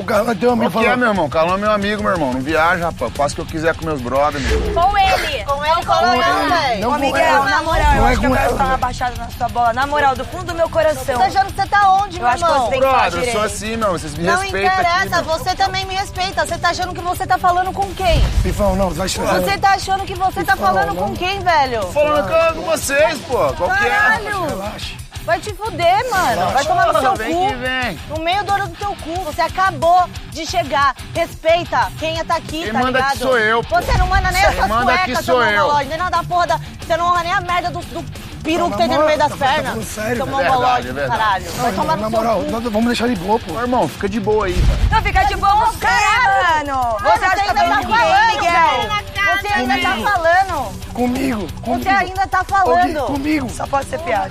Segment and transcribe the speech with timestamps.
[0.00, 1.28] O Carlão tem um amigo Qual que é, meu irmão?
[1.28, 2.32] Carlão é meu amigo, meu irmão.
[2.32, 3.12] Não viaja, rapaz.
[3.14, 4.60] Faço o que eu quiser com meus brothers, meu.
[4.74, 5.44] Com ele.
[5.44, 6.80] Com ele, com Não, velho.
[6.80, 8.58] não Ô, com Miguel, na moral, eu Não é acho que com eu quero ela,
[8.58, 9.72] dar uma baixada na sua bola.
[9.72, 11.04] Na moral, do fundo do meu coração.
[11.04, 12.64] Você tá achando que você tá onde, Eu meu acho que irmão?
[12.64, 13.92] você tem que falar eu sou assim, meu.
[13.92, 16.46] Vocês me Não respeitam aqui, interessa, você também me respeita.
[16.46, 18.20] Você tá achando que você tá falando com quem?
[18.42, 19.40] Pifão, não, vai chorar.
[19.40, 21.08] Você tá achando que você tá falando não.
[21.08, 21.82] com quem, velho?
[21.92, 23.36] Falando com- com vocês, pô.
[23.54, 23.90] Qual que é?
[23.90, 24.46] Caralho!
[24.46, 24.99] Relaxa.
[25.24, 26.50] Vai te fuder, mano.
[26.52, 27.48] Vai tomar no seu Vem cu.
[27.48, 28.00] que vem.
[28.08, 29.22] No meio do olho do teu cu.
[29.24, 30.94] Você acabou de chegar.
[31.14, 33.08] Respeita quem tá aqui, Quem tá manda ligado?
[33.08, 33.76] aqui sou eu, pô.
[33.80, 35.60] Você não manda nem Quem essas manda cuecas, sou seu eu.
[35.62, 35.88] mongolóide.
[35.90, 36.60] Nem nada da porra da...
[36.80, 38.04] Você não honra nem a merda do, do
[38.42, 39.84] peru que tem no meio das tá- tá pernas.
[39.86, 41.18] sério, verdade, é do verdade.
[41.20, 41.44] caralho.
[41.52, 43.60] Vai tomar na no seu moral, vamos deixar ele boa, pô.
[43.60, 44.56] Irmão, fica de boa aí.
[44.90, 46.96] Não fica de boa você, mano.
[47.00, 49.00] Você acha que tá ninguém, falando, Miguel?
[49.40, 50.10] Você ainda tá Comigo.
[50.10, 50.80] falando.
[50.92, 51.82] Comigo, comigo.
[51.82, 53.06] Você ainda tá falando.
[53.06, 53.48] Comigo.
[53.50, 54.30] Só pode ser piada.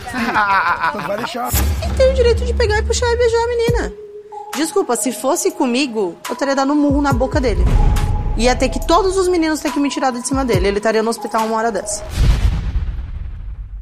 [0.89, 1.49] Então vai deixar.
[1.83, 3.93] Ele tem o direito de pegar e puxar e beijar a menina.
[4.55, 7.63] Desculpa, se fosse comigo, eu teria dado um murro na boca dele.
[8.35, 10.67] Ia ter que todos os meninos ter que me tirar de cima dele.
[10.67, 12.03] Ele estaria no hospital uma hora dessa.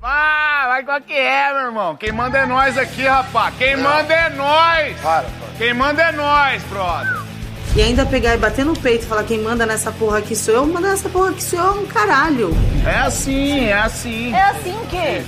[0.09, 1.97] Ah, vai qual que é, meu irmão?
[1.97, 3.53] Quem manda é nós aqui, rapaz.
[3.57, 4.97] Quem manda é nós.
[5.01, 5.47] Para, para.
[5.57, 7.17] Quem manda é nós, brother.
[7.75, 10.53] E ainda pegar e bater no peito e falar quem manda nessa porra aqui sou
[10.53, 12.51] eu, manda nessa porra aqui sou eu um caralho.
[12.85, 14.33] É assim, é assim.
[14.33, 14.97] É assim o quê?
[14.97, 15.23] É,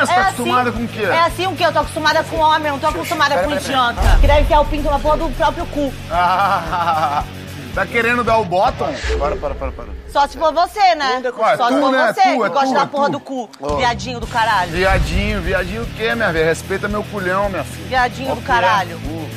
[0.00, 1.02] você É tá acostumada assim- com o quê?
[1.02, 1.66] É assim o quê?
[1.66, 4.00] Eu tô acostumada com homem, eu não tô acostumada com idiota.
[4.20, 5.92] Que deve enfiar o pinto na porra do próprio cu.
[6.10, 7.24] Ah,
[7.74, 8.92] tá querendo dar o bottom?
[9.18, 9.86] Para, para, para, para.
[10.08, 11.22] Só se for você, né?
[11.24, 12.12] Ué, Só se tu, for né?
[12.12, 13.12] você Tu, que é gosta tu, da é porra tu.
[13.12, 13.50] do cu.
[13.60, 13.76] Ó.
[13.76, 14.70] Viadinho do caralho.
[14.72, 16.46] Viadinho, viadinho o quê, minha velha?
[16.46, 17.86] Respeita meu culhão, minha filha.
[17.88, 18.44] Viadinho do é?
[18.44, 18.96] caralho.
[18.96, 19.28] Uh,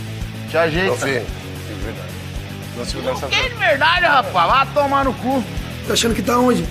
[0.50, 0.95] Te ajeita.
[0.98, 1.23] Fê,
[1.84, 2.14] verdade.
[2.75, 4.50] Não se dessa Que de verdade, rapaz?
[4.52, 5.44] Vai tomar no cu.
[5.88, 6.66] Tá achando que tá onde?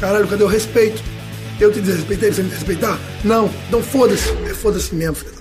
[0.00, 1.00] Caralho, cadê o respeito?
[1.60, 2.98] Eu te desrespeitei, você me respeitar?
[3.22, 4.28] Não, então foda-se.
[4.50, 5.34] É foda-se mesmo, filho.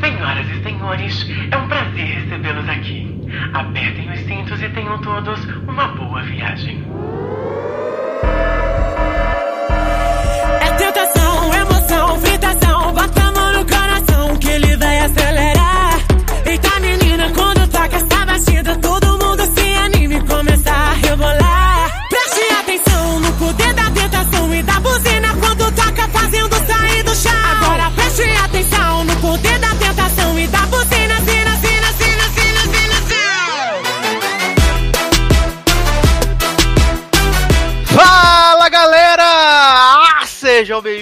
[0.00, 0.51] Senhoras e
[0.82, 3.06] senhores, é um prazer recebê-los aqui.
[3.54, 6.82] Apertem os cintos e tenham todos uma boa viagem.
[10.60, 12.92] É tentação, emoção, fritação.
[12.92, 15.98] Bota a mão no coração que ele vai acelerar.
[16.44, 22.08] Eita, menina, quando toca essa batida, todo mundo se anima e começa a rebolar.
[22.08, 27.61] Preste atenção no poder da tentação e da buzina quando toca fazendo sair do chão.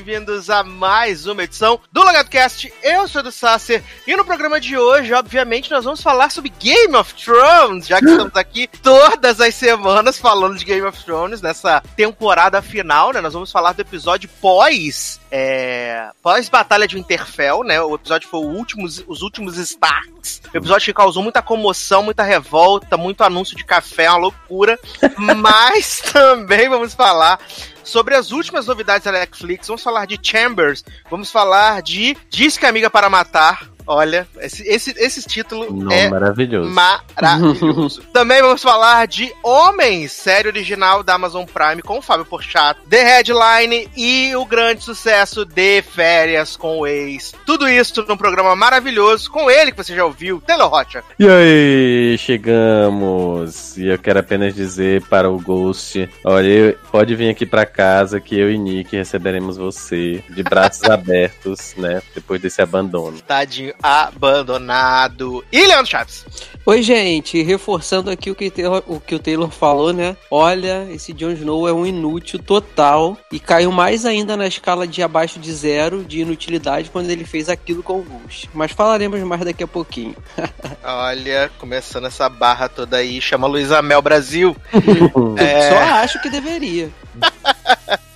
[0.00, 2.72] Bem-vindos a mais uma edição do LogadoCast.
[2.83, 6.97] Eu sou do Sasser e no programa de hoje, obviamente, nós vamos falar sobre Game
[6.97, 11.83] of Thrones, já que estamos aqui todas as semanas falando de Game of Thrones nessa
[11.94, 13.21] temporada final, né?
[13.21, 17.81] Nós vamos falar do episódio pós é, pós Batalha de Winterfell, né?
[17.83, 20.41] O episódio foi o último, os últimos Starks.
[20.53, 24.78] O episódio que causou muita comoção, muita revolta, muito anúncio de café, uma loucura.
[25.37, 27.39] Mas também vamos falar
[27.84, 29.68] sobre as últimas novidades da Netflix.
[29.68, 33.70] Vamos falar de Chambers, vamos falar de Diz que Amiga para Matar.
[33.86, 36.70] Olha, esse, esse, esse título Não, é maravilhoso.
[36.70, 38.02] maravilhoso.
[38.12, 43.02] Também vamos falar de Homens, série original da Amazon Prime com o Fábio Porchat, The
[43.02, 47.32] Headline e o grande sucesso de Férias com o Ex.
[47.46, 51.02] Tudo isso num programa maravilhoso com ele que você já ouviu, Taylor Rocha.
[51.18, 53.76] E aí, chegamos.
[53.76, 58.38] E eu quero apenas dizer para o Ghost: olha, pode vir aqui pra casa que
[58.38, 62.02] eu e Nick receberemos você de braços abertos, né?
[62.14, 63.20] Depois desse abandono.
[63.20, 65.44] Tadinho abandonado.
[65.50, 66.24] E Leandro Chaves.
[66.66, 70.14] Oi, gente, reforçando aqui o que, o Taylor, o que o Taylor falou, né?
[70.30, 75.02] Olha, esse Jon Snow é um inútil total e caiu mais ainda na escala de
[75.02, 78.50] abaixo de zero de inutilidade quando ele fez aquilo com o Ghost.
[78.52, 80.14] Mas falaremos mais daqui a pouquinho.
[80.84, 84.56] Olha, começando essa barra toda aí, chama Luísa Mel Brasil.
[85.36, 85.70] É.
[85.70, 86.91] Só acho que deveria.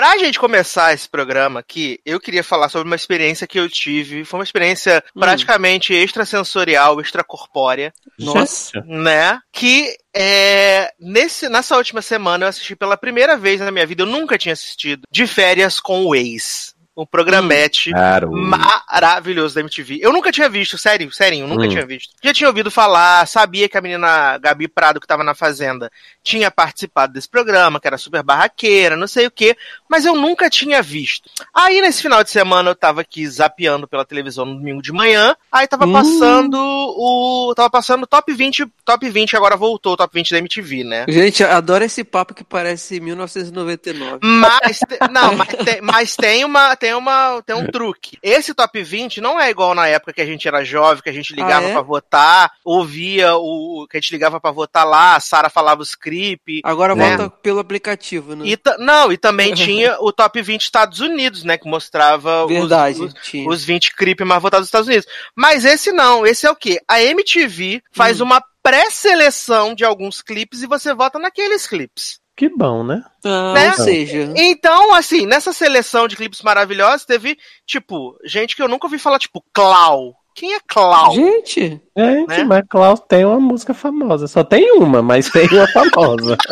[0.00, 4.24] Pra gente começar esse programa aqui, eu queria falar sobre uma experiência que eu tive.
[4.24, 5.20] Foi uma experiência Hum.
[5.20, 8.82] praticamente extrasensorial, extracorpórea, Nossa.
[8.86, 9.38] né?
[9.52, 14.06] Que é, nesse, nessa última semana eu assisti pela primeira vez na minha vida, eu
[14.06, 16.69] nunca tinha assistido, de férias com o ex.
[16.96, 18.30] Um programete Claro.
[18.32, 20.00] maravilhoso da MTV.
[20.02, 21.68] Eu nunca tinha visto, sério, sério, eu nunca Hum.
[21.68, 22.12] tinha visto.
[22.22, 25.90] Já tinha ouvido falar, sabia que a menina Gabi Prado, que tava na Fazenda,
[26.22, 29.56] tinha participado desse programa, que era super barraqueira, não sei o quê,
[29.88, 31.30] mas eu nunca tinha visto.
[31.54, 35.34] Aí, nesse final de semana, eu tava aqui zapeando pela televisão no domingo de manhã,
[35.50, 35.92] aí tava Hum.
[35.92, 37.54] passando o...
[37.56, 41.06] tava passando o top 20, top 20 agora voltou, o top 20 da MTV, né?
[41.08, 44.18] Gente, eu adoro esse papo que parece 1999.
[44.22, 48.18] Mas, não, mas, tem, mas tem uma, tem uma tem um truque.
[48.22, 51.12] Esse top 20 não é igual na época que a gente era jovem, que a
[51.12, 51.72] gente ligava Ah, é?
[51.72, 55.84] pra votar, ouvia o que a gente ligava pra votar lá, a Sara falava o
[55.84, 56.62] script.
[56.64, 57.16] Agora né?
[57.16, 58.46] volta pelo aplicativo, né?
[58.46, 61.58] E ta- não, e também tinha o top 20 Estados Unidos, né?
[61.58, 63.48] Que mostrava os- Verdade, os, tinha.
[63.48, 65.06] os 20 creep mais votados dos Estados Unidos.
[65.36, 66.80] Mas esse não, esse é o quê?
[66.88, 72.19] A MTV faz uma pré-seleção de alguns clipes e você vota naqueles clipes.
[72.40, 73.02] Que bom, né?
[73.22, 73.66] Ah, né?
[73.68, 78.86] Ou seja, Então, assim, nessa seleção de clipes maravilhosos, teve, tipo, gente que eu nunca
[78.86, 80.14] ouvi falar, tipo, Clau.
[80.34, 81.12] Quem é Clau?
[81.12, 82.44] gente, Gente, Né?
[82.44, 84.26] mas Klaus tem uma música famosa.
[84.26, 86.38] Só tem uma, mas tem uma famosa.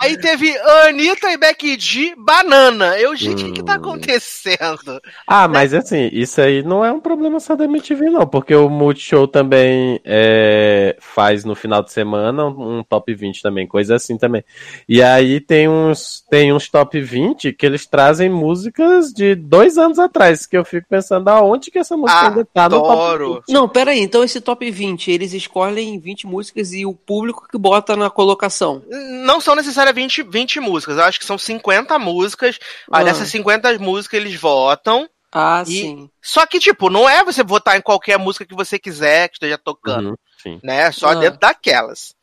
[0.00, 0.56] Aí teve
[0.86, 2.98] Anitta e Becky G, Banana.
[2.98, 3.76] Eu, gente, o que, que tá Hum.
[3.76, 5.00] acontecendo?
[5.26, 8.68] Ah, mas assim, isso aí não é um problema só da MTV, não, porque o
[8.68, 14.16] Multishow também é, faz no final de semana um, um top 20 também, coisa assim
[14.16, 14.44] também.
[14.88, 19.98] E aí tem uns, tem uns top 20 que eles trazem músicas de dois anos
[19.98, 23.42] atrás, que eu fico pensando aonde que essa música ainda tá no top Adoro.
[23.48, 27.58] Não, pera aí, então esse top 20, eles escolhem 20 músicas e o público que
[27.58, 28.82] bota na colocação.
[29.24, 32.58] Não são necessariamente 20, 20 músicas, eu acho que são 50 músicas.
[32.90, 33.04] Aí Ah.
[33.04, 35.08] dessas 50 músicas eles votam.
[35.30, 36.10] Ah, E- sim.
[36.22, 39.58] Só que, tipo, não é você votar em qualquer música que você quiser que esteja
[39.58, 40.60] tocando, Uhum, sim.
[40.64, 40.90] né?
[40.90, 41.14] Só Ah.
[41.16, 42.14] dentro daquelas.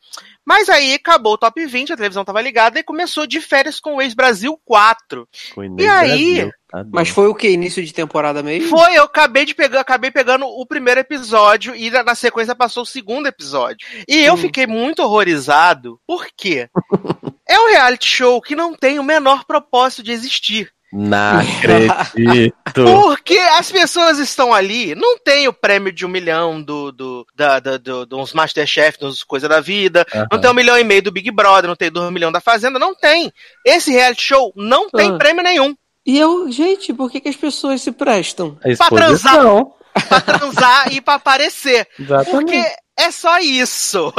[0.46, 3.96] Mas aí acabou o top 20, a televisão tava ligada e começou de férias com
[3.96, 5.28] o ex-Brasil 4.
[5.56, 6.36] Com o E aí?
[6.36, 7.50] Brasil, tá Mas foi o que?
[7.50, 8.70] Início de temporada mesmo?
[8.70, 12.84] Foi, eu acabei de pegar, acabei pegando o primeiro episódio e na, na sequência passou
[12.84, 13.88] o segundo episódio.
[14.08, 14.38] E eu Hum.
[14.38, 16.70] fiquei muito horrorizado, por quê?
[17.50, 20.72] é um reality show que não tem o menor propósito de existir.
[20.98, 22.56] Não acredito.
[22.74, 27.60] Porque as pessoas estão ali, não tem o prêmio de um milhão do, do, da,
[27.60, 30.42] da, do, dos Masterchef, dos Coisa da Vida, não Aham.
[30.42, 32.96] tem um milhão e meio do Big Brother, não tem dois milhões da Fazenda, não
[32.96, 33.32] tem.
[33.66, 35.18] Esse reality show não tem Ah.
[35.18, 35.76] prêmio nenhum.
[36.06, 38.58] E eu, gente, por que, que as pessoas se prestam?
[38.78, 39.42] Pra transar.
[40.08, 41.88] Pra transar e pra aparecer.
[42.00, 42.32] Exatamente.
[42.32, 42.64] Porque
[42.98, 44.14] é só isso.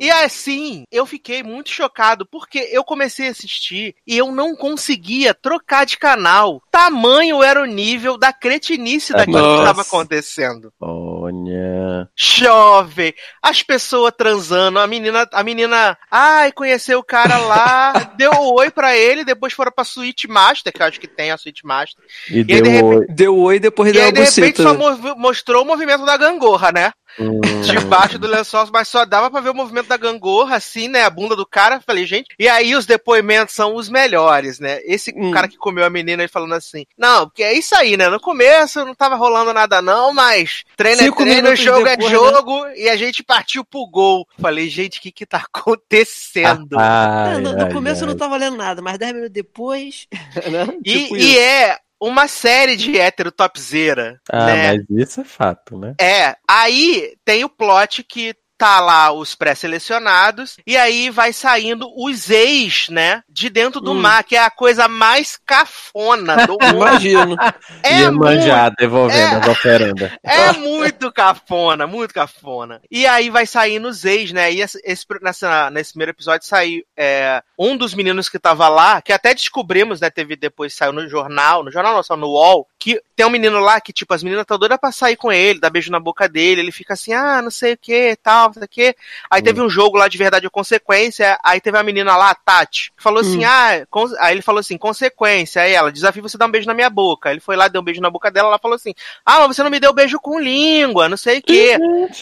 [0.00, 5.34] E assim, eu fiquei muito chocado, porque eu comecei a assistir e eu não conseguia
[5.34, 6.62] trocar de canal.
[6.70, 9.62] Tamanho era o nível da cretinice daquilo que Nossa.
[9.62, 10.72] estava acontecendo.
[10.80, 12.08] Olha.
[12.16, 18.52] Chove, as pessoas transando, a menina, a menina, ai, conheceu o cara lá, deu um
[18.54, 21.66] oi pra ele, depois foram pra Suite Master, que eu acho que tem a Suite
[21.66, 22.02] Master.
[22.30, 23.06] E aí, deu de repente- oi.
[23.08, 24.62] Deu oi e depois E deu aí, de repente, buceta.
[24.62, 26.92] só mostrou o movimento da gangorra, né?
[27.20, 27.40] Hum.
[27.62, 31.02] debaixo do lençol, mas só dava pra ver o movimento da gangorra, assim, né?
[31.04, 31.80] A bunda do cara.
[31.80, 32.28] Falei, gente.
[32.38, 34.80] E aí os depoimentos são os melhores, né?
[34.84, 35.30] Esse Hum.
[35.32, 38.08] cara que comeu a menina, ele falando assim: Não, porque é isso aí, né?
[38.08, 42.06] No começo não tava rolando nada, não, mas treino é Cinco treino, minutos jogo depois,
[42.06, 44.26] é jogo, e a gente partiu pro gol.
[44.40, 46.76] Falei, gente, o que que tá acontecendo?
[46.78, 48.10] Ai, É, no, no ai, começo ai.
[48.10, 50.06] não tá valendo nada, mas 10 minutos depois.
[50.50, 50.66] né?
[50.84, 54.72] e, Tipo e é uma série de hétero topzera, Ah, né?
[54.88, 55.94] mas isso é fato, né?
[56.00, 62.28] É, aí tem o plot que tá lá os pré-selecionados, e aí vai saindo os
[62.28, 64.00] ex, né, de dentro do Hum.
[64.00, 66.74] mar, que é a coisa mais cafona do mundo.
[66.76, 67.36] Imagino.
[67.82, 69.38] É Ia muito, manjar, devolvendo é.
[69.40, 70.10] as oferendas.
[70.24, 72.82] é muito cafona, muito cafona.
[72.90, 76.82] E aí vai saindo os ex, né, e esse, esse- nessa, nesse primeiro episódio saiu
[76.96, 81.08] é, um dos meninos que tava lá, que até descobrimos, né, teve depois, saiu no
[81.08, 84.22] jornal, no jornal não, só no UOL, que tem um menino lá que, tipo, as
[84.22, 87.12] meninas estão doidas pra sair com ele, dar beijo na boca dele, ele fica assim,
[87.12, 88.94] ah, não sei o que, tal, não sei o que.
[89.28, 92.34] Aí teve um jogo lá de verdade ou consequência, aí teve a menina lá, a
[92.36, 96.38] Tati, que falou assim, ah, con- aí ele falou assim, consequência, aí ela, desafio você
[96.38, 97.32] dar um beijo na minha boca.
[97.32, 98.94] Ele foi lá, deu um beijo na boca dela, ela falou assim,
[99.26, 101.76] ah, mas você não me deu beijo com língua, não sei o que.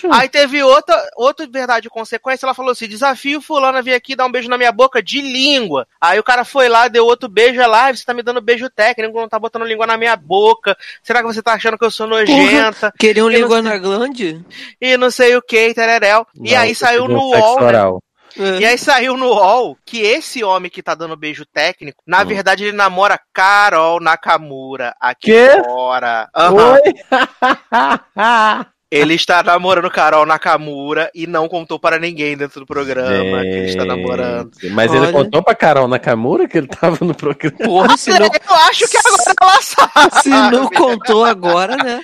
[0.08, 4.16] Aí teve outra, outra verdade ou consequência, ela falou assim: desafio fulano a vir aqui
[4.16, 5.86] dar um beijo na minha boca de língua.
[6.00, 8.70] Aí o cara foi lá, deu outro beijo, ela, ah, você tá me dando beijo
[8.70, 10.76] técnico, não tá botando língua na minha boca.
[11.02, 12.92] Será que você tá achando que eu sou nojenta?
[12.98, 14.44] Queriam Eu não língua na glande?
[14.80, 16.26] E não sei o que, tereréu.
[16.42, 18.00] E aí saiu no UOL, né?
[18.38, 18.58] É.
[18.60, 22.26] E aí saiu no UOL que esse homem que tá dando beijo técnico, na Hum.
[22.26, 25.62] verdade ele namora Carol Nakamura aqui Quê?
[25.64, 26.28] fora.
[26.36, 26.74] Aham.
[26.74, 26.80] Oi?
[28.90, 33.66] Ele está namorando Carol Nakamura e não contou para ninguém dentro do programa que ele
[33.68, 34.52] está namorando.
[34.60, 35.12] Gente, Mas ele Olha.
[35.12, 37.58] contou pra Carol Nakamura que ele tava no programa.
[37.58, 40.22] Porra, se não, Eu acho que agora ela sabe.
[40.22, 42.00] se não contou agora, né?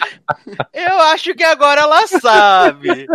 [0.74, 3.06] Eu acho que agora ela sabe.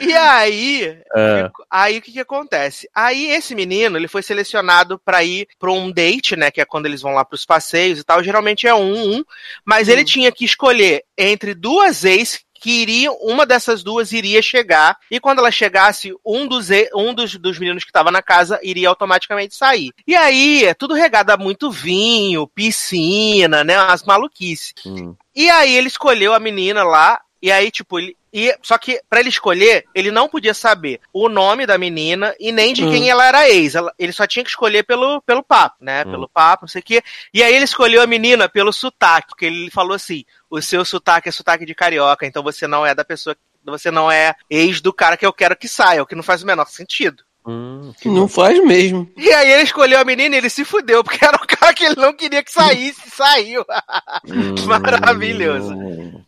[0.00, 2.88] E aí, Ah, aí o que que acontece?
[2.94, 6.86] Aí esse menino, ele foi selecionado pra ir pra um date, né, que é quando
[6.86, 9.24] eles vão lá pros passeios e tal, geralmente é um, um,
[9.66, 14.96] mas ele tinha que escolher entre duas ex que iria, uma dessas duas iria chegar,
[15.10, 18.88] e quando ela chegasse, um dos, um dos, dos meninos que estava na casa iria
[18.88, 19.90] automaticamente sair.
[20.06, 23.74] E aí, é tudo regado a muito vinho, piscina, né?
[23.76, 24.74] As maluquices.
[24.86, 25.14] Hum.
[25.34, 28.16] E aí ele escolheu a menina lá, e aí, tipo, ele.
[28.34, 32.50] E, só que, pra ele escolher, ele não podia saber o nome da menina e
[32.50, 32.90] nem de Hum.
[32.90, 33.74] quem ela era ex.
[33.74, 36.02] Ela- ele só tinha que escolher pelo, pelo papo, né?
[36.04, 37.02] Pelo papo, não sei o quê.
[37.34, 40.24] E aí ele escolheu a menina pelo sotaque, porque ele falou assim:
[40.56, 43.34] o seu sotaque é sotaque de carioca, então você não é da pessoa.
[43.64, 46.42] Você não é ex do cara que eu quero que saia, o que não faz
[46.42, 47.22] o menor sentido.
[47.44, 49.10] Hum, Não faz mesmo.
[49.16, 51.84] E aí ele escolheu a menina e ele se fudeu, porque era o cara que
[51.84, 53.64] ele não queria que saísse, saiu.
[54.66, 55.74] Maravilhoso.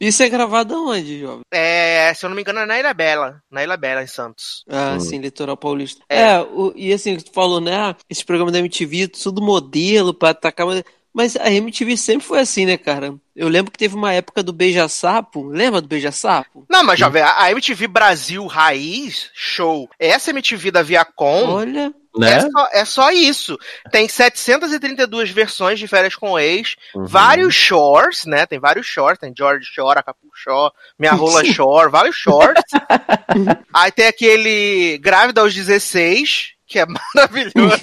[0.01, 1.41] Isso é gravado aonde, jovem?
[1.53, 3.41] É, se eu não me engano, é na Ilha Bela.
[3.51, 4.65] Na Ilha Bela, em Santos.
[4.69, 6.03] Ah, sim, Litoral Paulista.
[6.09, 7.77] É, o- e assim, tu falou, né?
[7.77, 10.67] ah, Esse programa da MTV, tudo modelo pra atacar.
[10.67, 10.83] mas-
[11.15, 13.15] Mas a MTV sempre foi assim, né, cara?
[13.37, 15.47] Eu lembro que teve uma época do Beija-Sapo.
[15.47, 16.67] Lembra do Beija-Sapo?
[16.69, 19.89] Não, mas jovem, a a MTV Brasil Raiz, show.
[19.99, 21.45] Essa MTV da Viacom.
[21.49, 21.95] Olha.
[22.17, 22.33] Né?
[22.33, 23.59] É, só, é só isso.
[23.91, 27.05] Tem 732 versões de férias com ex, Uhum.
[27.07, 28.47] vários shorts, né?
[28.47, 32.63] Tem vários shorts, tem George Shore, Acapulco Shore, Minha Rola Shore, vários shorts.
[33.73, 37.83] Aí tem aquele Grávida aos 16, que é maravilhoso.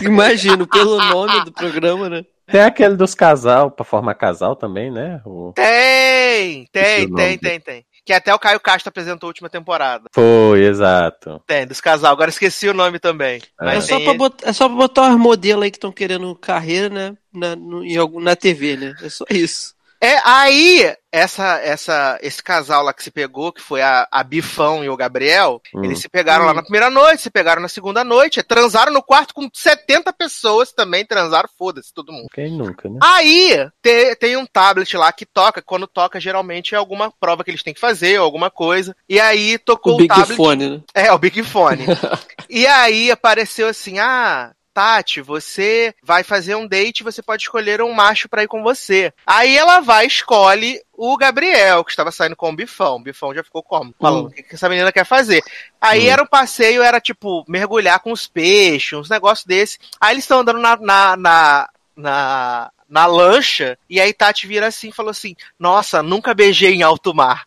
[0.00, 2.24] Imagino, pelo nome do programa, né?
[2.52, 5.20] Tem aquele dos casal, pra formar casal também, né?
[5.24, 7.84] O- Tem, tem, tem, tem, tem.
[8.04, 10.04] Que até o Caio Castro apresentou a última temporada.
[10.12, 11.40] Foi, exato.
[11.46, 12.12] Tem, dos casal.
[12.12, 13.40] Agora esqueci o nome também.
[13.60, 13.64] É.
[13.70, 15.92] É Mas só, tem pra botar, é só pra botar os modelos aí que estão
[15.92, 17.16] querendo carreira, né?
[17.32, 18.92] Na, no- em algum, na TV, né?
[19.02, 19.74] É só isso.
[20.04, 24.82] É, aí, essa, essa, esse casal lá que se pegou, que foi a, a Bifão
[24.82, 25.84] e o Gabriel, Hum.
[25.84, 29.32] eles se pegaram lá na primeira noite, se pegaram na segunda noite, transaram no quarto
[29.32, 32.26] com 70 pessoas também, transaram, foda-se, todo mundo.
[32.34, 32.98] Quem nunca, né?
[33.00, 37.50] Aí, te- tem um tablet lá que toca, quando toca, geralmente é alguma prova que
[37.52, 40.36] eles têm que fazer, ou alguma coisa, e aí tocou O o, Big tablet.
[40.36, 40.80] Fone, né?
[40.94, 41.86] É, o Big Fone.
[42.50, 44.50] e aí apareceu assim: ah.
[44.72, 49.12] Tati, você vai fazer um date, você pode escolher um macho pra ir com você.
[49.26, 52.96] Aí ela vai e escolhe o Gabriel, que estava saindo com o Bifão.
[52.96, 53.94] O Bifão já ficou como?
[54.00, 54.28] Falando, Hum.
[54.28, 55.42] o que, que essa menina quer fazer?
[55.80, 59.78] Aí era um passeio, era tipo, mergulhar com os peixes, uns negócios desse.
[60.00, 64.88] Aí eles estão andando na, na, na, na, na lancha, e aí Tati vira assim
[64.90, 67.46] e falou assim: Nossa, nunca beijei em alto mar.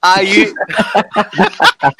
[0.00, 0.52] Aí.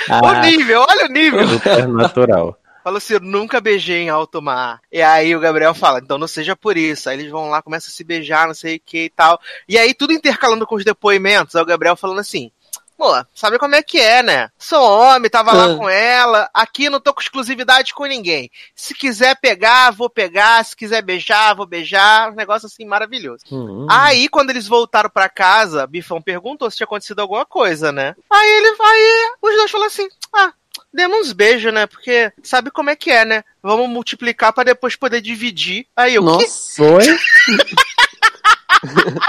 [0.23, 1.49] o nível, olha o nível.
[1.49, 2.59] Supernatural.
[2.85, 4.79] Falou assim, nunca beijei em alto mar.
[4.93, 7.09] E aí o Gabriel fala, então não seja por isso.
[7.09, 9.41] Aí eles vão lá, começam a se beijar, não sei o que e tal.
[9.67, 12.51] E aí tudo intercalando com os depoimentos, aí o Gabriel falando assim,
[12.97, 14.51] pô, sabe como é que é, né?
[14.59, 15.77] Sou homem, tava lá Ah.
[15.77, 18.51] com ela, aqui não tô com exclusividade com ninguém.
[18.75, 22.31] Se quiser pegar, vou pegar, se quiser beijar, vou beijar.
[22.31, 23.45] Um negócio assim maravilhoso.
[23.51, 23.87] Hum.
[23.91, 28.15] Aí, quando eles voltaram pra casa, Bifão perguntou se tinha acontecido alguma coisa, né?
[28.31, 30.53] Aí ele, aí os dois falaram assim, ah,
[30.95, 31.87] demos uns beijos, né?
[31.87, 33.43] Porque sabe como é que é, né?
[33.63, 35.87] Vamos multiplicar pra depois poder dividir.
[35.97, 36.31] Aí eu, que?
[36.31, 37.05] Nossa, Foi?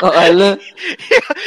[0.01, 0.59] olha.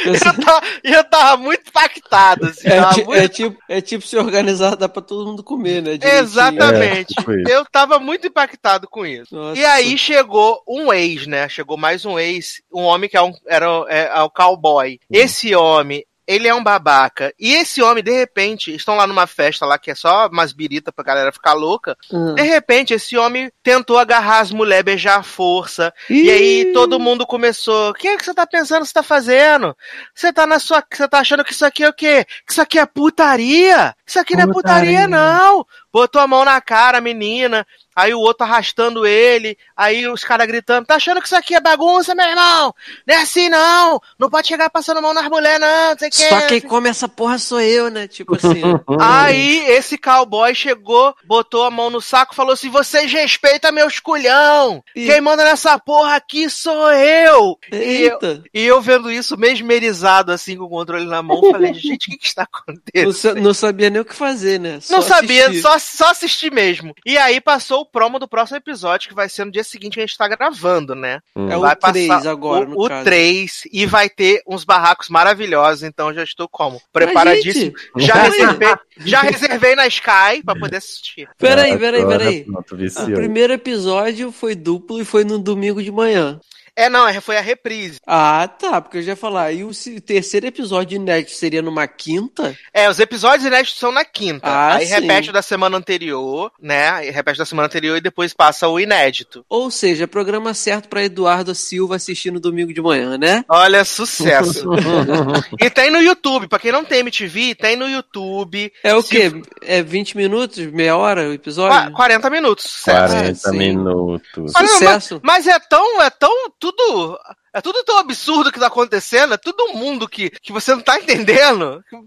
[0.05, 2.67] eu, tava, eu tava muito impactado, assim.
[2.67, 5.81] É, tava ti- muito- é tipo, é tipo se organizar, dá pra todo mundo comer,
[5.81, 5.97] né?
[5.97, 6.23] direitinho.
[6.23, 7.13] Exatamente.
[7.19, 9.35] É, tipo eu tava muito impactado com isso.
[9.35, 9.59] Nossa.
[9.59, 11.47] E aí chegou um ex, né?
[11.49, 14.99] Chegou mais um ex, um homem que é um, era é, é o cowboy.
[15.11, 17.33] Esse homem, ele é um babaca.
[17.39, 20.91] E esse homem, de repente, estão lá numa festa lá que é só umas birita
[20.91, 21.97] pra galera ficar louca.
[22.13, 22.35] Hum.
[22.35, 25.91] De repente, esse homem tentou agarrar as mulheres, beijar à força.
[26.07, 27.89] E aí todo mundo começou.
[27.89, 29.75] O que é que você tá pensando que você tá fazendo?
[30.13, 30.83] Você tá na sua.
[30.93, 32.23] Você tá achando que isso aqui é o quê?
[32.45, 33.95] Que isso aqui é putaria?
[34.05, 35.07] Isso aqui não é putaria, Putaria.
[35.07, 35.65] não.
[35.91, 37.65] Botou a mão na cara, a menina.
[37.95, 39.57] Aí o outro arrastando ele.
[39.75, 42.73] Aí os caras gritando: Tá achando que isso aqui é bagunça, meu irmão?
[43.05, 43.99] Não é assim, não.
[44.17, 45.89] Não pode chegar passando mão nas mulheres, não.
[45.91, 46.11] Não sei.
[46.29, 48.07] Só quem come essa porra sou eu, né?
[48.07, 48.61] Tipo assim.
[49.01, 53.87] Aí esse cowboy chegou, botou a mão no saco e falou assim: vocês respeitam meu
[53.87, 54.83] esculhão!
[54.95, 55.05] Ih.
[55.07, 57.57] Quem manda nessa porra aqui sou eu!
[57.71, 57.81] E eu,
[58.13, 58.43] Eita.
[58.53, 62.17] e eu vendo isso mesmerizado, assim, com o controle na mão, falei, gente, o que,
[62.17, 63.13] que está Não, acontecendo?
[63.13, 64.73] sa- não sabia nem o que fazer, né?
[64.73, 65.61] Não Só sabia, assistir.
[65.61, 66.93] só, só assistir mesmo.
[67.05, 69.99] E aí passou o promo do próximo episódio, que vai ser no dia seguinte que
[69.99, 71.19] a gente tá gravando, né?
[71.49, 73.03] É o vai 3 agora, o, no o caso.
[73.05, 76.81] 3 e vai ter uns barracos maravilhosos, então já estou como?
[76.91, 77.73] Preparadíssimo.
[77.97, 81.27] gente, Já reservei, já reservei na Sky pra poder assistir.
[81.37, 82.43] Peraí, peraí, Agora, peraí.
[82.43, 86.39] Pronto, O primeiro episódio foi duplo e foi no domingo de manhã.
[86.79, 87.99] É, não, é- foi a reprise.
[88.07, 89.51] Ah, tá, porque eu já ia falar.
[89.51, 89.71] E o
[90.05, 92.55] terceiro episódio inédito seria numa quinta?
[92.73, 94.47] É, os episódios inéditos são na quinta.
[94.47, 94.93] Ah, aí sim.
[94.93, 96.89] repete o da semana anterior, né?
[96.89, 99.45] Aí repete da semana anterior e depois passa o inédito.
[99.49, 103.43] Ou seja, programa certo pra Eduardo Silva assistir no domingo de manhã, né?
[103.49, 104.69] Olha, sucesso.
[105.59, 108.71] e tem no YouTube, pra quem não tem MTV, tem no YouTube.
[108.83, 109.41] É o Se- quê?
[109.61, 110.57] É 20 minutos?
[110.67, 111.77] Meia hora o episódio?
[111.77, 112.65] Qua- 40 minutos.
[112.65, 113.13] sucesso.
[113.15, 113.57] 40 sim.
[113.57, 114.53] minutos.
[114.55, 115.19] Olha, Sucesso.
[115.23, 117.19] Mas, mas é tão, é tão tudo.
[117.53, 120.97] É tudo tão absurdo que tá acontecendo, é todo mundo que, que você não tá
[120.97, 121.83] entendendo.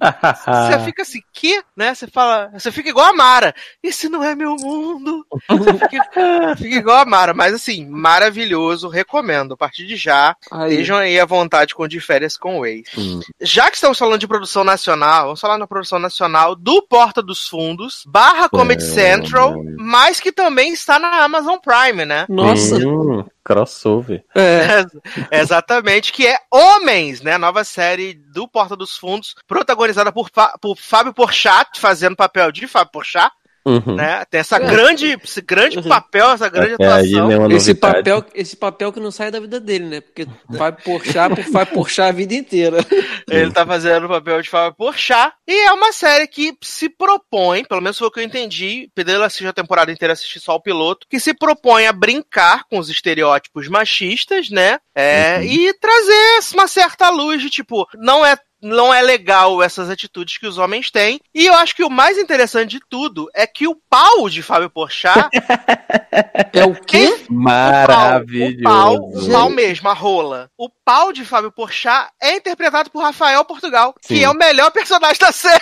[0.42, 1.62] Você fica assim, que?
[1.76, 1.94] Né?
[1.94, 3.54] Você fala, você fica igual a Mara.
[3.82, 5.26] Esse não é meu mundo.
[5.48, 9.54] Você fica, fica igual a Mara, mas assim, maravilhoso, recomendo.
[9.54, 10.76] A partir de já, Aí.
[10.76, 12.88] vejam aí à vontade com de férias com o ex.
[12.96, 13.20] Hum.
[13.40, 17.48] Já que estamos falando de produção nacional, vamos falar na produção nacional do Porta dos
[17.48, 22.26] Fundos, barra Comedy É, Central, mas que também está na Amazon Prime, né?
[22.28, 22.76] Nossa.
[22.76, 24.24] Hum, crossover.
[24.34, 24.84] É.
[25.34, 27.38] Exatamente, que é Homens, né?
[27.38, 32.92] Nova série do Porta dos Fundos, protagonizada por, por Fábio Porchat, fazendo papel de Fábio
[32.92, 33.32] Porchat,
[33.64, 33.94] Uhum.
[33.94, 34.24] né?
[34.30, 37.50] Tem essa grande, esse grande papel, essa grande aí atuação.
[37.50, 40.00] Esse papel, esse papel que não sai da vida dele, né?
[40.00, 42.78] Porque vai porchar, vai porchar a vida inteira.
[43.30, 45.32] Ele tá fazendo o papel de Fábio Porchat.
[45.46, 49.22] E é uma série que se propõe, pelo menos foi o que eu entendi, pelo
[49.22, 52.88] assistir a temporada inteira, assistir só o piloto, que se propõe a brincar com os
[52.88, 54.78] estereótipos machistas, né?
[54.94, 58.36] É, E trazer uma certa luz de tipo, não é.
[58.62, 61.20] Não é legal essas atitudes que os homens têm.
[61.34, 64.70] E eu acho que o mais interessante de tudo é que o pau de Fábio
[64.70, 65.28] Porchat
[66.52, 67.24] É o quê?
[67.30, 68.60] Maravilhoso.
[68.60, 70.50] o pau, o pau mesmo, a rola.
[70.58, 74.24] O pau de Fábio Porchat é interpretado por Rafael Portugal, que Sim.
[74.24, 75.60] é o melhor personagem da série.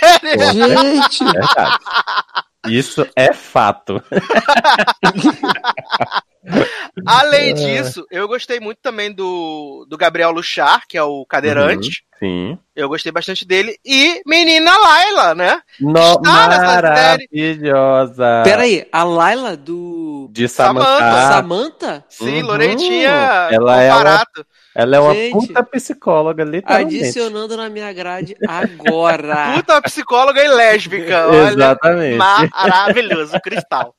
[0.53, 1.25] Gente!
[2.69, 4.03] Isso é fato.
[7.07, 12.03] Além disso, eu gostei muito também do, do Gabriel Luchar, que é o cadeirante.
[12.19, 12.59] Sim.
[12.75, 13.79] Eu gostei bastante dele.
[13.85, 15.61] E Menina Laila, né?
[15.81, 18.43] No, Está maravilhosa.
[18.45, 21.33] Pera aí, a Laila do De Samantha.
[21.33, 22.05] Samantha.
[22.09, 22.47] Sim, Uhum.
[22.47, 24.25] Lorentinha Ela é uma-.
[24.75, 25.33] Ela é uma Gente.
[25.33, 26.99] puta psicóloga, literalmente.
[26.99, 29.55] Adicionando na minha grade agora.
[29.59, 31.27] Puta psicóloga e lésbica.
[31.27, 32.17] Olha, Exatamente.
[32.17, 33.95] maravilhoso, cristal.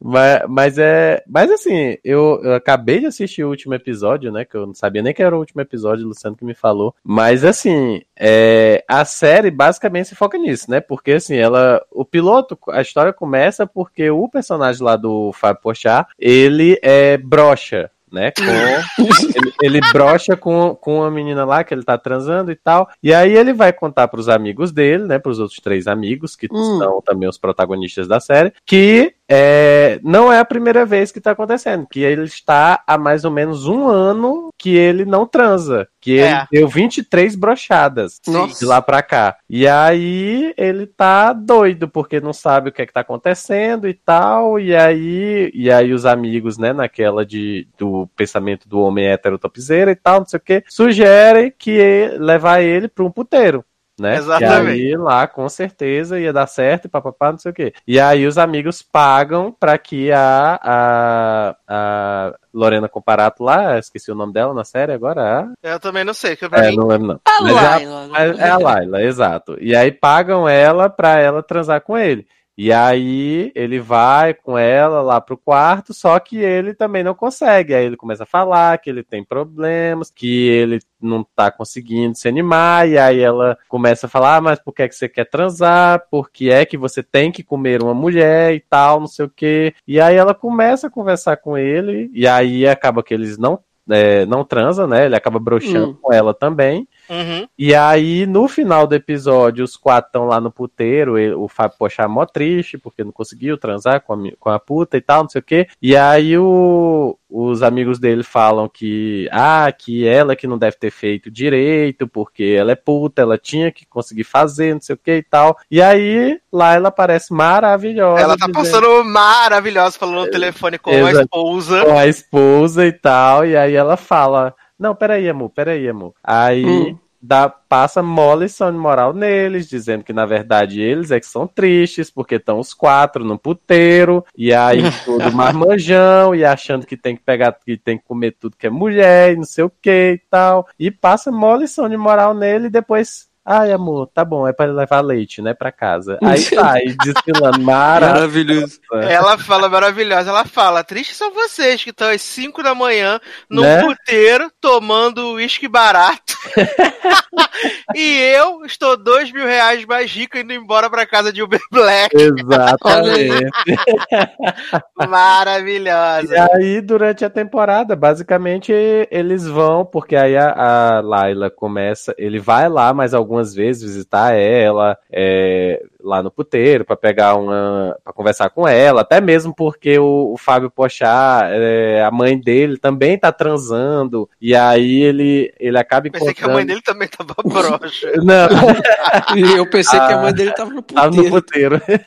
[0.00, 1.22] Mas, mas é.
[1.26, 4.44] Mas assim, eu, eu acabei de assistir o último episódio, né?
[4.44, 6.94] Que eu não sabia nem que era o último episódio, o Luciano que me falou.
[7.02, 10.80] Mas assim, é, a série basicamente se foca nisso, né?
[10.80, 11.82] Porque assim, ela.
[11.90, 17.90] O piloto, a história começa porque o personagem lá do Fábio Pochá, ele é brocha.
[18.14, 22.56] Né, com, ele, ele brocha com, com uma menina lá que ele tá transando e
[22.56, 22.88] tal.
[23.02, 25.18] E aí ele vai contar pros amigos dele, né?
[25.18, 26.78] Pros outros três amigos, que Hum.
[26.78, 31.30] são também os protagonistas da série, que é, não é a primeira vez que tá
[31.32, 36.12] acontecendo, que ele está há mais ou menos um ano que ele não transa, que
[36.12, 36.46] ele É.
[36.52, 38.58] deu 23 brochadas Nossa.
[38.60, 39.36] de lá pra cá.
[39.48, 43.94] E aí ele tá doido, porque não sabe o que é que tá acontecendo e
[43.94, 49.38] tal, e aí, e aí os amigos, né, naquela de, do pensamento do homem hétero
[49.38, 53.64] topzeira e tal, não sei o que, sugerem que levar ele pra um puteiro
[53.96, 54.16] né?
[54.16, 54.80] Exatamente.
[54.80, 57.72] E aí lá, com certeza, ia dar certo e papapá, não sei o quê.
[57.86, 64.14] E aí os amigos pagam pra que a, a, a Lorena Comparato lá, esqueci o
[64.16, 66.50] nome dela na série agora, Eu também não sei, que a...
[66.50, 67.20] pra É, não lembro não.
[67.24, 68.08] A Mas é a- Laila.
[68.10, 69.56] mas é a Laila, exato.
[69.60, 72.26] E aí pagam ela pra ela transar com ele.
[72.56, 77.74] E aí ele vai com ela lá pro quarto, só que ele também não consegue.
[77.74, 82.28] Aí ele começa a falar que ele tem problemas, que ele não tá conseguindo se
[82.28, 85.28] animar, e aí ela começa a falar, ah, mas por que, é que você quer
[85.28, 86.04] transar?
[86.10, 89.30] Por que é que você tem que comer uma mulher e tal, não sei o
[89.34, 89.74] quê.
[89.86, 93.58] E aí ela começa a conversar com ele, e aí acaba que eles não,
[93.90, 95.06] é, não transam, né?
[95.06, 95.96] Ele acaba broxando Hum.
[96.00, 96.88] com ela também.
[97.08, 97.46] Uhum.
[97.58, 101.18] E aí, no final do episódio, os quatro estão lá no puteiro.
[101.18, 104.58] ele- o Fábio Pochá é mó triste, porque não conseguiu transar com a, com a
[104.58, 105.66] puta e tal, não sei o quê.
[105.82, 110.90] E aí, o- os amigos dele falam que, ah, que ela que não deve ter
[110.90, 115.16] feito direito, porque ela é puta, ela tinha que conseguir fazer, não sei o que
[115.16, 115.58] e tal.
[115.70, 118.22] E aí, lá ela parece maravilhosa.
[118.22, 121.20] Ela tá dizendo- passando maravilhosa, falando no telefone com a Exato.
[121.22, 121.84] esposa.
[121.84, 126.14] com a esposa e tal, e aí ela fala: Não, peraí, amor, peraí, amor.
[126.22, 126.98] Aí Hum.
[127.20, 131.46] dá, passa mole lição de moral neles, dizendo que na verdade eles é que são
[131.46, 137.16] tristes, porque estão os quatro no puteiro, e aí tudo marmanjão, e achando que tem
[137.16, 140.12] que pegar, que tem que comer tudo que é mulher, e não sei o que
[140.14, 140.66] e tal.
[140.78, 144.64] E passa mole lição de moral nele e depois Ai, amor, tá bom, é pra
[144.66, 146.18] levar leite, né, pra casa.
[146.22, 148.80] Aí sai, desfilando, maravilhoso.
[148.92, 153.62] Ela fala maravilhosa, ela fala, triste são vocês que estão às 5 da manhã num
[153.62, 153.82] Né?
[153.82, 156.34] puteiro tomando uísque barato.
[157.94, 162.14] e eu estou dois mil reais mais rico indo embora pra casa de Uber Black.
[162.16, 163.50] Exatamente.
[165.00, 166.48] E Maravilhosa.
[166.54, 168.72] aí, durante a temporada, basicamente,
[169.10, 170.52] eles vão, porque aí a,
[170.96, 176.84] a Laila começa, ele vai lá mais algumas vezes visitar ela, é, lá no puteiro,
[176.84, 177.96] pra pegar uma.
[178.04, 182.78] pra conversar com ela, até mesmo porque o, o Fábio Pochá, é, a mãe dele
[182.78, 186.34] também tá transando, e aí ele, ele acaba encontrando.
[186.34, 188.12] Pensei que a mãe dele também tava broxa.
[188.22, 189.36] Não.
[189.36, 191.80] E eu pensei que a mãe dele tava no Tava no puteiro.
[191.80, 192.04] puteiro.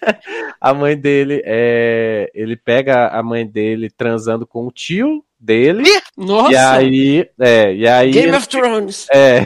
[0.62, 2.32] a mãe dele é.
[2.34, 5.89] Ele pega a mãe dele transando com o tio dele.
[6.15, 6.52] Nossa!
[6.52, 7.30] E aí.
[7.39, 8.12] É, e aí.
[8.12, 9.08] Game ele of Thrones.
[9.12, 9.41] É.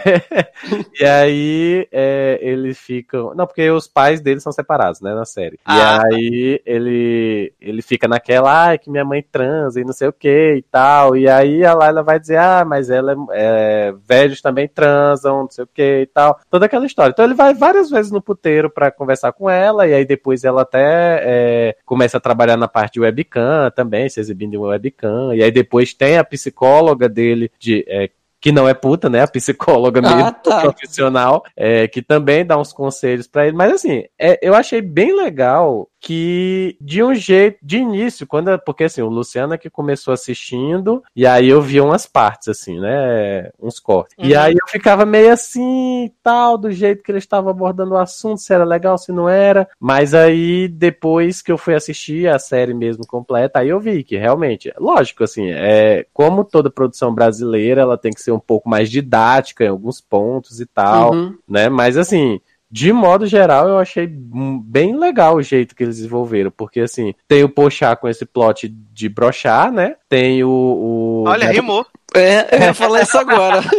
[0.99, 3.34] e aí é, eles ficam.
[3.36, 5.60] Não, porque os pais dele são separados, né, na série.
[5.65, 6.01] Ah.
[6.12, 10.13] E aí ele, ele fica naquela, ai, que minha mãe transa e não sei o
[10.13, 11.15] que e tal.
[11.15, 15.49] E aí a Laila vai dizer, ah, mas ela é, é, velhos também transam, não
[15.49, 16.39] sei o que e tal.
[16.49, 17.12] Toda aquela história.
[17.12, 20.62] Então ele vai várias vezes no puteiro pra conversar com ela, e aí depois ela
[20.62, 25.34] até é, começa a trabalhar na parte de webcam também, se exibindo em webcam.
[25.34, 27.84] E aí depois tem a psicóloga dele de.
[27.88, 29.22] é, que não é puta, né?
[29.22, 30.62] A psicóloga Ah, mesmo, tá.
[30.62, 33.56] profissional, é, que também dá uns conselhos pra ele.
[33.56, 38.85] Mas assim, é, eu achei bem legal que de um jeito, de início, quando porque
[38.85, 43.51] assim, o Luciano é que começou assistindo, e aí eu via umas partes, assim, né?
[43.61, 44.15] Uns cortes.
[44.17, 44.39] E Uhum.
[44.41, 48.51] aí eu ficava meio assim, tal, do jeito que eles estavam abordando o assunto, se
[48.51, 49.69] era legal, se não era.
[49.79, 54.17] Mas aí, depois que eu fui assistir a série mesmo completa, aí eu vi que
[54.17, 58.89] realmente, lógico, assim, é, como toda produção brasileira, ela tem que ser um pouco mais
[58.89, 61.37] didática em alguns pontos e tal, Uhum.
[61.47, 61.69] né?
[61.69, 66.49] Mas assim, de modo geral, eu achei hum, bem legal o jeito que eles desenvolveram,
[66.49, 69.95] porque assim, tem o Pochá com esse plot de brochar, né?
[70.07, 70.49] Tem o.
[70.49, 71.86] o Olha, rimou.
[72.13, 73.62] É, eu ia falar isso agora.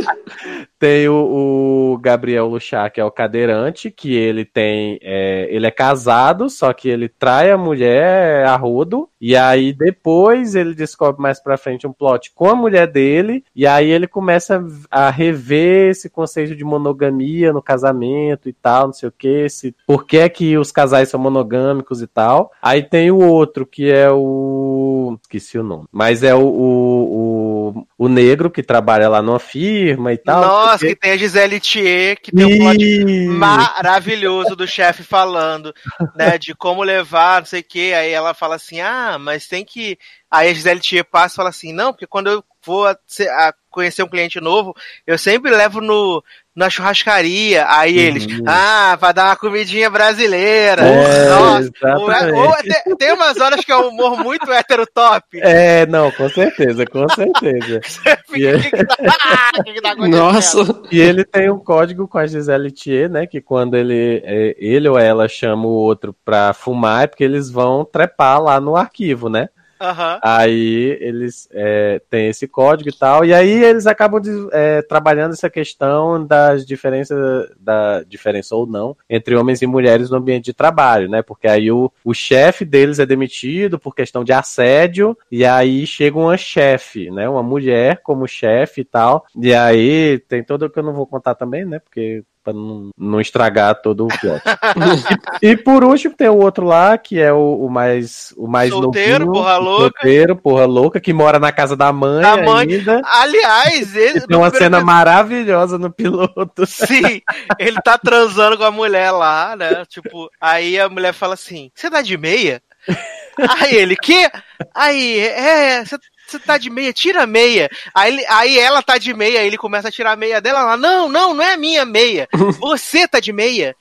[0.78, 4.98] Tem o, o Gabriel Luchá, que é o cadeirante, que ele tem.
[5.00, 9.09] é, ele é casado, só que ele trai a mulher a rodo.
[9.24, 13.44] E aí depois ele descobre mais pra frente um plot com a mulher dele.
[13.54, 18.92] E aí ele começa a rever esse conceito de monogamia no casamento e tal, não
[18.92, 19.48] sei o que.
[19.48, 22.50] Se, por que, é que os casais são monogâmicos e tal.
[22.61, 25.16] Aí tem o outro, que é o.
[25.22, 25.85] Esqueci o nome.
[25.92, 30.40] Mas é o, o, o, o negro que trabalha lá numa firma e tal.
[30.40, 30.88] Nossa, quê.
[30.88, 35.72] que tem a Gisele Thier, que tem um plot maravilhoso do chefe falando,
[36.16, 39.64] né, de como levar, não sei o que, aí ela fala assim, ah, mas tem
[39.64, 39.98] que...
[40.31, 42.96] Aí a Gisele Thier passa e fala assim, não, porque quando eu vou a-
[43.31, 44.75] a conhecer um cliente novo,
[45.07, 46.22] eu sempre levo no,
[46.55, 52.33] na churrascaria, aí eles, ah, vai dar uma comidinha brasileira, É, nossa, exatamente.
[52.35, 56.11] ou- ou tem, tem umas horas que é um humor muito hétero top, É, não,
[56.11, 57.81] com certeza, com certeza.
[58.35, 58.77] E, o que que
[59.87, 60.09] acontecendo?
[60.09, 60.83] Nossa.
[60.91, 63.27] e ele tem um código com a Gisele Thier, né?
[63.27, 67.51] Que quando ele, é, ele ou ela chama o outro pra fumar, é porque eles
[67.51, 69.49] vão trepar lá no arquivo, né?
[69.83, 70.21] Aham.
[70.23, 75.33] Aí eles é, têm esse código e tal, e aí eles acabam de- é, trabalhando
[75.33, 80.53] essa questão das diferenças, da diferença ou não, entre homens e mulheres no ambiente de
[80.53, 81.21] trabalho, né?
[81.21, 86.16] Porque aí o, o chefe deles é demitido por questão de assédio, e aí chega
[86.16, 87.29] uma chefe, né?
[87.29, 91.07] Uma mulher como chefe e tal, e aí tem todo o que eu não vou
[91.09, 91.81] contar também, né?
[91.81, 94.42] Porque pra não, não estragar todo o plot.
[95.42, 98.70] e, e por último tem o outro lá, que é o, o mais o mais
[98.70, 99.83] Solteiro, novinho, porra louca.
[99.83, 102.74] Solteiro, porra louca, que mora na casa da mãe Da mãe.
[102.74, 103.00] ainda.
[103.05, 106.66] Aliás, ele, tem uma cena maravilhosa no piloto.
[106.66, 107.22] Sim,
[107.59, 109.85] ele tá transando com a mulher lá, né?
[109.88, 112.62] Tipo, aí a mulher fala assim: Você tá de meia?
[113.61, 114.31] Aí ele, que?
[114.74, 115.96] Aí, é, você
[116.33, 117.71] você tá de meia, tira a meia.
[117.95, 120.61] Aí, aí ela tá de meia, aí ele começa a tirar a meia dela.
[120.61, 122.29] Ela, não, não, não é a minha meia.
[122.59, 123.77] Você tá de meia.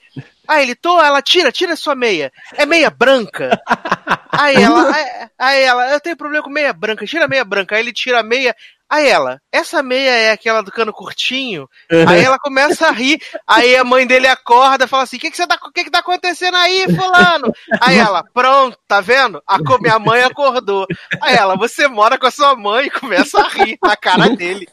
[0.47, 2.31] Aí ele, tô, ela tira, tira a sua meia.
[2.57, 3.61] É meia branca.
[4.31, 5.05] Aí ela, aí,
[5.37, 7.75] aí ela, eu tenho problema com meia branca, tira a meia branca.
[7.75, 8.55] Aí ele tira a meia.
[8.91, 11.65] Aí ela, essa meia é aquela do cano curtinho?
[12.07, 15.31] Aí ela começa a rir, aí a mãe dele acorda e fala assim: o que,
[15.31, 17.53] que, tá, que, que tá acontecendo aí, fulano?
[17.79, 19.41] Aí ela, pronto, tá vendo?
[19.47, 20.85] A minha mãe acordou.
[21.21, 24.67] Aí ela, você mora com a sua mãe e começa a rir na cara dele.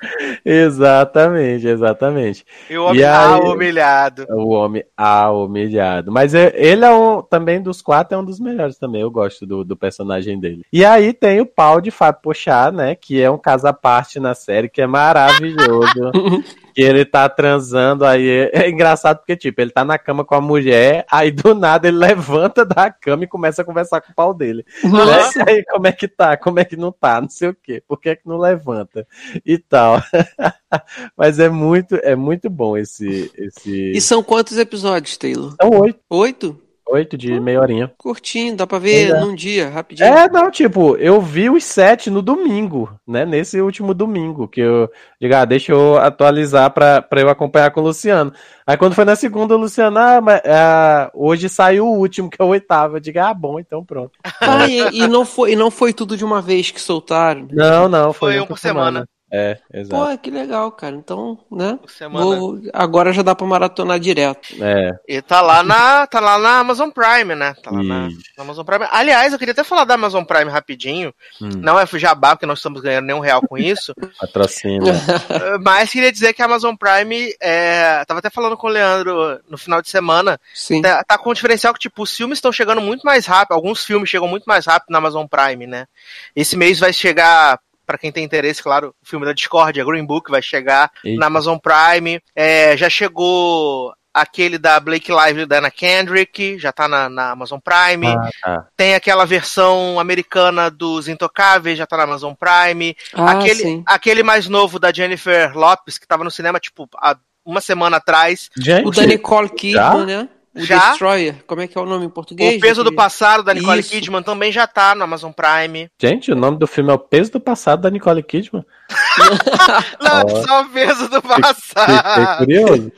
[0.44, 2.44] exatamente, exatamente.
[2.68, 4.26] E o homem E tá aí- humilhado.
[4.30, 6.10] O homem ah, humilhado.
[6.10, 9.00] Mas ele é um, também dos quatro, é um dos melhores também.
[9.02, 10.62] Eu gosto do, do personagem dele.
[10.72, 12.94] E aí tem o pau de Fábio Pochá, né?
[12.96, 16.10] Que é um caso à parte parte na série que é maravilhoso.
[16.74, 20.40] que ele tá transando, aí é, engraçado porque, tipo, ele tá na cama com a
[20.40, 24.32] mulher, aí do nada ele levanta da cama e começa a conversar com o pau
[24.32, 24.64] dele.
[24.84, 25.40] Nossa.
[25.40, 25.44] Né?
[25.48, 28.00] Aí como é que tá, como é que não tá, não sei o quê, por
[28.00, 29.06] que é que não levanta
[29.44, 30.00] e tal.
[31.16, 33.92] Mas é muito, é muito bom esse, esse...
[33.92, 35.54] E são quantos episódios, Taylor?
[35.60, 35.98] São oito.
[36.08, 36.67] Oito?
[36.90, 37.92] Oito de meia horinha.
[37.98, 39.20] Curtinho, dá pra ver É.
[39.20, 40.08] num dia, rapidinho.
[40.08, 43.26] É, não, tipo, eu vi os sete no domingo, né?
[43.26, 47.80] Nesse último domingo, que eu digo, ah, deixa eu atualizar pra, pra eu acompanhar com
[47.80, 48.32] o Luciano.
[48.66, 52.40] Aí quando foi na segunda, o Luciano, ah, mas ah, hoje saiu o último, que
[52.40, 52.96] é o oitavo.
[52.96, 54.12] Eu digo, ah, bom, então pronto.
[54.40, 57.48] Ah, e, e não foi, e não foi tudo de uma vez que soltaram.
[57.52, 59.06] Não, não, foi, Foi um um por semana.
[59.30, 60.10] É, exato.
[60.10, 60.96] Pô, que legal, cara.
[60.96, 61.78] Então, né?
[61.86, 62.24] semana.
[62.24, 64.54] Vou, agora já dá pra maratonar direto.
[64.60, 64.98] É.
[65.06, 67.54] E tá lá na, tá lá na Amazon Prime, né?
[67.62, 68.86] Tá lá na, Amazon Prime.
[68.90, 71.12] Aliás, eu queria até falar da Amazon Prime rapidinho.
[71.40, 71.50] Hum.
[71.58, 73.92] Não é jabá, porque nós estamos ganhando nenhum real com isso.
[74.20, 74.88] Patrocínio.
[74.88, 79.40] Eh, Mas queria dizer que a Amazon Prime, é, tava até falando com o Leandro
[79.48, 80.80] no final de semana, Sim.
[80.80, 83.84] tá, tá com um diferencial que, tipo, os filmes estão chegando muito mais rápido, alguns
[83.84, 85.86] filmes chegam muito mais rápido na Amazon Prime, né?
[86.34, 90.04] Esse mês vai chegar, pra quem tem interesse, claro, o filme da Discord, a Green
[90.04, 91.18] Book, vai chegar Eita.
[91.18, 92.20] na Amazon Prime.
[92.36, 97.58] É, já chegou aquele da Blake Lively da Anna Kendrick, já tá na, na Amazon
[97.58, 98.08] Prime.
[98.08, 98.66] Ah, tá.
[98.76, 102.94] Tem aquela versão americana dos Intocáveis, já tá na Amazon Prime.
[103.14, 103.82] Ah, aquele, sim.
[103.86, 108.50] aquele mais novo da Jennifer Lopes, que tava no cinema, tipo, há uma semana atrás.
[108.54, 110.28] Gente, O da Nicole Kidman, né?
[110.58, 110.90] O Já?
[110.90, 111.36] Destroyer.
[111.46, 112.56] Como é que é o nome em português?
[112.56, 112.92] o Peso do?
[112.94, 113.90] Passado, da Nicole Isso.
[113.90, 115.88] Kidman, também já tá no Amazon Prime.
[116.00, 118.64] gente, o nome do filme é O Peso do Passado da Nicole Kidman.
[120.00, 122.38] Não, só o Peso do Fiquei Passado.
[122.38, 122.92] curioso.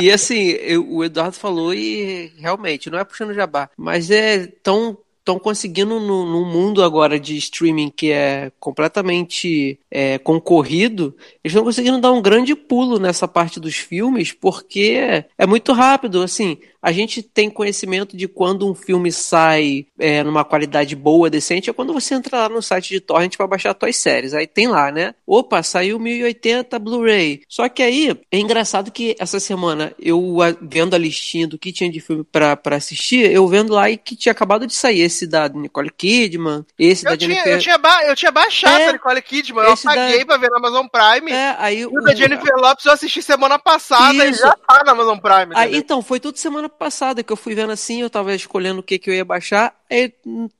[0.00, 4.46] E, e, assim, eu- o Eduardo falou e realmente, não é puxando jabá, mas é
[4.62, 4.96] tão
[5.30, 12.00] estão conseguindo no, mundo agora de streaming que é completamente é, concorrido, eles estão conseguindo
[12.00, 17.22] dar um grande pulo nessa parte dos filmes porque é muito rápido, assim, a gente
[17.22, 22.14] tem conhecimento de quando um filme sai é, numa qualidade boa, decente, é quando você
[22.14, 25.14] entra lá no site de torrent para baixar suas séries, aí tem lá, né?
[25.26, 27.42] Opa, saiu 1080 Blu-ray.
[27.48, 31.72] Só que aí é engraçado que essa semana eu a- vendo a listinha do que
[31.72, 35.00] tinha de filme pra pra assistir, eu vendo lá e que tinha acabado de sair
[35.00, 37.52] esse da Nicole Kidman, esse da Eu tinha, Jennifer.
[37.54, 40.36] eu, tinha ba- eu tinha baixado É, a Nicole Kidman, eu esse da- paguei pra
[40.36, 41.30] ver na Amazon Prime.
[41.32, 44.40] É, aí E o da Jennifer Lopes eu assisti semana passada e Isso.
[44.40, 45.52] já tá na Amazon Prime.
[45.54, 48.82] Aí, então, foi tudo semana passada que eu fui vendo assim, eu tava escolhendo o
[48.82, 49.74] que que eu ia baixar.
[49.90, 50.12] Aí,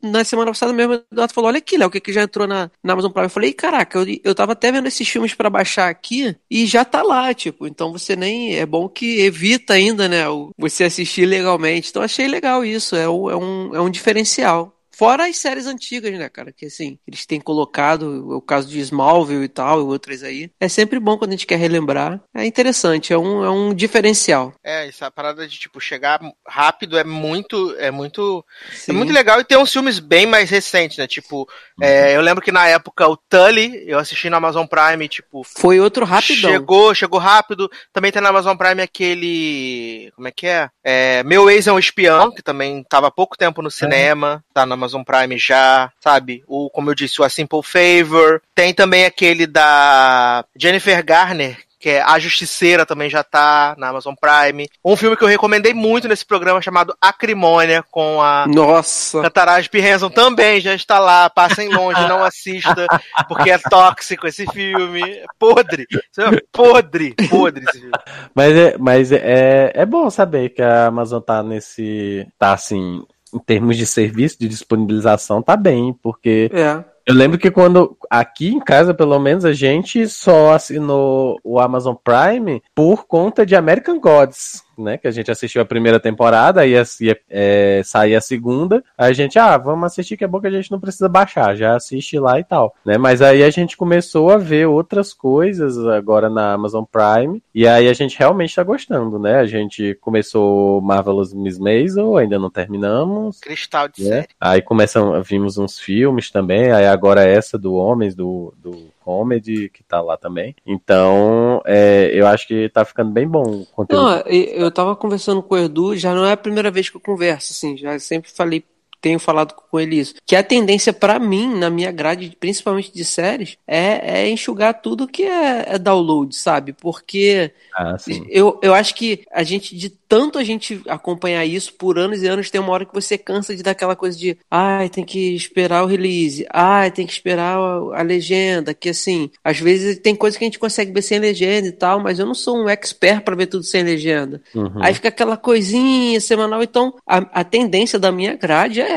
[0.02, 2.46] na semana passada mesmo, o Eduardo falou: Olha aqui, Léo, o que que já entrou
[2.46, 3.26] na, na Amazon Prime.
[3.26, 6.66] Eu falei: "Ih, Caraca, eu, eu tava até vendo esses filmes pra baixar aqui e
[6.66, 7.66] já tá lá, tipo.
[7.66, 8.56] Então você nem.
[8.56, 11.90] É bom que evita ainda, né, o- você assistir legalmente.
[11.90, 14.76] Então achei legal isso, é, um- é, um, é um diferencial.
[15.00, 16.52] Fora as séries antigas, né, cara?
[16.52, 20.50] Que assim, eles têm colocado o caso de Smallville e tal, e outras aí.
[20.60, 22.20] É sempre bom quando a gente quer relembrar.
[22.34, 24.52] É interessante, é um, é um diferencial.
[24.62, 28.92] É, essa parada de, tipo, chegar rápido é muito, é muito, Sim.
[28.92, 31.06] é muito legal e tem uns filmes bem mais recentes, né?
[31.06, 31.48] Tipo,
[31.80, 35.80] é, eu lembro que na época o Tully, eu assisti na Amazon Prime, tipo, Foi
[35.80, 36.50] outro rapidão.
[36.50, 37.70] chegou, chegou rápido.
[37.90, 40.68] Também tem na Amazon Prime aquele, como é que é?
[40.84, 44.66] É, Meu Ex é um Espião, que também tava há pouco tempo no cinema, tá
[44.66, 46.42] na Amazon Prime já, sabe?
[46.46, 48.42] O, como eu disse, o A Simple Favor.
[48.54, 54.14] Tem também aquele da Jennifer Garner, que é A Justiceira, também já tá na Amazon
[54.14, 54.68] Prime.
[54.84, 59.22] Um filme que eu recomendei muito nesse programa chamado Acrimônia, com a Nossa.
[59.22, 59.80] Catarage P.
[59.80, 61.30] Hanson também já está lá.
[61.30, 62.86] Passem longe, não assista,
[63.26, 65.02] porque é tóxico esse filme.
[65.02, 65.86] É podre.
[66.18, 67.92] É podre, podre esse filme.
[68.34, 72.28] Mas, é, mas é, é bom saber que a Amazon tá nesse.
[72.38, 73.02] tá assim,
[73.34, 76.82] em termos de serviço, de disponibilização, tá bem, porque É.
[77.06, 81.94] eu lembro que quando aqui em casa, pelo menos, a gente só assinou o Amazon
[81.94, 84.98] Prime por conta de American Gods, né?
[84.98, 88.82] Que a gente assistiu a primeira temporada, aí ia é, sair a segunda.
[88.96, 91.56] Aí a gente, ah, vamos assistir, que é bom que a gente não precisa baixar,
[91.56, 92.98] já assiste lá e tal, né?
[92.98, 97.88] Mas aí a gente começou a ver outras coisas agora na Amazon Prime, e aí
[97.88, 99.36] a gente realmente tá gostando, né?
[99.36, 103.40] A gente começou Marvelous Miss Maisel, ainda não terminamos.
[103.40, 104.08] Cristal de né?
[104.08, 104.28] série.
[104.40, 109.82] Aí começam, vimos uns filmes também, aí agora essa do Homens, do, do Comedy, que
[109.82, 110.54] tá lá também.
[110.64, 114.04] Então, é, eu acho que tá ficando bem bom o conteúdo.
[114.04, 117.00] Não, eu tava conversando com o Edu, já não é a primeira vez que eu
[117.00, 118.64] converso, assim, já sempre falei,
[119.00, 120.14] tenho falado com ele isso.
[120.26, 125.08] Que a tendência pra mim, na minha grade, principalmente de séries, é, é enxugar tudo
[125.08, 126.72] que é, é download, sabe?
[126.72, 127.96] Porque Ah,
[128.28, 132.26] eu, eu acho que a gente, de tanto a gente acompanhar isso por anos e
[132.26, 135.36] anos, tem uma hora que você cansa de dar aquela coisa de ai, tem que
[135.36, 140.16] esperar o release, ai, tem que esperar a, a legenda, que assim, às vezes tem
[140.16, 142.68] coisa que a gente consegue ver sem legenda e tal, mas eu não sou um
[142.68, 144.42] expert pra ver tudo sem legenda.
[144.52, 144.82] Uhum.
[144.82, 148.89] Aí fica aquela coisinha semanal, então a, a tendência da minha grade é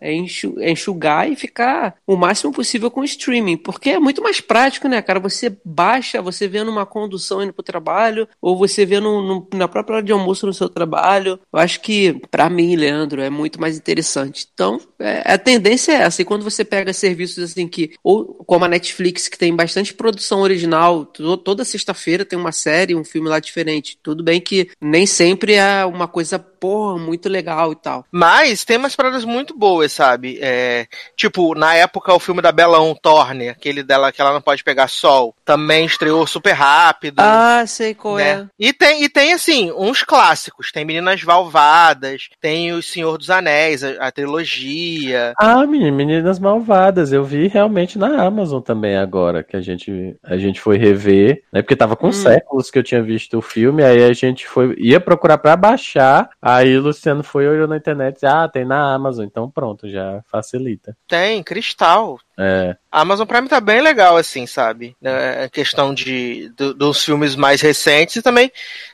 [0.00, 4.40] é, enxu- é enxugar e ficar o máximo possível com streaming, porque é muito mais
[4.40, 5.20] prático, né, cara?
[5.20, 9.68] Você baixa, você vê numa condução indo pro trabalho, ou você vê no, no- na
[9.68, 11.38] própria hora de almoço no seu trabalho.
[11.52, 14.46] Eu acho que, pra mim, Leandro, é muito mais interessante.
[14.52, 16.22] Então, é, a tendência é essa.
[16.22, 20.40] E quando você pega serviços assim que, ou como a Netflix, que tem bastante produção
[20.40, 23.98] original, to- toda sexta-feira tem uma série, um filme lá diferente.
[24.02, 28.04] Tudo bem que nem sempre é uma coisa, porra, muito legal e tal.
[28.10, 30.38] Mas tem umas paradas muito boas, sabe?
[30.40, 34.40] É, tipo, na época o filme da Bella On Thorne, aquele dela que ela não
[34.40, 37.20] pode pegar sol, também estreou super rápido.
[37.20, 38.30] Ah, sei qual né?
[38.30, 38.46] é.
[38.58, 40.70] E tem, e tem, assim, uns clássicos.
[40.72, 45.32] Tem Meninas Valvadas, tem O Senhor dos Anéis, a, a trilogia.
[45.38, 50.36] Ah, menino, Meninas Malvadas, eu vi realmente na Amazon também agora, que a gente, a
[50.36, 51.62] gente foi rever, né?
[51.62, 52.12] Porque tava com Hum.
[52.12, 56.30] séculos que eu tinha visto o filme, aí a gente foi, ia procurar pra baixar,
[56.40, 59.88] aí o Luciano foi olhou na internet e disse, ah, tem na Amazon, então pronto,
[59.88, 60.96] já facilita.
[61.06, 62.18] Tem, Cristal.
[62.38, 62.76] É.
[62.90, 64.96] A Amazon Prime tá bem legal, assim, sabe?
[65.02, 68.50] É, a questão de, do- dos filmes mais recentes e também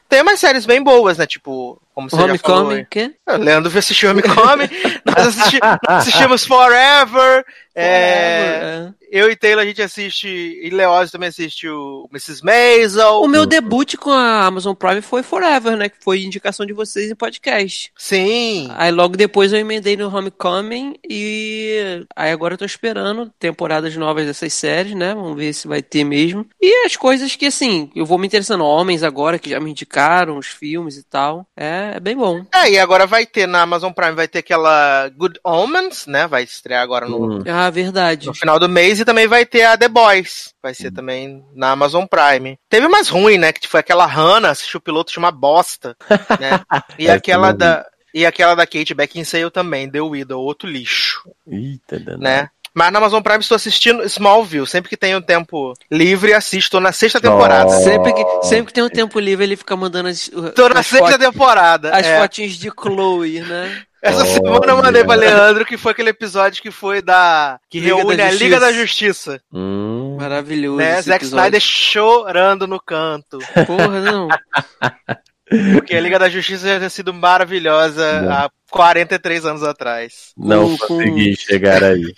[0.09, 1.27] tem umas séries bem boas, né?
[1.27, 2.61] Tipo, como você já falou.
[2.63, 3.15] Homecoming, quê?
[3.27, 4.69] Ah, Leandro assistiu Homecoming,
[5.05, 7.45] nós assisti- assistimos Forever,
[7.75, 12.45] é, eu e Taylor a gente assiste, e Leózio também assistiu Mrs.
[12.45, 13.21] Maisel.
[13.23, 15.89] O meu debut com a Amazon Prime foi Forever, né?
[15.89, 17.93] Que foi indicação de vocês em podcast.
[17.97, 18.69] Sim.
[18.75, 24.27] Aí logo depois eu emendei no Homecoming e aí agora eu tô esperando temporadas novas
[24.27, 25.15] dessas séries, né?
[25.15, 26.45] Vamos ver se vai ter mesmo.
[26.61, 28.65] E as coisas que, assim, eu vou me interessando.
[28.65, 31.47] Homens agora, que já me indicaram, os filmes e tal.
[31.57, 32.45] É, é bem bom.
[32.53, 36.27] É, e agora vai ter na Amazon Prime, vai ter aquela Good Omens, né?
[36.27, 38.27] Vai estrear agora no, Ah, verdade.
[38.27, 40.53] no final do mês e também vai ter a The Boys.
[40.63, 42.59] Vai ser também na Amazon Prime.
[42.69, 43.53] Teve umas ruins, né?
[43.53, 45.97] Que foi aquela Hannah, assistiu o piloto de uma bosta,
[46.41, 46.61] né?
[46.99, 51.99] E É, aquela da e aquela da Kate Beckinsale também, The Widow, outro lixo, Eita,
[51.99, 52.23] danado.
[52.23, 52.49] né?
[52.73, 54.67] Mas na Amazon Prime estou assistindo Smallville.
[54.67, 57.67] Sempre que tenho tempo livre, assisto na sexta temporada.
[57.71, 57.83] Oh.
[57.85, 60.87] Sempre que, sempre que tem um tempo livre, ele fica mandando as, Tô na as
[60.87, 61.91] sexta fotos- temporada.
[61.97, 62.19] as é.
[62.21, 63.83] fotinhos de Chloe, né?
[64.05, 64.27] Essa Olha.
[64.27, 67.59] semana eu mandei pra Leandro que foi aquele episódio que foi da.
[67.71, 68.61] que Liga reúne da a Liga Justiça.
[68.61, 69.41] da Justiça.
[69.53, 70.77] Hum, Maravilhoso.
[70.77, 70.99] Né?
[70.99, 71.25] esse Zack.
[71.25, 73.39] Snyder chorando no canto.
[73.67, 74.29] Porra, não.
[75.75, 78.33] Porque a Liga da Justiça já tinha sido maravilhosa Não.
[78.33, 80.33] há 43 anos atrás.
[80.37, 82.13] não consegui chegar aí.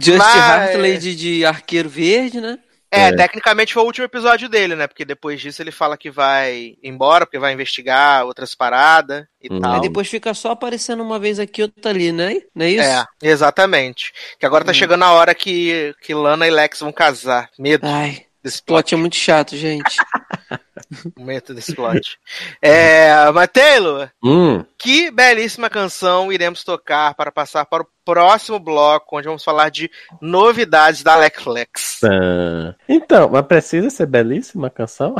[0.00, 2.58] Just Mas- Hartley de, de Arqueiro Verde, né?
[2.94, 3.16] É, É.
[3.16, 4.86] tecnicamente foi o último episódio dele, né?
[4.86, 9.58] Porque depois disso ele fala que vai embora, porque vai investigar outras paradas e Hum.
[9.60, 9.72] tal.
[9.74, 12.34] Aí depois fica só aparecendo uma vez aqui, outra ali, né?
[12.54, 12.82] Não é isso?
[12.84, 14.12] É, exatamente.
[14.38, 14.74] Que agora tá Hum.
[14.74, 17.48] chegando a hora que, que Lana e Lex vão casar.
[17.58, 19.96] Medo Ai, desse o plot é muito chato, gente.
[21.18, 22.18] Medo desse plot.
[22.60, 29.16] é, mas Taylor, Hum, que belíssima canção iremos tocar para passar para o próximo bloco,
[29.16, 29.88] onde vamos falar de
[30.20, 32.00] novidades da Netflix.
[32.00, 32.74] tá.
[32.88, 35.14] Então, mas precisa ser belíssima a canção?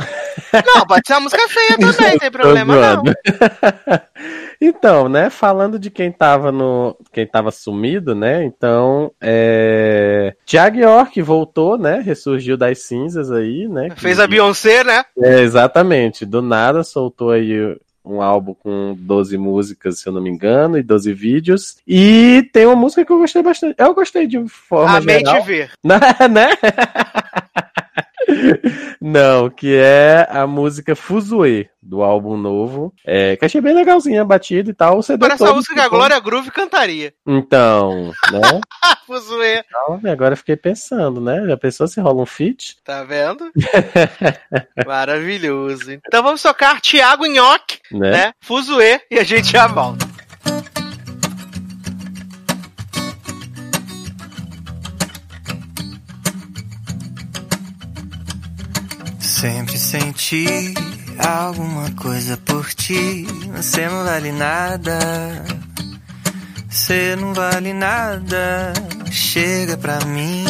[0.75, 3.03] Não, pode ser uma música feia também, não tem problema não.
[4.59, 6.97] então, né, falando de quem tava no.
[7.11, 8.43] quem tava sumido, né?
[8.43, 10.35] Então, é.
[10.45, 12.01] Thiago York voltou, né?
[12.01, 13.89] Ressurgiu das cinzas aí, né?
[13.91, 15.03] que- Fez a Beyoncé, né?
[15.21, 16.25] É, exatamente.
[16.25, 20.83] Do nada soltou aí um álbum com 12 músicas, se eu não me engano, e
[20.83, 21.77] 12 vídeos.
[21.87, 23.75] E tem uma música que eu gostei bastante.
[23.77, 25.41] Eu gostei de forma Amei geral.
[25.41, 25.71] te ver.
[25.83, 26.49] né?
[29.01, 32.93] Não, que é a música Fuzue, do álbum novo.
[33.05, 34.97] É, que achei bem legalzinha, a batida e tal.
[34.99, 37.13] O CD Parece a música que a Glória Groove cantaria.
[37.27, 38.61] Então, né?
[39.05, 39.63] Fuzuê.
[39.67, 41.45] Então, agora eu fiquei pensando, né?
[41.45, 42.77] Já pensou se rola um feat?
[42.83, 43.51] Tá vendo?
[44.85, 45.91] Maravilhoso.
[45.91, 48.11] Então vamos tocar Thiago Nhoque, Né?
[48.11, 48.33] né?
[48.41, 50.12] Fuzuê, e a gente já volta.
[59.43, 60.73] Sempre senti
[61.19, 63.27] alguma coisa por ti.
[63.53, 64.97] Você não vale nada.
[66.69, 68.71] Você não vale nada.
[69.11, 70.45] Chega pra mim.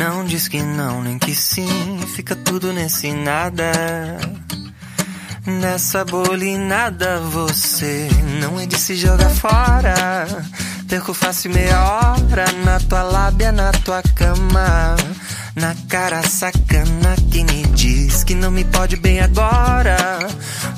[0.00, 2.00] Não diz que não, nem que sim.
[2.14, 3.70] Fica tudo nesse nada.
[5.46, 8.08] Nessa bolinada você
[8.40, 10.26] não é de se jogar fora.
[10.88, 14.96] Perco fácil meia hora na tua lábia, na tua cama.
[15.54, 20.18] Na cara sacana que me diz que não me pode bem agora.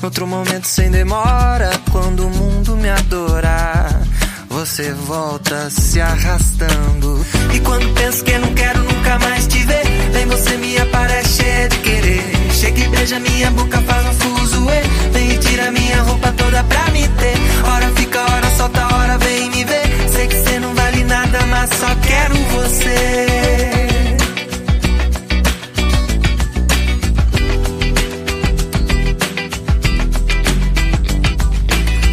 [0.03, 4.01] Outro momento sem demora, quando o mundo me adorar.
[4.49, 7.25] Você volta se arrastando.
[7.55, 11.69] E quando penso que não quero nunca mais te ver, vem você me aparece cheia
[11.69, 12.38] de querer.
[12.59, 14.81] Chega e beija minha boca, faz um fuzuê.
[15.13, 17.35] Vem e tira minha roupa toda pra me ter.
[17.65, 20.09] Hora fica, hora solta, hora vem me ver.
[20.09, 23.29] Sei que você não vale nada, mas só quero você.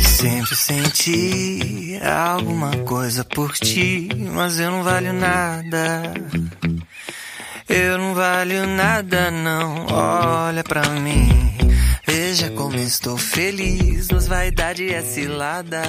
[0.00, 6.14] Sempre senti alguma coisa por ti, mas eu não valho nada.
[7.68, 9.86] Eu não valho nada, não.
[9.90, 11.56] Olha pra mim.
[12.18, 15.82] Veja como estou feliz, nos vaidade é cilada.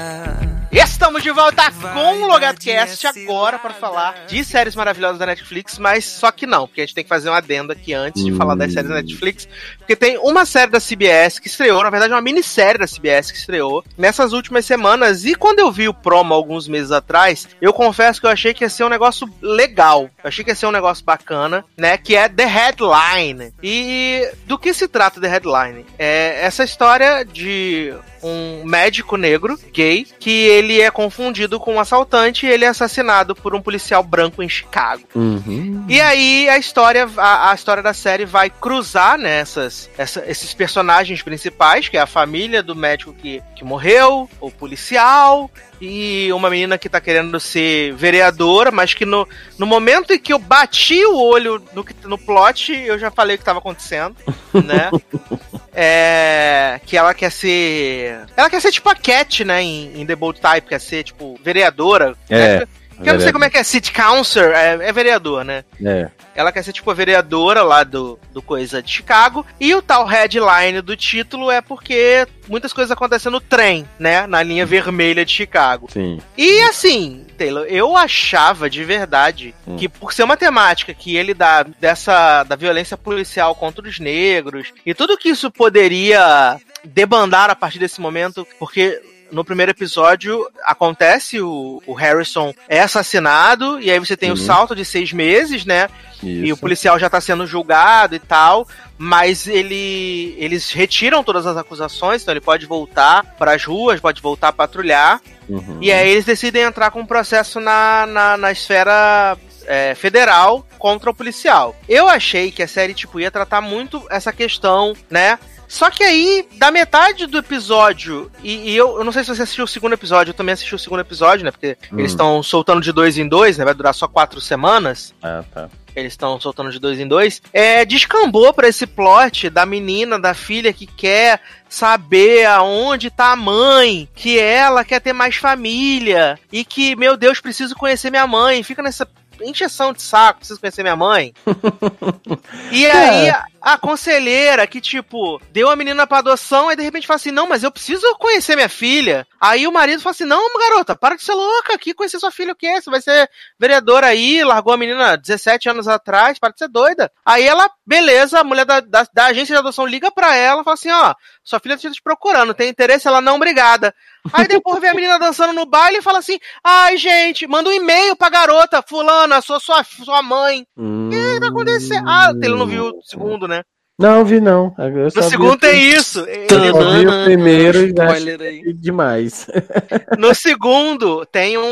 [0.70, 6.04] Estamos de volta com o LogadoCast agora para falar de séries maravilhosas da Netflix, mas
[6.04, 8.56] só que não, porque a gente tem que fazer um adendo aqui antes de falar
[8.56, 9.48] das séries da Netflix,
[9.78, 13.38] porque tem uma série da CBS que estreou, na verdade uma minissérie da CBS que
[13.38, 18.20] estreou nessas últimas semanas, e quando eu vi o promo alguns meses atrás, eu confesso
[18.20, 20.72] que eu achei que ia ser um negócio legal, eu achei que ia ser um
[20.72, 23.54] negócio bacana, né, que é The Headline.
[23.64, 25.86] E do que se trata The Headline?
[25.98, 27.94] É essa história de
[28.24, 33.36] um médico negro, gay, que ele é confundido com um assaltante e ele é assassinado
[33.36, 35.04] por um policial branco em Chicago.
[35.16, 35.86] Uhum.
[35.88, 41.22] E aí a história, a, a história da série vai cruzar nessas essa, esses personagens
[41.22, 45.50] principais, que é a família do médico que, que morreu, o policial
[45.80, 50.34] e uma menina que tá querendo ser vereadora, mas que no, no momento em que
[50.34, 54.16] eu bati o olho no, no plot, eu já falei o que tava acontecendo,
[54.54, 54.90] né?
[55.74, 58.07] é, que ela quer ser.
[58.36, 59.62] Ela quer ser tipo a Cat, né?
[59.62, 62.16] Em, em The Bold Type, quer ser tipo vereadora.
[62.30, 62.60] É.
[62.60, 62.68] Né?
[63.04, 65.64] Que eu não sei como é que é, City Council, é, é vereador, né?
[65.86, 66.10] É.
[66.34, 69.46] Ela quer ser tipo a vereadora lá do, do coisa de Chicago.
[69.60, 74.26] E o tal headline do título é porque muitas coisas acontecem no trem, né?
[74.26, 75.88] Na linha vermelha de Chicago.
[75.92, 76.20] Sim.
[76.36, 79.76] E assim, Taylor, eu achava de verdade Hum.
[79.76, 84.72] que por ser uma temática que ele dá dessa da violência policial contra os negros
[84.86, 89.02] e tudo que isso poderia debandar a partir desse momento, porque
[89.32, 94.46] no primeiro episódio acontece o, o Harrison é assassinado e aí você tem o Sim.
[94.46, 95.90] salto de seis meses, né?
[96.24, 96.58] E o Isso.
[96.58, 98.68] policial já tá sendo julgado e tal,
[98.98, 104.22] mas ele eles retiram todas as acusações, então ele pode voltar para as ruas, pode
[104.22, 105.22] voltar a patrulhar.
[105.48, 105.78] Uhum.
[105.82, 111.10] E aí eles decidem entrar com um processo na, na, na esfera é, federal contra
[111.10, 111.76] o policial.
[111.88, 115.38] Eu achei que a série tipo, ia tratar muito essa questão, né?
[115.68, 119.42] Só que aí, da metade do episódio, e, e eu, eu não sei se você
[119.44, 121.52] assistiu o segundo episódio, eu também assisti o segundo episódio, né?
[121.52, 122.00] Porque Hum.
[122.00, 123.66] eles estão soltando de dois em dois, né?
[123.66, 125.14] Vai durar só quatro semanas.
[125.22, 125.70] Ah, tá.
[125.96, 127.42] Eles estão soltando de dois em dois.
[127.52, 133.36] É, descambou pra esse plot da menina, da filha que quer saber aonde tá a
[133.36, 138.62] mãe, que ela quer ter mais família e que, meu Deus, preciso conhecer minha mãe.
[138.62, 139.08] Fica nessa
[139.42, 141.34] encheção de saco, preciso conhecer minha mãe.
[142.72, 147.08] E aí, a, a conselheira que, tipo, deu a menina pra adoção, aí de repente
[147.08, 149.26] fala assim: não, mas eu preciso conhecer minha filha.
[149.40, 152.54] Aí o marido fala assim: não, garota, para de ser louca aqui, conhecer sua filha
[152.54, 152.82] o quê?
[152.82, 153.30] Você vai ser
[153.60, 157.12] vereadora aí, largou a menina 17 anos atrás, para de ser doida.
[157.26, 160.76] Aí ela, beleza, a mulher da, da, da agência de adoção liga pra ela, fala
[160.76, 163.08] assim: ó, sua filha tá te procurando, tem interesse?
[163.08, 163.94] Ela não, obrigada.
[164.34, 167.74] Aí depois vê a menina dançando no baile e fala assim: ai, gente, manda um
[167.74, 170.66] e-mail pra garota, fulana, sou sua, sua mãe.
[170.76, 172.08] O que tá acontecendo?
[172.08, 173.57] Ah, ele não viu o segundo, né?
[174.00, 174.76] Não, vi não.
[174.78, 176.20] Eu No segundo tem isso.
[176.20, 179.48] Eu vi o primeiro e Spoiler achei demais.
[180.20, 181.64] No segundo tem um,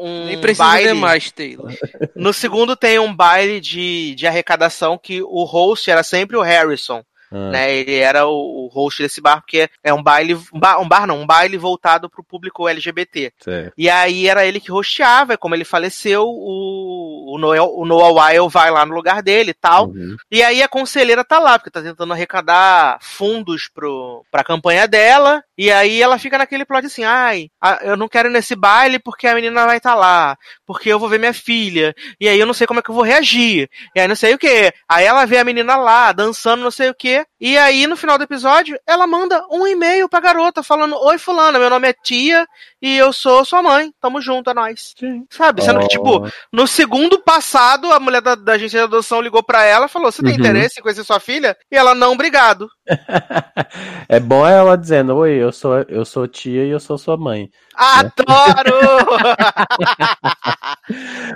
[0.00, 0.88] um Nem precisa baile.
[0.88, 1.70] ver mais, Taylor.
[2.16, 7.02] No segundo tem um baile de, de arrecadação que o host era sempre o Harrison.
[7.34, 7.50] Ah.
[7.50, 10.86] Né, ele era o, o host desse bar, porque é um baile, um bar, um
[10.86, 13.32] bar não, um baile voltado pro público LGBT.
[13.40, 13.74] Certo.
[13.76, 18.48] E aí era ele que hosteava, como ele faleceu, o, o, Noel, o Noah Weil
[18.48, 19.88] vai lá no lugar dele e tal.
[19.88, 20.16] Uhum.
[20.30, 25.42] E aí a conselheira tá lá, porque tá tentando arrecadar fundos pro, pra campanha dela.
[25.56, 27.48] E aí ela fica naquele plot assim, ai,
[27.82, 30.36] eu não quero ir nesse baile porque a menina vai estar lá.
[30.66, 31.94] Porque eu vou ver minha filha.
[32.20, 33.68] E aí eu não sei como é que eu vou reagir.
[33.94, 34.72] E aí não sei o que.
[34.88, 37.24] Aí ela vê a menina lá, dançando não sei o que.
[37.40, 41.58] E aí no final do episódio, ela manda um e-mail pra garota falando, oi fulana,
[41.58, 42.46] meu nome é Tia
[42.82, 43.92] e eu sou sua mãe.
[44.00, 44.94] Tamo junto, é nóis.
[45.30, 45.62] Sabe?
[45.62, 49.64] Sendo que, tipo, no segundo passado, a mulher da, da agência de adoção ligou pra
[49.64, 50.38] ela e falou: Você tem Uhum.
[50.40, 51.56] interesse em conhecer sua filha?
[51.70, 52.68] E ela, não, obrigado.
[54.08, 57.50] É bom ela dizendo, oi, eu sou, eu sou tia e eu sou sua mãe.
[57.74, 58.74] Adoro!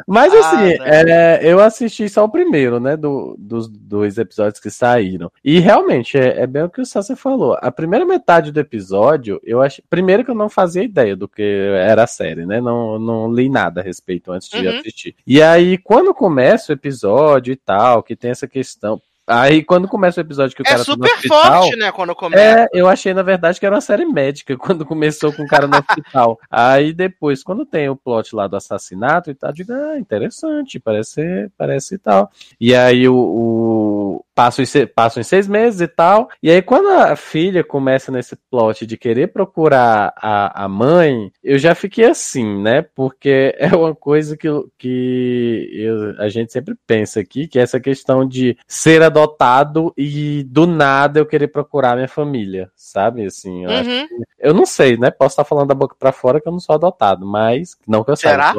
[0.06, 2.96] Mas Ah, assim, é, eu assisti só o primeiro, né?
[2.96, 5.30] do- dos dois episódios que saíram.
[5.42, 7.56] E realmente, é, é bem o que o Sassi falou.
[7.60, 9.82] A primeira metade do episódio, eu achei.
[9.88, 12.60] Primeiro que eu não fazia ideia do que era a série, né?
[12.60, 14.78] Não, não li nada a respeito antes de Uhum.
[14.78, 15.14] assistir.
[15.26, 19.00] E aí, quando começa o episódio e tal, que tem essa questão.
[19.28, 21.92] Aí, quando começa o episódio que o É cara tá no super hospital, forte, né,
[21.92, 22.42] quando começa.
[22.42, 25.66] é, eu achei, na verdade, que era uma série médica, quando começou com o cara
[25.66, 26.38] no hospital.
[26.50, 30.80] Aí depois, quando tem o plot lá do assassinato e tal, eu digo, ah, interessante,
[30.80, 32.30] parece, parece e tal.
[32.58, 33.14] E aí o.
[33.14, 34.64] o passam,
[34.94, 36.28] passam seis meses e tal.
[36.40, 41.58] E aí, quando a filha começa nesse plot de querer procurar a, a mãe, eu
[41.58, 42.82] já fiquei assim, né?
[42.94, 47.80] Porque é uma coisa que, que eu- a gente sempre pensa aqui, que é essa
[47.80, 53.26] questão de ser adotado e do nada eu querer procurar minha família, sabe?
[53.26, 54.06] Assim, eu, Uhum.
[54.06, 55.10] que- eu não sei, né?
[55.10, 58.04] Posso estar falando da boca pra fora que eu não sou adotado, mas não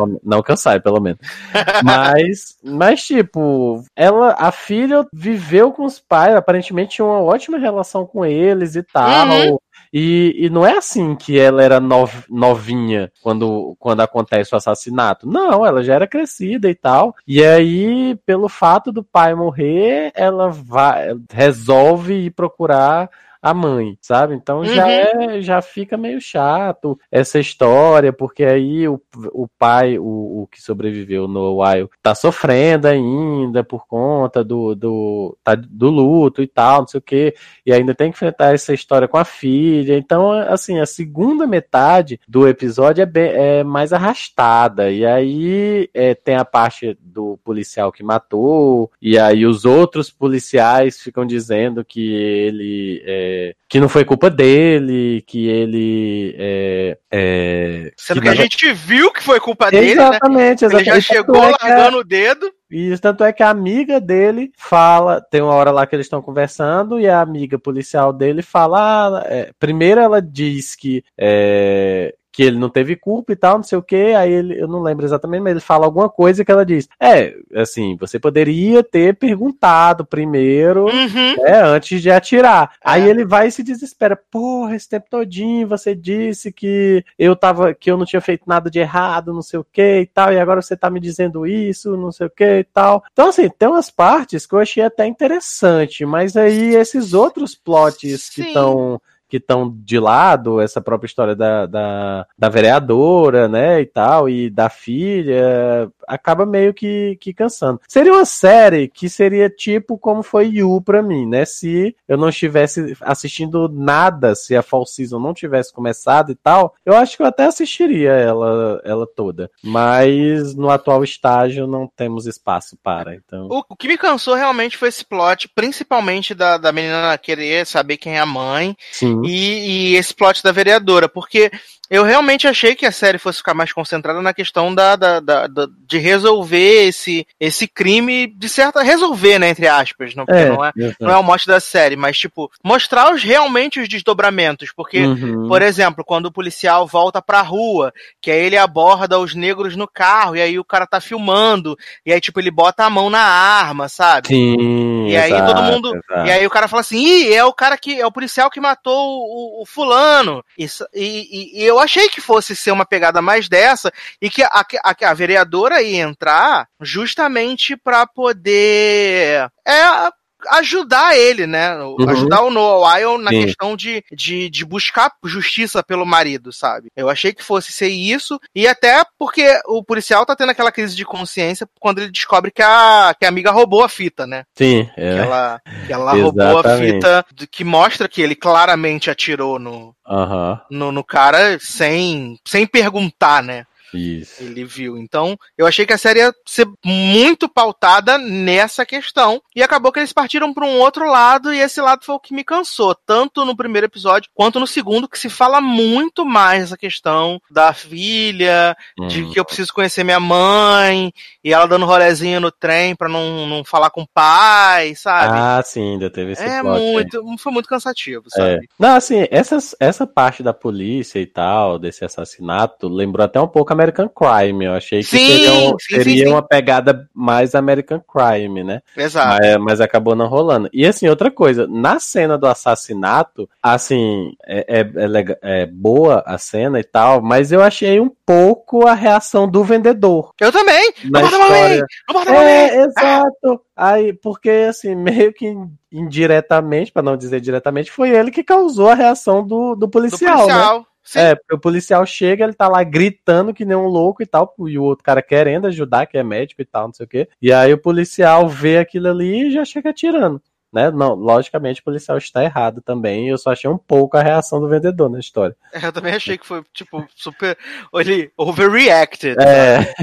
[0.07, 1.19] men- não saiba, pelo menos.
[1.84, 8.05] mas, mas tipo, ela, a filha viveu com os pais, aparentemente tinha uma ótima relação
[8.05, 9.28] com eles e tal.
[9.28, 9.57] Uhum.
[9.91, 15.28] E, e não é assim que ela era nov- novinha quando, quando acontece o assassinato.
[15.28, 17.15] Não, ela já era crescida e tal.
[17.28, 23.09] E aí, pelo fato do pai morrer, ela vai, resolve ir procurar
[23.41, 24.33] a mãe, sabe?
[24.35, 24.91] Então já Uhum.
[24.91, 30.61] é, já fica meio chato essa história, porque aí o, o pai, o, o que
[30.61, 36.81] sobreviveu no Wild, tá sofrendo ainda por conta do, do, tá, do luto e tal,
[36.81, 37.33] não sei o que,
[37.65, 39.97] e ainda tem que enfrentar essa história com a filha.
[39.97, 46.13] Então, assim, a segunda metade do episódio é, bem, é mais arrastada, e aí é,
[46.13, 52.13] tem a parte do policial que matou, e aí os outros policiais ficam dizendo que
[52.13, 53.01] ele.
[53.05, 53.28] é,
[53.67, 56.36] que não foi culpa dele, que ele.
[56.38, 60.67] É, é, Sendo que, a na- gente viu que foi culpa dele, Exatamente, né?
[60.73, 61.01] Ele já exatamente.
[61.03, 62.51] chegou é que a- largando o dedo.
[62.71, 66.21] e tanto é que a amiga dele fala, tem uma hora lá que eles estão
[66.21, 72.43] conversando e a amiga policial dele fala, ah, é, primeiro ela diz que é, que
[72.43, 75.05] ele não teve culpa e tal, não sei o que, aí ele, eu não lembro
[75.05, 80.05] exatamente, mas ele fala alguma coisa que ela diz, é, assim, você poderia ter perguntado
[80.05, 81.43] primeiro, Uhum.
[81.43, 82.71] né, antes de atirar.
[82.81, 87.73] Aí ele vai e se desespera, porra, esse tempo todinho você disse que eu tava,
[87.73, 90.39] que eu não tinha feito nada de errado, não sei o que e tal, e
[90.39, 93.03] agora você tá me dizendo isso, não sei o que e tal.
[93.11, 98.29] Então, assim, tem umas partes que eu achei até interessante, mas aí esses outros plots
[98.29, 98.47] que Sim.
[98.47, 104.27] estão que estão de lado, essa própria história da, da, da vereadora, né, e tal,
[104.27, 107.80] e da filha, acaba meio que, que cansando.
[107.88, 112.30] Seria uma série que seria tipo como foi You pra mim, né, se eu não
[112.30, 117.24] estivesse assistindo nada, se a Fall Season não tivesse começado e tal, eu acho que
[117.24, 119.51] eu até assistiria ela, ela toda.
[119.64, 123.47] Mas no atual estágio não temos espaço para, então...
[123.49, 127.97] O, o que me cansou realmente foi esse plot, principalmente da, da menina querer saber
[127.97, 129.22] quem é a mãe Sim.
[129.24, 131.51] e, e esse plot da vereadora, porque
[131.89, 135.47] eu realmente achei que a série fosse ficar mais concentrada na questão da, da, da-
[135.47, 138.81] da- de resolver esse, esse crime, de certa.
[138.83, 142.17] resolver, né, entre aspas, não, É, não, é, não é o mote da série, mas
[142.17, 145.47] tipo, mostrar os, realmente os desdobramentos, porque, Uhum.
[145.47, 149.87] por exemplo, quando o policial volta pra rua, que aí ele aborda os negros no
[149.87, 153.19] carro, e aí o cara tá filmando, e aí, tipo, ele bota a mão na
[153.21, 154.27] arma, sabe?
[154.27, 155.95] Sim, E aí exato, todo mundo.
[155.95, 156.27] exato.
[156.27, 157.99] E aí o cara fala assim, ih, é o cara que.
[157.99, 160.43] É o policial que matou o, o fulano.
[160.57, 164.43] Isso, e, e- e eu achei que fosse ser uma pegada mais dessa, e que
[164.43, 164.49] a,
[164.84, 169.49] a, a vereadora ia entrar justamente pra poder.
[169.65, 170.18] É.
[170.47, 171.75] Ajudar ele, né?
[171.77, 172.09] Uhum.
[172.09, 173.45] Ajudar o Noah Weil na Sim.
[173.45, 176.89] questão de, de, de buscar justiça pelo marido, sabe?
[176.95, 180.95] Eu achei que fosse ser isso, e até porque o policial tá tendo aquela crise
[180.95, 184.43] de consciência quando ele descobre que a, que a amiga roubou a fita, né?
[184.55, 185.17] Sim, Que é.
[185.17, 190.91] ela, que ela roubou a fita que mostra que ele claramente atirou no, Aham, no,
[190.91, 193.65] no cara sem, sem perguntar, né?
[193.97, 194.43] Isso.
[194.43, 194.97] Ele viu.
[194.97, 199.41] Então, eu achei que a série ia ser muito pautada nessa questão.
[199.55, 202.33] E acabou que eles partiram para um outro lado, e esse lado foi o que
[202.33, 202.95] me cansou.
[203.05, 207.73] Tanto no primeiro episódio quanto no segundo, que se fala muito mais essa questão da
[207.73, 208.75] filha,
[209.07, 209.31] de Uhum.
[209.31, 211.11] que eu preciso conhecer minha mãe,
[211.43, 215.37] e ela dando rolezinho no trem pra não, não falar com o pai, sabe?
[215.37, 218.37] Ah, sim, ainda teve esse é plot muito, foi muito cansativo, É.
[218.37, 218.69] sabe?
[218.79, 223.73] Não, assim, essas, essa parte da polícia e tal, desse assassinato, lembrou até um pouco
[223.73, 224.65] a American Crime.
[224.65, 228.82] Eu achei que Sim, seria, um- sim, seria sim, uma pegada mais American Crime, né?
[228.97, 229.39] Exato.
[229.41, 230.69] Mas, mas acabou não rolando.
[230.73, 236.38] E assim, outra coisa, na cena do assassinato, assim, é, é, é é boa a
[236.38, 240.34] cena e tal, mas eu achei um pouco a reação do vendedor.
[240.39, 240.91] Eu também!
[241.05, 241.41] Na mamãe!
[241.41, 241.86] história.
[242.13, 242.36] Mamãe!
[242.45, 243.61] É, exato.
[243.75, 245.55] Aí, porque assim, meio que
[245.91, 250.38] indiretamente, pra não dizer diretamente, foi ele que causou a reação do, do Do policial,
[250.38, 250.80] policial.
[250.80, 250.86] né?
[251.04, 251.20] Sim.
[251.20, 254.54] É, porque o policial chega, ele tá lá gritando que nem um louco e tal,
[254.68, 257.30] e o outro cara querendo ajudar, que é médico e tal, não sei o quê.
[257.41, 260.41] E aí o policial vê aquilo ali e já chega atirando.
[260.72, 260.91] Né?
[260.91, 263.28] Não, logicamente o policial está errado também.
[263.28, 265.56] Eu só achei um pouco a reação do vendedor na história.
[265.74, 267.58] É, Eu também achei que foi, tipo, super.
[267.95, 269.36] Ele overreacted.
[269.41, 269.93] É.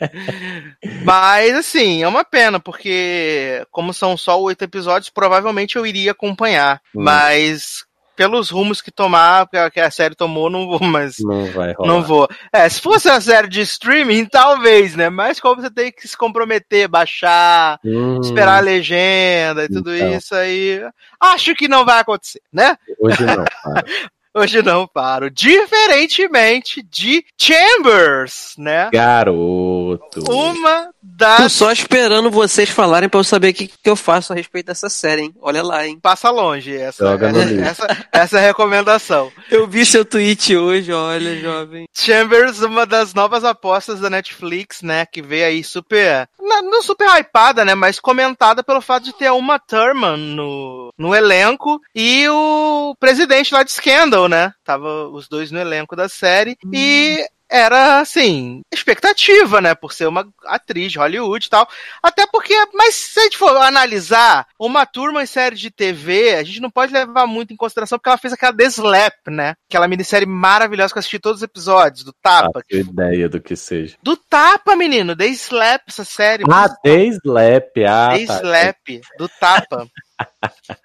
[1.04, 6.80] Mas, assim, é uma pena, porque, como são só oito episódios, provavelmente eu iria acompanhar.
[6.96, 7.02] Hum.
[7.02, 7.84] Mas,
[8.20, 11.16] pelos rumos que tomar, que a série tomou, não vou mais.
[11.20, 11.88] Não vai rolar.
[11.88, 12.28] Não vou.
[12.52, 15.08] É, se fosse uma série de streaming, talvez, né?
[15.08, 20.12] Mas como você tem que se comprometer, baixar, Hum, esperar a legenda e tudo Então.
[20.12, 20.82] isso aí,
[21.18, 22.76] acho que não vai acontecer, né?
[23.00, 23.42] Hoje não.
[24.32, 25.28] Hoje não paro.
[25.28, 28.88] Diferentemente de Chambers, né?
[28.92, 30.22] Garoto.
[30.28, 31.52] Uma Tô das.
[31.52, 34.88] só esperando vocês falarem pra eu saber o que, que eu faço a respeito dessa
[34.88, 35.34] série, hein?
[35.40, 35.98] Olha lá, hein?
[36.00, 39.32] Passa longe essa, Joga no essa, essa, essa recomendação.
[39.50, 41.86] Eu vi seu tweet hoje, olha, jovem.
[41.92, 45.06] Chambers, uma das novas apostas da Netflix, né?
[45.06, 46.28] Que veio aí super.
[46.40, 47.74] Não, não super hypada, né?
[47.74, 53.54] Mas comentada pelo fato de ter a Uma Thurman no, no elenco e o presidente
[53.54, 54.52] lá de Scandal, né?
[54.62, 56.58] Tava os dois no elenco da série.
[56.70, 59.74] E era, assim, expectativa, né?
[59.74, 61.66] Por ser uma atriz de Hollywood e tal.
[62.02, 66.44] Até porque, mas se a gente for analisar uma turma em série de TV, a
[66.44, 69.54] gente não pode levar muito em consideração porque ela fez aquela The Slap, né?
[69.68, 72.52] Aquela minissérie maravilhosa que eu assisti todos os episódios, do Tapa.
[72.52, 73.96] Faço ideia do que seja.
[74.02, 76.44] Do Tapa, menino, The Slap, essa série.
[76.48, 77.70] Ah, The Slap.
[77.88, 78.36] Ah, The tá.
[78.36, 79.88] Slap, do Tapa.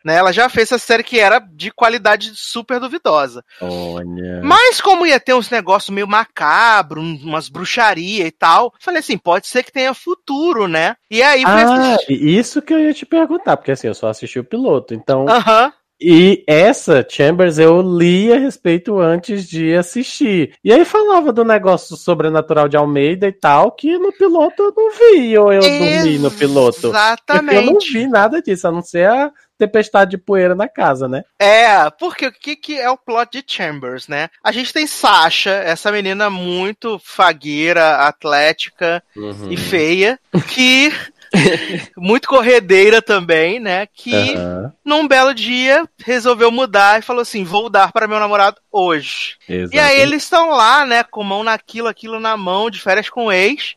[0.04, 3.44] Né, ela já fez essa série que era de qualidade super duvidosa.
[3.62, 4.42] Olha.
[4.44, 9.18] Mas como ia ter uns negócios meio macabro, um- umas bruxaria e tal, falei assim,
[9.18, 10.96] pode ser que tenha futuro, né?
[11.10, 12.14] E aí Ah, assistir.
[12.24, 15.28] isso que eu ia te perguntar, porque assim, eu só assisti o piloto, então.
[15.28, 15.72] Aham.
[16.00, 20.54] E essa Chambers eu li a respeito antes de assistir.
[20.64, 24.92] E aí falava do negócio sobrenatural de Almeida e tal, que no piloto eu não
[24.92, 26.82] vi, ou eu dormi no piloto.
[26.82, 27.94] Porque eu não Exatamente.
[27.94, 31.24] vi nada disso, a não ser a tempestade de poeira na casa, né?
[31.40, 34.30] É, porque o que, que é o plot de Chambers, né?
[34.44, 39.50] A gente tem Sasha, essa menina muito fagueira, atlética Uhum.
[39.50, 40.20] e feia,
[40.54, 40.92] que.
[41.98, 43.88] muito corredeira também, né?
[43.88, 44.36] Que
[44.84, 49.38] num belo dia resolveu mudar e falou assim: vou dar para meu namorado hoje.
[49.76, 53.26] E aí eles estão lá, né, com mão naquilo, aquilo na mão, de férias com
[53.26, 53.76] o ex.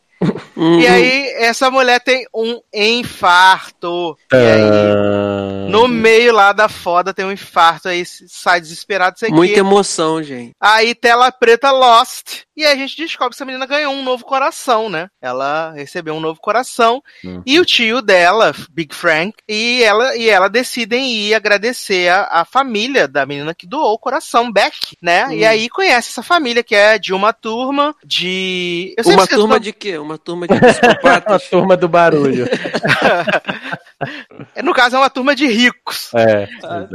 [0.57, 0.81] Uhum.
[0.81, 4.17] E aí essa mulher tem um infarto.
[4.33, 9.31] E aí, Ah, no meio lá da foda tem um infarto, aí sai desesperado, sei
[9.31, 9.61] Muita que.
[9.61, 10.53] emoção, gente.
[10.61, 12.43] Aí tela preta Lost.
[12.57, 15.09] E aí a gente descobre que essa menina ganhou um novo coração, né?
[15.23, 17.01] Ela recebeu um novo coração.
[17.23, 17.41] Uhum.
[17.47, 22.45] E o tio dela, Big Frank, e ela, e ela decidem ir agradecer a, a
[22.45, 25.29] família da menina que doou o coração, Beck, né?
[25.31, 28.93] E aí conhece essa família que é de uma turma de.
[29.05, 29.97] Uma turma de quê?
[30.09, 31.45] Uma turma de psicopatas.
[31.47, 32.47] a turma do barulho.
[34.63, 36.11] No caso, é uma turma de ricos.
[36.15, 36.49] É.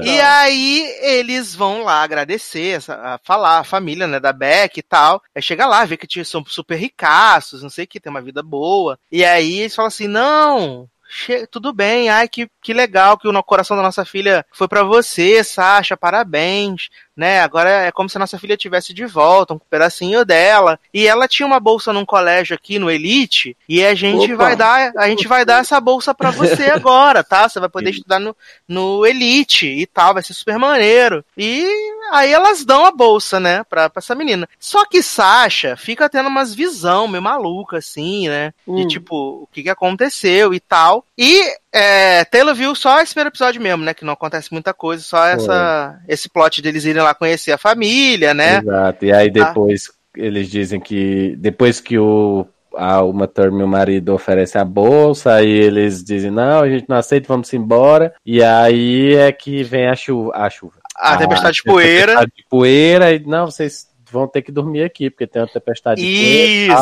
[0.03, 2.79] E aí eles vão lá agradecer,
[3.23, 5.21] falar, a família, né, da Beck e tal.
[5.35, 8.41] Aí chega lá, vê que são super ricaços, não sei o que, tem uma vida
[8.41, 8.97] boa.
[9.11, 10.87] E aí eles falam assim, não...
[11.09, 14.67] che- Tudo bem, ai que, que legal que o no- coração da nossa filha foi
[14.69, 17.41] pra você, Sasha, parabéns, né?
[17.41, 20.79] Agora é como se a nossa filha tivesse de volta, um pedacinho dela.
[20.93, 24.43] E ela tinha uma bolsa num colégio aqui no Elite, e a gente Opa.
[24.43, 27.47] vai dar, a gente vai dar essa bolsa pra você agora, tá?
[27.47, 28.35] Você vai poder estudar no,
[28.67, 31.23] no Elite e tal, vai ser super maneiro.
[31.37, 31.67] E
[32.11, 34.47] aí elas dão a bolsa, né, pra, pra essa menina.
[34.59, 38.53] Só que Sasha fica tendo umas visão meio maluca, assim, né?
[38.67, 38.87] De Hum.
[38.87, 41.05] tipo, o que, que aconteceu e tal.
[41.17, 43.93] E é, Taylor viu só esse primeiro episódio mesmo, né?
[43.93, 48.33] Que não acontece muita coisa, só essa, esse plot deles irem lá conhecer a família,
[48.33, 48.59] né?
[48.59, 49.05] Exato.
[49.05, 52.45] E aí depois eles dizem que depois que o
[52.75, 56.85] a uma turma e o marido oferece a bolsa, aí eles dizem, não, a gente
[56.89, 58.13] não aceita, vamos embora.
[58.25, 60.31] E aí é que vem a chuva.
[60.33, 60.73] A chuva.
[60.95, 62.07] A tempestade de poeira.
[62.07, 65.99] tempestade de poeira, e não, vocês vão ter que dormir aqui, porque tem uma tempestade
[65.99, 66.75] de poeira.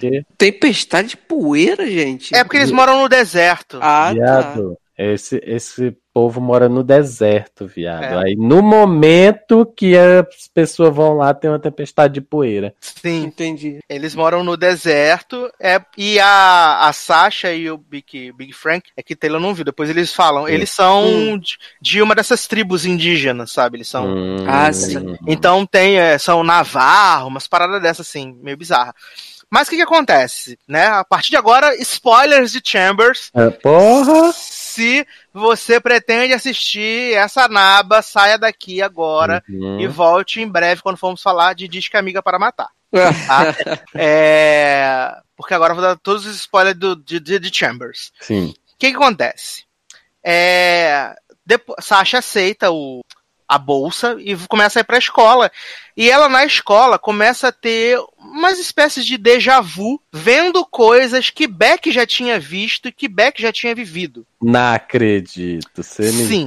[0.00, 0.24] quê.
[0.36, 2.34] Tempestade de poeira, gente.
[2.34, 3.78] É porque eles moram no deserto.
[3.80, 4.54] Ah, tá.
[4.98, 8.02] Esse, esse povo mora no deserto, viado.
[8.02, 8.24] É.
[8.24, 12.74] Aí no momento que as pessoas vão lá, tem uma tempestade de poeira.
[12.80, 13.22] Sim.
[13.22, 13.78] Entendi.
[13.88, 19.02] Eles moram no deserto, é, e a, a Sasha e o Big, Big Frank, é
[19.02, 21.38] que Taylor não viu, depois eles falam, eles são Hum.
[21.38, 23.76] de, de uma dessas tribos indígenas, sabe?
[23.76, 24.06] Eles são.
[24.06, 24.44] Hum.
[24.48, 25.16] Ah, sim.
[25.28, 28.92] Então tem, é, são Navarro, umas paradas dessas assim, meio bizarra.
[29.50, 30.88] Mas o que que acontece, né?
[30.88, 33.30] A partir de agora, spoilers de Chambers.
[33.32, 34.30] Ah, porra!
[34.78, 39.80] Se você pretende assistir essa naba, saia daqui agora Uhum.
[39.80, 42.68] e volte em breve quando formos falar de Disque Amiga para Matar.
[43.26, 43.54] Tá?
[43.94, 48.12] É, Porque agora eu vou dar todos os spoilers do, de, de, de Chambers.
[48.20, 48.50] Sim.
[48.50, 49.64] O que, que acontece?
[50.24, 51.14] É,
[51.44, 53.00] depo- Sasha aceita o,
[53.48, 55.50] a bolsa e começa a ir pra escola.
[55.96, 61.46] E ela na escola começa a ter umas espécies de déjà vu, vendo coisas que
[61.46, 64.26] Beck já tinha visto e que Beck já tinha vivido.
[64.40, 66.46] Não acredito, você me Sim.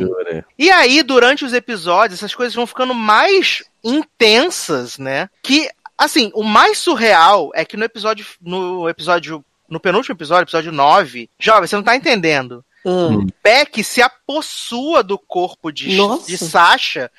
[0.57, 5.27] E aí, durante os episódios, essas coisas vão ficando mais intensas, né?
[5.41, 8.25] Que, assim, o mais surreal é que no episódio.
[8.39, 9.43] No episódio.
[9.67, 12.61] No penúltimo episódio, episódio 9, jovem, você não tá entendendo.
[12.85, 13.27] Hum.
[13.43, 16.27] Beck se apossua do corpo de, Nossa.
[16.27, 17.11] de Sasha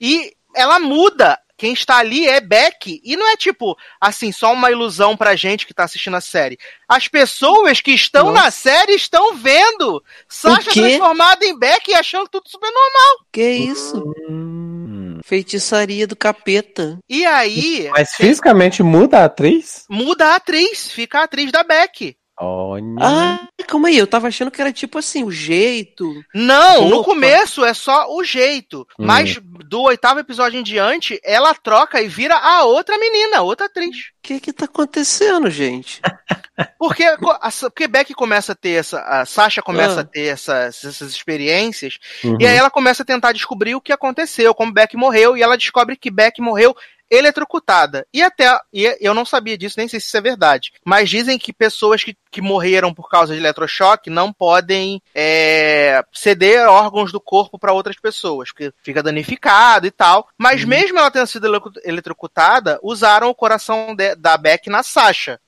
[0.00, 1.38] e ela muda.
[1.56, 3.00] Quem está ali é Beck.
[3.02, 6.56] E não é tipo, assim, só uma ilusão pra gente que tá assistindo a série.
[6.88, 8.44] As pessoas que estão Nossa.
[8.44, 13.26] na série estão vendo Sasha transformada em Beck e achando tudo super normal.
[13.32, 14.14] Que isso?
[14.30, 15.18] Hum.
[15.24, 16.96] Feitiçaria do capeta.
[17.08, 19.84] E aí, Mas fisicamente muda a atriz?
[19.90, 22.16] muda a atriz, fica a atriz da Beck.
[22.40, 22.84] Olha.
[23.00, 26.04] Ah, calma aí, eu tava achando que era tipo assim, o jeito.
[26.34, 27.04] Não, no Opa.
[27.10, 28.86] começo é só o jeito.
[28.98, 29.04] Hum.
[29.06, 33.66] Mas do oitavo episódio em diante, ela troca e vira a outra menina, a outra
[33.66, 33.96] atriz.
[33.96, 36.00] O que que tá acontecendo, gente?
[36.76, 39.00] Porque, a, porque Beck começa a ter essa.
[39.02, 40.00] A Sasha começa Ah.
[40.00, 41.98] a ter essas, essas experiências.
[42.24, 42.36] Uhum.
[42.40, 45.56] E aí ela começa a tentar descobrir o que aconteceu, como Beck morreu, e ela
[45.56, 46.76] descobre que Beck morreu
[47.10, 48.06] eletrocutada.
[48.12, 48.58] E até.
[48.72, 50.72] E eu não sabia disso, nem sei se isso é verdade.
[50.84, 56.68] Mas dizem que pessoas que, que morreram por causa de eletrochoque não podem é, ceder
[56.68, 60.28] órgãos do corpo para outras pessoas, porque fica danificado e tal.
[60.36, 61.46] Mas mesmo ela tendo sido
[61.84, 65.40] eletrocutada, usaram o coração de- da Beck na Sasha.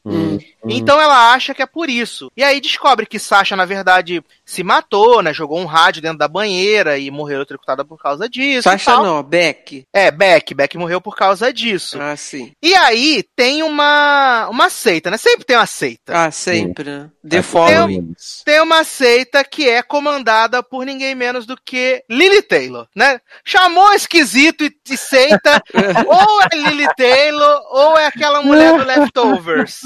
[0.65, 0.71] Hum.
[0.71, 2.31] Então ela acha que é por isso.
[2.37, 5.33] E aí descobre que Sasha, na verdade, se matou, né?
[5.33, 8.63] Jogou um rádio dentro da banheira e morreu eletrocutada por causa disso.
[8.63, 9.87] Sasha não, Beck.
[9.93, 10.55] É, Beck.
[10.55, 11.99] Beck morreu por causa disso.
[12.01, 12.53] Ah, sim.
[12.63, 15.17] E aí tem uma, uma seita, né?
[15.17, 16.13] Sempre tem uma seita.
[16.27, 17.11] Ah, sempre, né?
[17.29, 17.97] The Following.
[17.97, 18.43] temos.
[18.45, 23.21] Tem uma seita que é comandada por ninguém menos do que Lily Taylor, né?
[23.45, 25.63] Chamou esquisito e, e seita,
[26.07, 29.81] ou é Lily Taylor, ou é aquela mulher do Leftovers,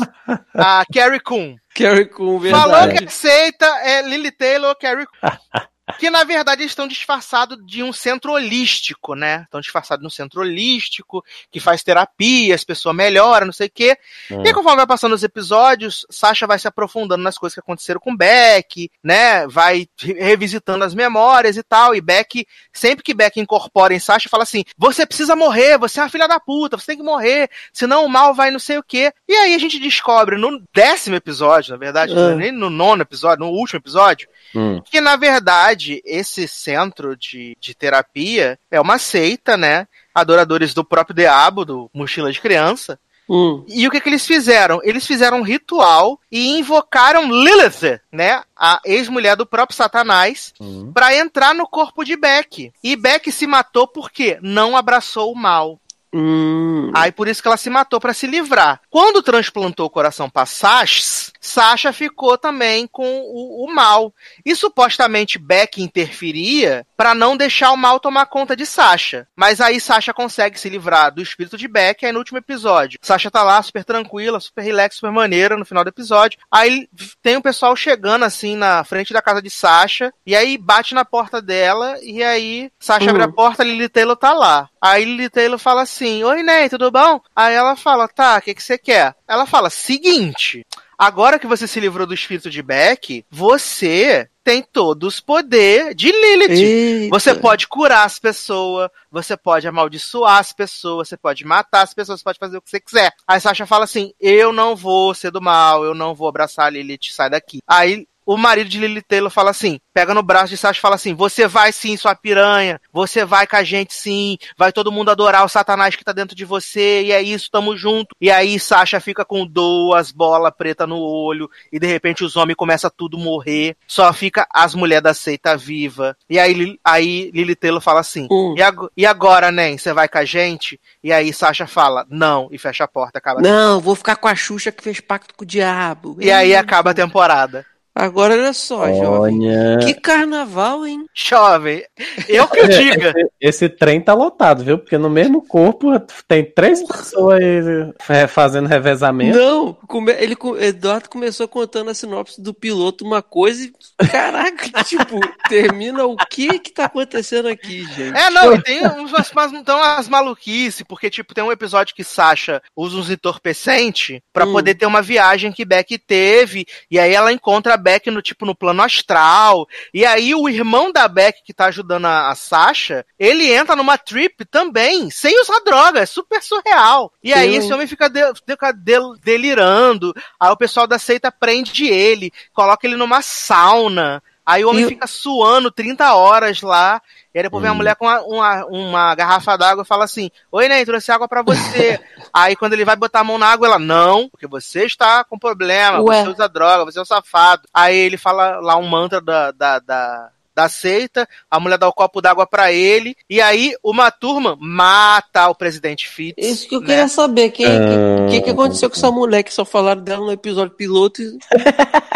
[0.55, 1.57] a Carrie Coon.
[1.75, 2.99] Carrie Coon, Falou verdade.
[2.99, 5.31] que a seita é Lily Taylor ou Carrie Coon.
[5.99, 9.43] Que na verdade eles estão disfarçados de um centro holístico, né?
[9.45, 13.71] Estão disfarçados de um centro holístico que faz terapia, as pessoas melhoram, não sei o
[13.71, 13.97] quê.
[14.31, 14.43] Hum.
[14.43, 18.01] E aí, conforme vai passando os episódios, Sasha vai se aprofundando nas coisas que aconteceram
[18.01, 19.47] com Beck, né?
[19.47, 21.95] Vai re- revisitando as memórias e tal.
[21.95, 26.03] E Beck, sempre que Beck incorpora em Sasha, fala assim: você precisa morrer, você é
[26.03, 28.83] uma filha da puta, você tem que morrer, senão o mal vai não sei o
[28.83, 29.13] quê.
[29.29, 33.45] E aí a gente descobre no décimo episódio, na verdade, é nem no nono episódio,
[33.45, 34.81] no último episódio, Hum.
[34.83, 35.74] que na verdade
[36.05, 39.87] esse centro de, de terapia é uma seita, né?
[40.15, 42.99] Adoradores do próprio diabo, do mochila de criança.
[43.29, 43.65] Hum.
[43.67, 44.81] E o que, que eles fizeram?
[44.83, 48.43] Eles fizeram um ritual e invocaram Lilith, né?
[48.55, 50.93] A ex-mulher do próprio Satanás, Hum.
[50.93, 52.71] pra entrar no corpo de Beck.
[52.83, 55.81] E Beck se matou porque não abraçou o mal.
[56.17, 56.91] Hum.
[56.95, 58.81] Aí por isso que ela se matou pra se livrar.
[58.89, 61.03] Quando transplantou o coração pra Sasha,
[61.41, 64.13] Sasha ficou também com o, o mal.
[64.45, 69.27] E supostamente Beck interferia pra não deixar o mal tomar conta de Sasha.
[69.37, 72.05] Mas aí Sasha consegue se livrar do espírito de Beck.
[72.07, 75.83] Aí no último episódio, Sasha tá lá super tranquila, super relax, super maneira no final
[75.85, 76.39] do episódio.
[76.51, 76.89] Aí
[77.23, 80.13] tem o pessoal chegando assim na frente da casa de Sasha.
[80.25, 81.97] E aí bate na porta dela.
[82.03, 83.11] E aí Sasha Hum.
[83.11, 84.69] abre a porta, Lily Taylor tá lá.
[84.81, 87.19] Aí Lily Taylor fala assim: Oi, Ney, tudo bom?
[87.35, 89.15] Aí ela fala: Tá, o que, que você quer?
[89.27, 90.67] Ela fala: Seguinte,
[90.99, 96.13] agora que você se livrou do espírito de Beck, você tem todos os poderes de
[96.13, 96.51] Lilith.
[96.51, 97.09] Eita.
[97.09, 102.21] Você pode curar as pessoas, você pode amaldiçoar as pessoas, você pode matar as pessoas,
[102.21, 103.11] você pode fazer o que você quiser.
[103.27, 106.71] Aí Sasha fala assim: Eu não vou ser do mal, eu não vou abraçar a
[106.71, 107.61] Lilith, sai daqui.
[107.67, 110.95] Aí o marido de Lily Taylor fala assim: pega no braço de Sasha e fala
[110.95, 112.81] assim: Você vai sim, sua piranha.
[112.93, 114.37] Você vai com a gente sim.
[114.57, 117.03] Vai todo mundo adorar o Satanás que tá dentro de você.
[117.03, 118.15] E é isso, tamo junto.
[118.21, 121.49] E aí Sasha fica com duas bolas preta no olho.
[121.73, 123.77] E de repente os homens começam a tudo morrer.
[123.87, 126.17] Só fica as mulheres da seita viva.
[126.29, 128.55] E aí, aí Lily Taylor fala assim: Hum.
[128.57, 130.81] e, ag- e agora, Nen, você vai com a gente?
[131.03, 132.49] E aí Sasha fala: Não.
[132.51, 133.19] E fecha a porta.
[133.19, 136.17] Acaba Não, vou ficar com a Xuxa que fez pacto com o diabo.
[136.21, 137.65] E aí acaba a temporada.
[137.95, 139.47] Agora olha só, jovem.
[139.49, 139.79] Olha.
[139.79, 141.05] Que carnaval, hein?
[141.15, 141.85] Jovem,
[142.29, 143.11] eu que eu diga.
[143.17, 144.79] Esse, esse trem tá lotado, viu?
[144.79, 145.93] Porque no mesmo corpo
[146.27, 149.39] tem três pessoas aí, é, fazendo revezamento.
[149.39, 153.73] Não, come- ele, Eduardo começou contando a sinopse do piloto, uma coisa e.
[154.09, 158.17] Caraca, tipo, termina o que que tá acontecendo aqui, gente?
[158.19, 161.95] É, não, e tem uns, umas, umas, então, as maluquices, porque, tipo, tem um episódio
[161.95, 164.53] que Sasha usa uns entorpecentes pra Hum.
[164.53, 168.47] poder ter uma viagem que Beck teve, e aí ela encontra a Beck no, tipo,
[168.47, 173.05] no plano astral, e aí o irmão da Beck que tá ajudando a, a Sasha,
[173.19, 177.13] ele entra numa trip também, sem usar droga, é super surreal.
[177.23, 177.59] E aí Sim.
[177.59, 182.87] esse homem fica, de- fica del- delirando, aí o pessoal da seita prende ele, coloca
[182.87, 187.01] ele numa sauna, aí o homem E- fica suando 30 horas lá,
[187.35, 187.77] e aí depois vem a Hum.
[187.77, 191.43] mulher com uma, uma, uma garrafa d'água e fala assim: Oi, Ney, trouxe água pra
[191.43, 192.01] você.
[192.33, 195.39] aí quando ele vai botar a mão na água, ela, não, porque você está com
[195.39, 196.23] problema, Ué.
[196.23, 197.63] você usa droga, você é um safado.
[197.73, 201.93] Aí ele fala lá um mantra da, da, da, da seita, a mulher dá o
[201.93, 206.35] copo d'água pra ele, e aí uma turma mata o presidente Fitz.
[206.39, 206.87] Isso que eu né?
[206.87, 207.51] queria saber.
[207.51, 208.27] Quem, Ah.
[208.27, 211.21] O que, que aconteceu com essa mulher que só falaram dela no episódio piloto?
[211.23, 211.39] e-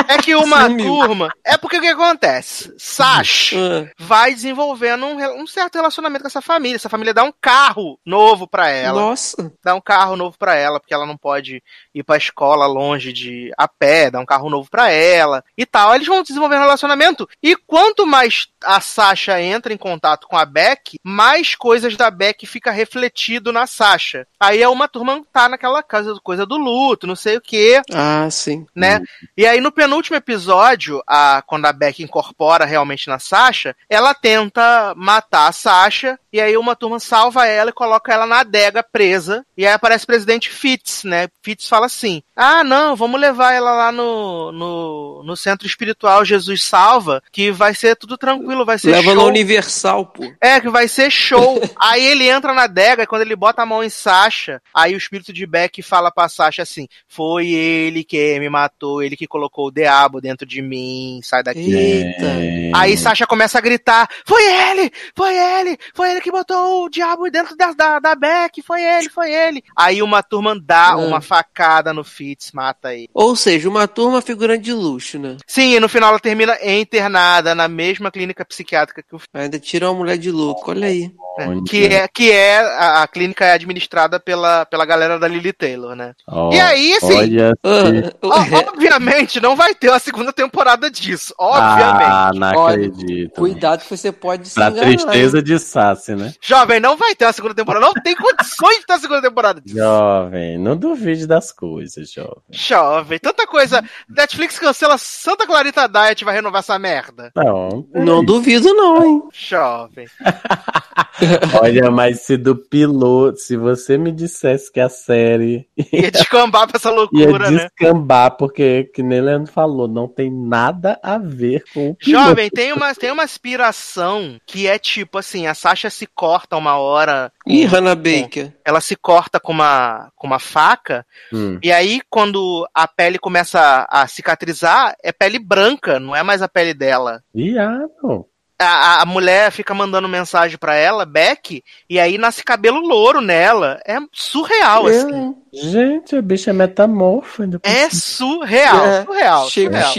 [0.08, 0.86] É que uma Sumiu.
[0.86, 1.28] turma.
[1.44, 2.72] É porque o que acontece?
[2.78, 6.76] Sash Ah, vai desenvolvendo um, um certo relacionamento com essa família.
[6.76, 9.00] Essa família dá um carro novo pra ela.
[9.00, 9.52] Nossa.
[9.62, 11.62] dá um carro novo pra ela, porque ela não pode
[11.94, 15.94] ir pra escola longe de a pé, dá um carro novo pra ela e tal.
[15.94, 18.27] Eles vão desenvolvendo um relacionamento e quanto mais
[18.64, 23.66] a Sasha entra em contato com a Beck, mais coisas da Beck fica refletido na
[23.66, 24.26] Sasha.
[24.38, 27.80] Aí é uma turma que tá naquela casa coisa do luto, não sei o que,
[27.92, 28.66] Ah, sim.
[28.74, 29.00] né?
[29.36, 34.94] E aí no penúltimo episódio, a, quando a Beck incorpora realmente na Sasha, ela tenta
[34.96, 39.44] matar a Sasha, e aí uma turma salva ela e coloca ela na adega presa,
[39.56, 41.28] e aí aparece o presidente Fitz, né?
[41.42, 46.62] Fitz fala assim, ah não, vamos levar ela lá no, no, no centro espiritual Jesus
[46.62, 49.14] Salva, que vai ser tudo tranquilo, vai ser Leva show.
[49.14, 50.32] na Universal, pô.
[50.40, 51.60] É, que vai ser show.
[51.80, 54.98] aí ele entra na adega e quando ele bota a mão em Sasha, aí o
[54.98, 59.68] espírito de Beck fala pra Sasha assim: Foi ele que me matou, ele que colocou
[59.68, 61.72] o diabo dentro de mim, sai daqui.
[61.74, 62.36] Eita.
[62.74, 64.92] Aí Sasha começa a gritar: Foi ele!
[65.14, 65.78] Foi ele!
[65.94, 68.62] Foi ele que botou o diabo dentro da, da, da Beck!
[68.62, 69.62] Foi ele, foi ele!
[69.76, 70.96] Aí uma turma dá Ah.
[70.96, 73.08] uma facada no Fitz, mata ele.
[73.14, 75.36] Ou seja, uma turma figurante de luxo, né?
[75.46, 79.88] Sim, e no final ela termina internada na mesma clínica psiquiátrica que o Ainda tira
[79.90, 81.10] uma mulher de louco, olha aí.
[81.38, 81.62] É, Olha.
[81.62, 85.94] que é, que é a, a clínica é administrada pela, pela galera da Lily Taylor,
[85.94, 86.12] né?
[86.26, 91.32] Ó, E aí, assim, Olha Ah, Ó, obviamente não vai ter uma segunda temporada disso,
[91.38, 92.02] obviamente.
[92.10, 93.34] Ah, não Olha, acredito.
[93.34, 94.86] Cuidado que você pode se Pra enganar.
[94.88, 96.32] tristeza de Sassi, né?
[96.40, 99.60] Jovem, não vai ter uma segunda temporada, não tem condições de ter uma segunda temporada
[99.60, 99.76] disso.
[99.76, 102.42] Jovem, não duvide das coisas, jovem.
[102.50, 103.82] Jovem, tanta coisa.
[104.08, 107.30] Netflix cancela Santa Clarita Diet vai renovar essa merda.
[107.34, 109.22] Não, Não duvido não, hein?
[109.32, 110.06] Jovem.
[111.62, 116.76] Olha, mas se do piloto, se você me dissesse que a série Ia descambar pra
[116.76, 117.68] essa ia loucura, né?
[117.78, 122.26] descambar, porque, que nem Leandro falou, não tem nada a ver com o piloto.
[122.26, 126.76] Jovem, tem uma, tem uma aspiração que é tipo assim, a Sasha se corta uma
[126.76, 127.32] hora.
[127.46, 128.52] Ih, Hannah Baker.
[128.64, 131.06] Ela se corta com uma, com uma faca.
[131.32, 131.58] Hum.
[131.62, 136.42] E aí, quando a pele começa a, a cicatrizar, é pele branca, não é mais
[136.42, 137.22] a pele dela.
[137.34, 138.26] Viado.
[138.60, 143.80] A, a- mulher fica mandando mensagem pra ela, Beck, e aí nasce cabelo louro nela.
[143.86, 145.34] É surreal, Eu, assim.
[145.52, 147.44] Gente, a bicha é metamorfa.
[147.44, 149.92] ainda por É surreal, É, surreal, surreal.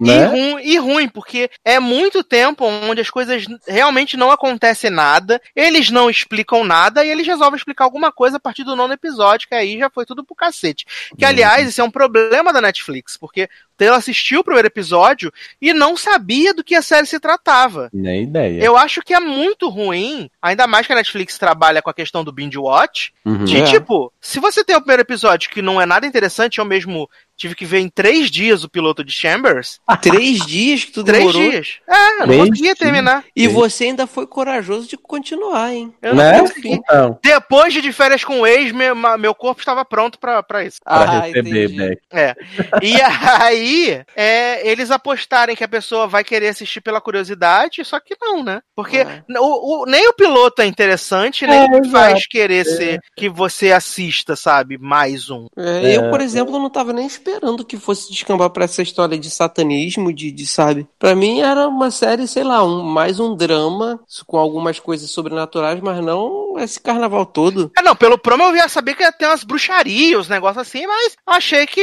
[0.00, 0.26] E, né?
[0.26, 5.90] ruim, e ruim, porque é muito tempo onde as coisas realmente não acontecem nada, eles
[5.90, 9.54] não explicam nada e eles resolvem explicar alguma coisa a partir do nono episódio, que
[9.54, 10.86] aí já foi tudo pro cacete.
[11.16, 15.72] Que, aliás, isso é um problema da Netflix, porque Taylor assistiu o primeiro episódio e
[15.72, 17.88] não sabia do que a série se tratava.
[17.92, 18.62] Nem ideia.
[18.62, 22.22] Eu acho que é muito ruim, ainda mais que a Netflix trabalha com a questão
[22.24, 23.44] do binge watch, Uhum.
[23.44, 23.64] de É.
[23.64, 27.08] tipo, se você tem o primeiro episódio que não é nada interessante, eu mesmo
[27.38, 31.20] tive que ver em três dias o piloto de Chambers, Três dias que tu Três
[31.24, 31.50] demorou.
[31.50, 31.78] dias.
[31.88, 32.78] É, eu não Três conseguia dias.
[32.78, 33.24] terminar.
[33.34, 35.94] E você ainda foi corajoso de continuar, hein?
[36.02, 36.40] Eu não Né?
[36.40, 36.72] consegui.
[36.72, 40.78] Então, Depois de férias com o ex, meu, meu corpo estava pronto pra, pra isso.
[40.84, 41.76] pra Ah, receber, entendi.
[41.78, 42.00] Beck.
[42.12, 42.34] É.
[42.82, 48.16] E aí é, eles apostarem que a pessoa vai querer assistir pela curiosidade, só que
[48.20, 48.60] não, né?
[48.74, 49.22] Porque É.
[49.38, 52.64] o, o- nem o piloto é interessante, nem É, que faz querer É.
[52.64, 54.76] ser que você assista, sabe?
[54.78, 55.46] Mais um.
[55.56, 57.27] É, Eu, por exemplo, não tava nem esperando
[57.66, 60.86] que fosse descambar pra essa história de satanismo, de, de sabe?
[60.98, 65.80] Pra mim era uma série, sei lá, um, mais um drama com algumas coisas sobrenaturais,
[65.80, 67.70] mas não esse carnaval todo.
[67.78, 70.86] É, não, pelo promo eu ia saber que ia ter umas bruxarias, uns negócios assim,
[70.86, 71.80] mas eu achei que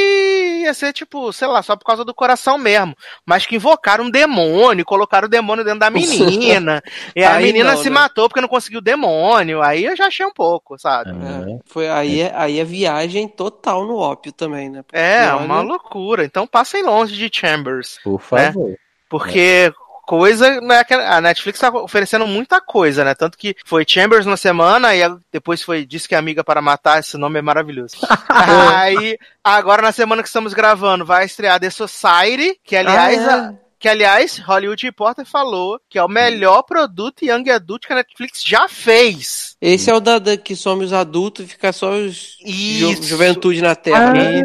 [0.64, 2.96] ia ser, tipo, sei lá, só por causa do coração mesmo.
[3.26, 6.82] Mas que invocaram um demônio, colocaram o demônio dentro da menina.
[7.16, 7.96] e a Aí menina não, se né?
[7.96, 9.62] matou porque não conseguiu o demônio.
[9.62, 11.12] Aí eu já achei um pouco, sabe?
[11.12, 14.82] É, foi aí, é- aí é viagem total no ópio também, né?
[14.84, 16.24] Porque, É, olha, uma loucura.
[16.26, 18.00] Então passem longe de Chambers.
[18.04, 18.70] Por favor.
[18.70, 18.76] né?
[19.10, 19.72] Porque
[20.06, 23.16] coisa, né, a Netflix tá oferecendo muita coisa, né?
[23.16, 27.00] Tanto que foi Chambers na semana e depois foi Disse que é Amiga para Matar,
[27.00, 27.96] esse nome é maravilhoso.
[28.30, 33.34] Aí, agora na semana que estamos gravando, vai estrear The Society, que aliás, Ah, é.
[33.34, 33.54] a-
[33.86, 38.42] que aliás, Hollywood Reporter falou que é o melhor produto Young Adult que a Netflix
[38.44, 39.56] já fez.
[39.62, 43.04] Esse é o da, da que some os adultos e fica só os ju- Isso.
[43.04, 44.12] juventude na Terra.
[44.12, 44.42] né?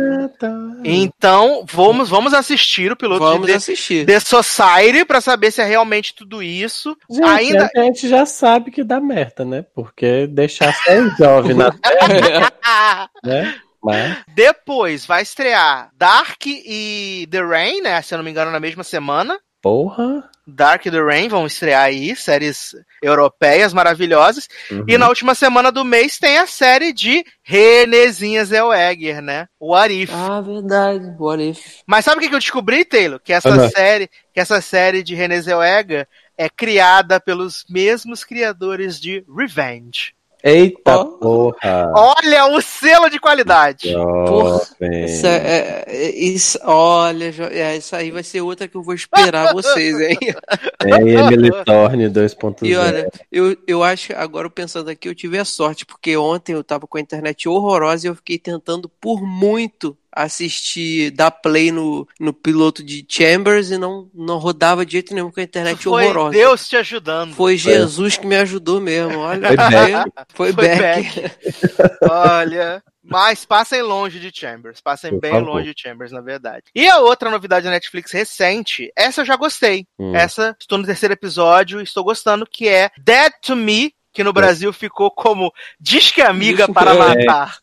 [0.84, 4.04] Então, vamos, vamos assistir o piloto Vamos de The, assistir.
[4.04, 6.94] The Society pra saber se é realmente tudo isso.
[7.10, 9.64] Gente, Ainda a gente já sabe que dá merda, né?
[9.74, 13.54] Porque deixar só o jovem na terra, né?
[13.82, 18.00] Mas, Depois vai estrear Dark e The Rain, né?
[18.02, 19.38] Se eu não me engano, na mesma semana.
[19.62, 20.28] porra.
[20.46, 24.48] Dark e The Rain vão estrear aí, séries europeias maravilhosas.
[24.70, 24.84] Uhum.
[24.88, 29.46] E na última semana do mês tem a série de Renezinha Zellweger, né?
[29.60, 30.10] What If.
[30.12, 31.14] Ah, verdade.
[31.18, 31.82] What if?
[31.86, 33.20] Mas sabe o que eu descobri, Taylor?
[33.20, 33.68] Que essa Aham.
[33.68, 40.14] série, que essa série de Renée Zellweger é criada pelos mesmos criadores de Revenge.
[40.42, 41.92] Eita porra.
[41.94, 43.90] Olha o selo de qualidade.
[43.92, 45.04] Jovem.
[45.04, 48.94] Isso, é, é- é- isso- olha, é, isso aí vai ser outra que eu vou
[48.94, 50.18] esperar vocês, hein?
[50.84, 52.66] É Emily Thorne 2.0.
[52.66, 56.64] E olha, eu, eu acho, agora pensando aqui, eu tive a sorte, porque ontem eu
[56.64, 62.06] tava com a internet horrorosa e eu fiquei tentando por muito assistir, dar play no,
[62.18, 66.04] no piloto de Chambers e não, não rodava de jeito nenhum com a internet Foi
[66.04, 66.30] horrorosa.
[66.32, 67.34] Deus te ajudando.
[67.34, 69.48] Foi Jesus que me ajudou mesmo, olha.
[69.48, 70.12] Foi Beck.
[70.34, 71.32] Foi, Foi Beck.
[72.10, 72.82] Olha.
[73.02, 74.80] Mas passem longe de Chambers.
[74.80, 76.64] Passem bem longe de Chambers, na verdade.
[76.74, 79.86] E a outra novidade da Netflix recente, essa eu já gostei.
[79.98, 80.14] Hum.
[80.14, 84.72] Essa, estou no terceiro episódio, estou gostando, que é Dead to Me, que no Brasil
[84.72, 86.98] ficou como Disque Amiga Disque- para É.
[86.98, 87.58] Matar.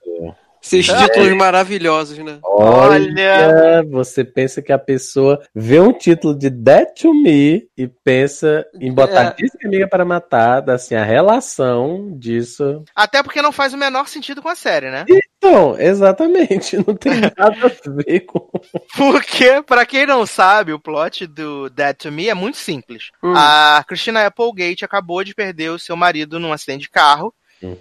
[0.61, 2.39] Esses títulos maravilhosos, né?
[2.43, 8.65] Olha, você pensa que a pessoa vê um título de Dead to Me e pensa
[8.79, 9.33] em botar É.
[9.33, 12.83] Disque Amiga para Matar, assim, a relação disso.
[12.95, 15.05] Até porque não faz o menor sentido com a série, né?
[15.37, 18.49] Então, exatamente, não tem nada a ver com.
[18.97, 23.11] Porque, pra quem não sabe, o plot do Dead to Me é muito simples.
[23.23, 23.33] Hum.
[23.35, 27.33] A Christina Applegate acabou de perder o seu marido num acidente de carro.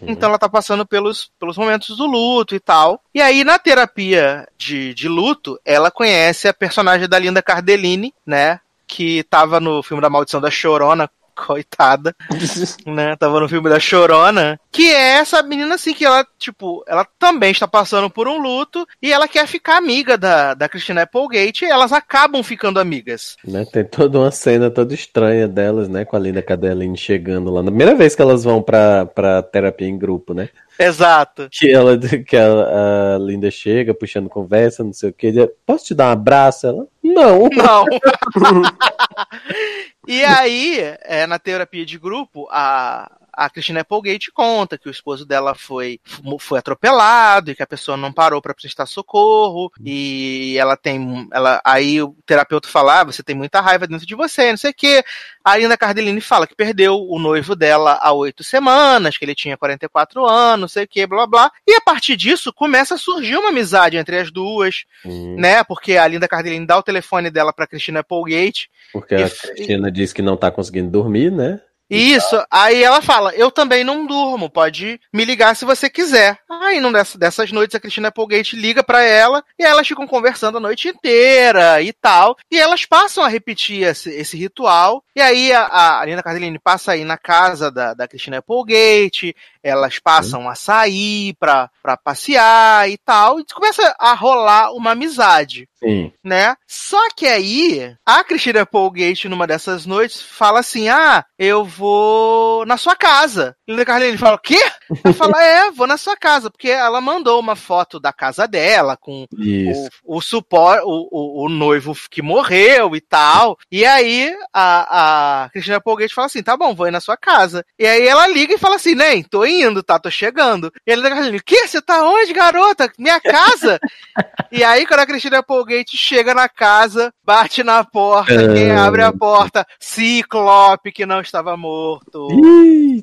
[0.02, 3.02] Então ela tá passando pelos, pelos momentos do luto e tal.
[3.14, 8.60] E aí, na terapia de, de luto, ela conhece a personagem da Linda Cardellini, né?
[8.86, 12.16] Que tava no filme da Maldição da Chorona, coitada,
[12.86, 13.14] né?
[13.16, 14.58] Tava no filme da Chorona.
[14.76, 18.86] Que é essa menina, assim, que ela, tipo, ela também está passando por um luto
[19.00, 23.38] e ela quer ficar amiga da, da Christina Applegate e elas acabam ficando amigas.
[23.42, 23.64] Né?
[23.72, 26.04] Tem toda uma cena toda estranha delas, né?
[26.04, 27.62] Com a Linda Cadeline chegando lá.
[27.62, 30.50] Na primeira vez que elas vão pra, pra terapia em grupo, né?
[30.78, 31.48] Exato.
[31.50, 35.32] Que, ela, que a, a Linda chega puxando conversa, não sei o que.
[35.64, 36.66] Posso te dar um abraço?
[36.66, 37.48] Ela, não.
[37.56, 37.86] Não.
[40.06, 45.26] e aí, é, na terapia de grupo, a, a Christina Applegate conta que o esposo
[45.26, 46.00] dela foi,
[46.40, 51.60] foi atropelado e que a pessoa não parou para prestar socorro e ela tem ela
[51.64, 54.74] aí o terapeuta fala ah, você tem muita raiva dentro de você não sei o
[54.74, 55.04] que
[55.44, 59.56] a Linda Cardellini fala que perdeu o noivo dela há oito semanas que ele tinha
[59.56, 63.36] 44 anos não sei o que blá blá e a partir disso começa a surgir
[63.36, 65.62] uma amizade entre as duas Hum, né?
[65.64, 69.90] Porque a Linda Cardellini dá o telefone dela para Christina Applegate Porque a E- Cristina
[69.90, 71.60] diz que não tá conseguindo dormir, né?
[71.88, 76.38] Isso, aí ela fala, eu também não durmo, pode me ligar se você quiser.
[76.50, 80.58] Aí num dessas, dessas noites a Cristina Applegate liga pra ela e elas ficam conversando
[80.58, 82.36] a noite inteira e tal.
[82.50, 85.04] E elas passam a repetir esse, esse ritual.
[85.14, 89.98] E aí a, a Linda Cardellini passa aí na casa da, da Cristina Applegate, elas
[89.98, 93.38] passam a sair pra, pra passear e tal.
[93.38, 96.12] E começa a rolar uma amizade Sim.
[96.22, 96.56] né?
[96.66, 102.76] Só que aí, a Cristina Applegate, numa dessas noites, fala assim: Ah, eu vou na
[102.76, 103.54] sua casa.
[103.68, 104.60] Linda Carlini fala, o quê?
[105.04, 108.96] Ela fala, é, vou na sua casa, porque ela mandou uma foto da casa dela
[108.96, 109.88] com Isso.
[110.04, 113.58] o, o suporte, o, o, o noivo que morreu e tal.
[113.70, 117.64] E aí a, a Cristina Polgate fala assim: tá bom, vou ir na sua casa.
[117.78, 119.98] E aí ela liga e fala assim: nem, tô indo, tá?
[119.98, 120.72] Tô chegando.
[120.86, 121.66] E Linda Carlini, que?
[121.68, 122.90] Você tá onde, garota?
[122.98, 123.78] Minha casa?
[124.50, 128.86] e aí, quando a Cristina Polgate chega na casa, bate na porta, quem Ah.
[128.86, 129.66] abre a porta?
[129.80, 131.65] Ciclope, que não estava morto.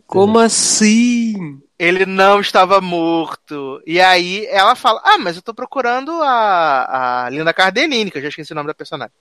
[0.07, 1.59] Como assim?
[1.77, 3.81] Ele não estava morto.
[3.85, 8.21] E aí ela fala: Ah, mas eu tô procurando a, a Linda Cardellini, que eu
[8.21, 9.11] já esqueci o nome da personagem.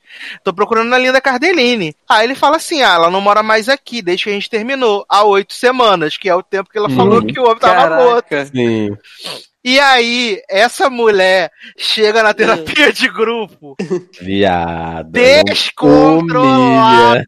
[0.45, 1.95] Tô procurando a Linda Cardellini.
[2.09, 5.05] Aí ele fala assim: Ah, ela não mora mais aqui, desde que a gente terminou.
[5.09, 7.27] Há oito semanas, que é o tempo que ela falou Uhum.
[7.27, 8.03] que o homem tava Caraca.
[8.05, 8.47] morto.
[8.55, 8.97] Sim.
[9.65, 13.77] E aí, essa mulher chega na terapia de grupo
[14.21, 15.45] Viada.
[15.45, 17.27] descontrolada.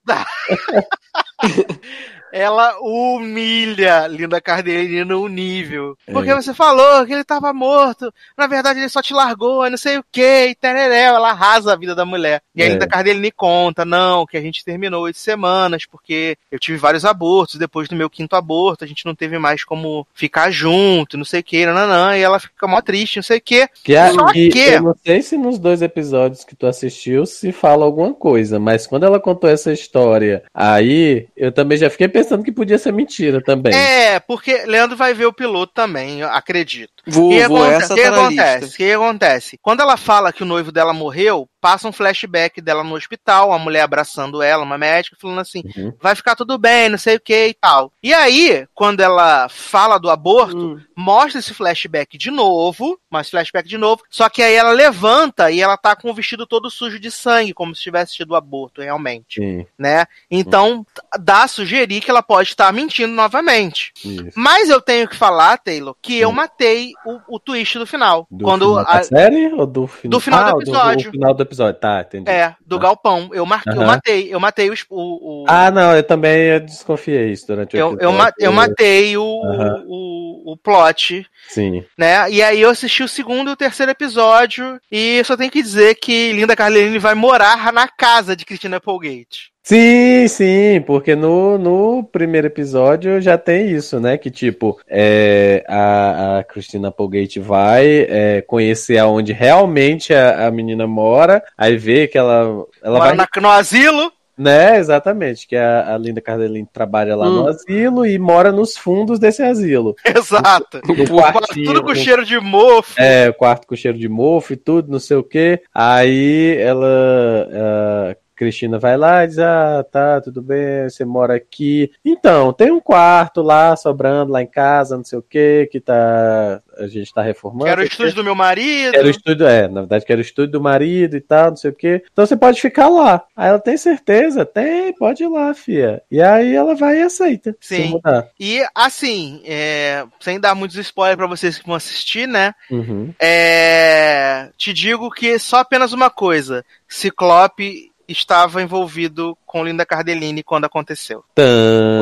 [2.36, 5.96] Ela humilha Linda Cardellini num nível.
[6.10, 6.34] Porque É.
[6.34, 8.12] você falou que ele tava morto.
[8.36, 11.02] Na verdade, ele só te largou, não sei o que, e tereré.
[11.02, 12.42] Ela arrasa a vida da mulher.
[12.54, 12.68] E a É.
[12.70, 17.54] Linda Cardellini conta, não, que a gente terminou oito semanas, porque eu tive vários abortos.
[17.54, 21.38] Depois do meu quinto aborto, a gente não teve mais como ficar junto, não sei
[21.38, 22.16] o que, nananã.
[22.16, 23.68] E ela fica mó triste, não sei o que.
[23.84, 24.58] Que, a- Só que que...
[24.58, 28.88] eu não sei se nos dois episódios que tu assistiu se fala alguma coisa, mas
[28.88, 33.42] quando ela contou essa história aí, eu também já fiquei pensando que podia ser mentira
[33.42, 33.74] também.
[33.74, 36.93] É, porque Leandro vai ver o piloto também, acredito.
[37.06, 38.64] Vou, O que, vou, aconte- essa o que tá acontece?
[38.64, 39.58] O que acontece?
[39.62, 43.58] Quando ela fala que o noivo dela morreu, passa um flashback dela no hospital, a
[43.58, 45.92] mulher abraçando ela, uma médica, falando assim: Uhum.
[46.00, 47.92] vai ficar tudo bem, não sei o que e tal.
[48.02, 50.80] E aí, quando ela fala do aborto, Hum.
[50.96, 55.60] mostra esse flashback de novo, mais flashback de novo, só que aí ela levanta e
[55.60, 59.40] ela tá com o vestido todo sujo de sangue, como se tivesse tido aborto realmente,
[59.40, 60.06] Sim, né?
[60.30, 60.86] Então,
[61.20, 63.92] dá a sugerir que ela pode estar mentindo novamente.
[64.04, 64.30] isso.
[64.34, 68.26] Mas eu tenho que falar, Taylor, que eu matei o, o twist do final.
[68.30, 70.10] Do quando final a- da série ou do final?
[70.10, 71.04] Do final do Ah, episódio.
[71.06, 72.30] Do, final do episódio, tá, entendi.
[72.30, 73.30] É, do galpão.
[73.32, 75.42] Eu marquei, eu matei, eu matei os- o.
[75.42, 78.04] o- Ah, não, eu também desconfiei isso durante o eu, episódio.
[78.06, 79.84] eu, ma- eu matei o, Aham.
[79.86, 81.84] o, o plot, Sim.
[81.98, 82.30] né?
[82.30, 84.78] E aí eu assisti o segundo e o terceiro episódio.
[84.90, 89.53] E só tenho que dizer que Linda Carlini vai morar na casa de Christina Applegate.
[89.66, 94.18] Sim, sim, porque no, no primeiro episódio já tem isso, né?
[94.18, 100.86] Que tipo, é, a, a Christina Applegate vai é, conhecer aonde realmente a, a menina
[100.86, 102.42] mora, aí vê que ela,
[102.82, 103.16] ela Mora vai.
[103.16, 104.12] na- no asilo.
[104.36, 107.46] Né, exatamente, que a, a Linda Cardellini trabalha lá no Hum.
[107.46, 109.94] asilo e mora nos fundos desse asilo.
[110.04, 110.80] Exato.
[110.88, 111.66] No quartinho.
[111.66, 113.00] Tudo com com- cheiro de mofo.
[113.00, 115.62] É, o quarto com cheiro de mofo e tudo, não sei o quê.
[115.72, 118.16] Aí ela.
[118.36, 121.90] Cristina vai lá e diz: Ah, tá, tudo bem, você mora aqui.
[122.04, 126.60] Então, tem um quarto lá sobrando lá em casa, não sei o quê, que tá.
[126.76, 127.68] A gente tá reformando.
[127.68, 128.20] Era o estúdio quê.
[128.20, 128.96] do meu marido.
[128.96, 131.56] Era o estúdio, é, na verdade, que era o estúdio do marido e tal, não
[131.56, 132.02] sei o quê.
[132.12, 133.22] Então você pode ficar lá.
[133.36, 134.44] Aí ela tem certeza?
[134.44, 136.02] Tem, pode ir lá, fia.
[136.10, 137.56] E aí ela vai e aceita.
[137.60, 138.00] Sim.
[138.38, 142.54] E assim, é, sem dar muitos spoilers pra vocês que vão assistir, né?
[142.70, 143.14] Uhum.
[143.20, 150.64] É, te digo que só apenas uma coisa: Ciclope estava envolvido com Linda Cardellini quando
[150.64, 151.22] aconteceu.
[151.32, 151.44] Tã-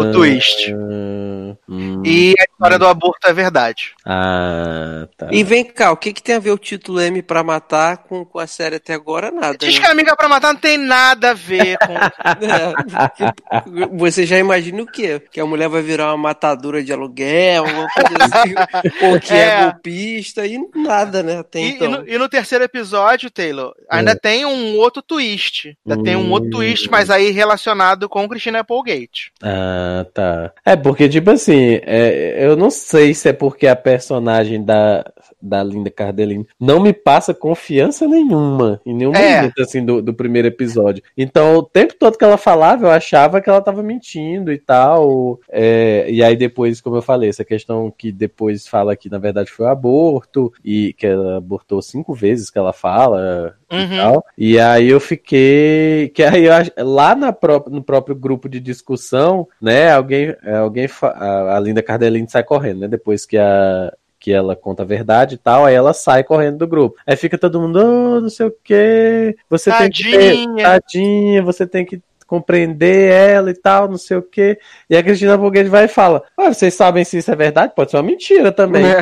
[0.00, 0.72] O twist.
[0.72, 1.54] Hum.
[2.02, 3.92] E a história do aborto é verdade.
[4.06, 5.28] Ah, tá.
[5.30, 8.24] E vem cá, o que, que tem a ver o título M pra matar com,
[8.24, 9.30] com a série até agora?
[9.30, 9.58] Nada.
[9.58, 9.80] Diz né?
[9.82, 11.92] que a amiga pra matar não tem nada a ver com.
[11.92, 15.20] É, você já imagina o quê?
[15.30, 18.54] Que a mulher vai virar uma matadora de aluguel, assim,
[19.06, 19.64] ou que é, É.
[19.64, 21.40] golpista, e nada, né?
[21.40, 21.86] Até E, então.
[21.86, 24.14] e no, e no terceiro episódio, Taylor, ainda É.
[24.14, 25.76] tem um outro twist.
[25.86, 26.52] Ainda tem um outro Hum.
[26.52, 29.32] twist, mas aí relacionado com Christina Applegate.
[29.42, 30.52] Ah, tá.
[30.64, 35.04] É porque, tipo assim, é, eu não sei se é porque a personagem da,
[35.40, 39.36] da Linda Cardellini não me passa confiança nenhuma em nenhum É.
[39.36, 41.02] momento, assim, do, do primeiro episódio.
[41.16, 45.38] Então, o tempo todo que ela falava, eu achava que ela tava mentindo e tal.
[45.50, 49.50] É, e aí depois, como eu falei, essa questão que depois fala que, na verdade,
[49.50, 53.96] foi o aborto, e que ela abortou cinco vezes que ela fala e Uhum.
[53.96, 54.24] tal.
[54.36, 56.10] E aí eu fiquei.
[56.14, 56.52] Que aí eu,
[56.86, 59.90] lá na pró- no próprio grupo de discussão, né?
[59.92, 60.34] Alguém.
[60.60, 62.88] alguém fa- a, a Linda Cardellini sai correndo, né?
[62.88, 63.92] Depois que a.
[64.20, 66.96] Que ela conta a verdade e tal, aí ela sai correndo do grupo.
[67.04, 70.62] Aí fica todo mundo, oh, não sei o que, você tem que ter, Tadinha.
[70.64, 74.58] tadinha, você tem que compreender ela e tal, não sei o quê.
[74.88, 77.74] E a Cristina Applegate vai e fala: Olha, vocês sabem se isso é verdade?
[77.74, 78.84] Pode ser uma mentira também.
[78.86, 79.00] É.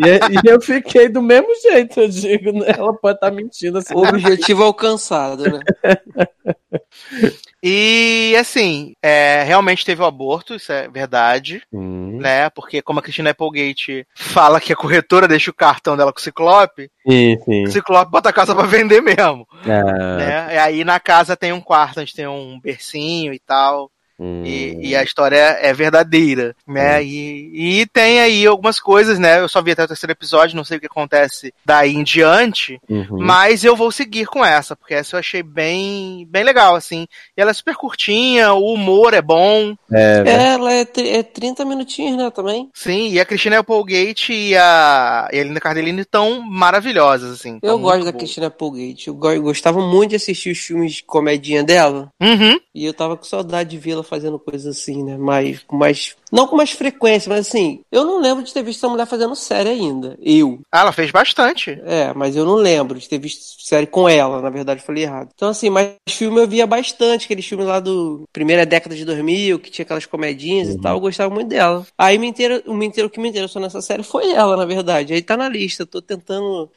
[0.00, 2.74] E, e eu fiquei do mesmo jeito, eu digo, né?
[2.78, 3.94] Ela pode estar mentindo assim.
[3.94, 5.60] Objetivo alcançado, né?
[7.68, 12.18] E assim, é, realmente teve o aborto, isso é verdade, Hum.
[12.20, 12.48] né?
[12.50, 16.22] Porque como a Cristina Applegate fala que a corretora deixa o cartão dela com o
[16.22, 17.64] Ciclope, Sim, sim.
[17.64, 19.44] o Ciclope bota a casa pra vender mesmo.
[19.64, 20.54] Ah, né?
[20.54, 23.90] E aí na casa tem um quarto, a gente tem um bercinho e tal.
[24.18, 24.42] Hum.
[24.44, 27.02] E, e a história é verdadeira, né?
[27.04, 29.40] E, e tem aí algumas coisas, né?
[29.40, 32.78] Eu só vi até o terceiro episódio, não sei o que acontece daí em diante,
[32.88, 33.18] Uhum.
[33.20, 37.06] mas eu vou seguir com essa, porque essa eu achei bem, bem legal, assim.
[37.36, 39.74] E ela é super curtinha, o humor é bom.
[39.92, 42.70] É, É, ela é, é 30 minutinhos, né, também.
[42.74, 47.58] Sim, e a Cristina Applegate e a, e a Linda Cardellini estão maravilhosas, assim.
[47.62, 48.12] Eu tão gosto da.
[48.12, 49.08] Cristina Applegate.
[49.08, 52.10] Eu go- eu gostava muito de assistir os filmes de comedinha dela.
[52.20, 52.58] Uhum.
[52.74, 55.16] E eu tava com saudade de vê-la fazendo coisas assim, né?
[55.16, 56.16] Mais, mais.
[56.32, 59.34] Não com mais frequência, mas assim, eu não lembro de ter visto essa mulher fazendo
[59.36, 60.16] série ainda.
[60.20, 60.60] Eu.
[60.72, 61.80] Ah, ela fez bastante.
[61.84, 65.28] É, mas eu não lembro de ter visto série com ela, na verdade, falei errado.
[65.34, 69.58] Então, assim, mas filme eu via bastante, aqueles filmes lá do primeira década de 2000,
[69.60, 71.86] que tinha aquelas comedinhas e tal, eu gostava muito dela.
[71.96, 74.64] Aí me inteira, o, me inteira, o que me interessou nessa série foi ela, na
[74.64, 75.12] verdade.
[75.14, 76.68] Aí tá na lista, eu tô tentando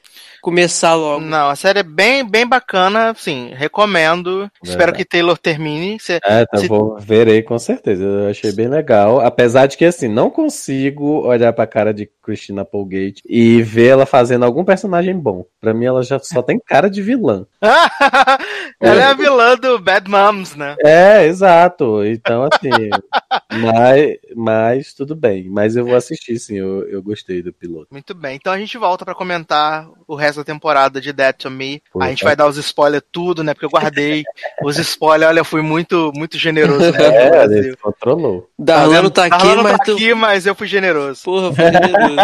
[0.41, 1.21] começar logo.
[1.25, 4.49] Não, a série é bem, bem bacana, sim, recomendo.
[4.63, 5.99] Espero que Taylor termine.
[5.99, 8.03] Cê- É, então se- vou verei com certeza.
[8.03, 9.19] Eu achei bem legal.
[9.39, 14.05] Apesar de que, assim, não consigo olhar pra cara de Christina Applegate e ver ela
[14.05, 15.45] fazendo algum personagem bom.
[15.61, 17.45] Pra mim, ela já só tem cara de vilã.
[18.81, 20.75] Ela é a vilã do Bad Moms, né?
[20.81, 22.05] É, exato.
[22.05, 22.69] Então, assim.
[23.61, 25.49] mas, mas tudo bem.
[25.49, 26.57] Mas eu vou assistir, sim.
[26.57, 27.87] Eu, eu gostei do piloto.
[27.91, 28.37] Muito bem.
[28.37, 31.83] Então a gente volta pra comentar o resto da temporada de Dead to Me.
[31.91, 32.27] Pô, a gente tá.
[32.27, 33.53] vai dar os spoilers tudo, né?
[33.53, 34.23] Porque eu guardei
[34.63, 35.31] os spoilers.
[35.31, 37.57] Olha, eu fui muito, muito generoso né, no É, Brasil.
[37.57, 38.49] ele controlou.
[38.57, 39.93] Darlano tá aqui, não mas tá tu.
[39.93, 41.23] aqui, mas eu fui generoso.
[41.23, 42.15] Porra, foi generoso.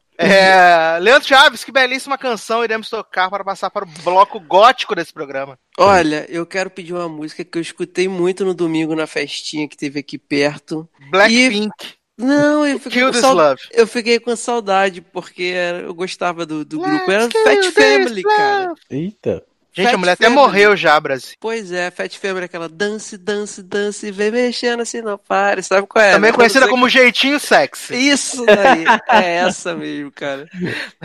[0.22, 5.14] É, Leandro Chaves, que belíssima canção iremos tocar para passar para o bloco gótico desse
[5.14, 5.58] programa.
[5.78, 9.78] Olha, eu quero pedir uma música que eu escutei muito no domingo na festinha que
[9.78, 10.86] teve aqui perto.
[11.10, 11.94] Blackpink.
[12.18, 13.62] Não, eu fiquei, Kill com Love.
[13.72, 17.10] eu fiquei com saudade, porque eu gostava do, do grupo.
[17.10, 18.74] Era Fat Family, cara.
[18.90, 19.42] Eita.
[19.72, 21.36] Gente, a Fat mulher até morreu já, Brasil.
[21.38, 25.62] Pois é, Fat Family, aquela dance, dance, dance, vem mexendo assim, não pare.
[25.62, 26.12] Sabe qual é?
[26.12, 26.36] Também né?
[26.36, 27.94] conhecida como Jeitinho Sexy.
[27.94, 30.48] Isso daí, é essa mesmo, cara.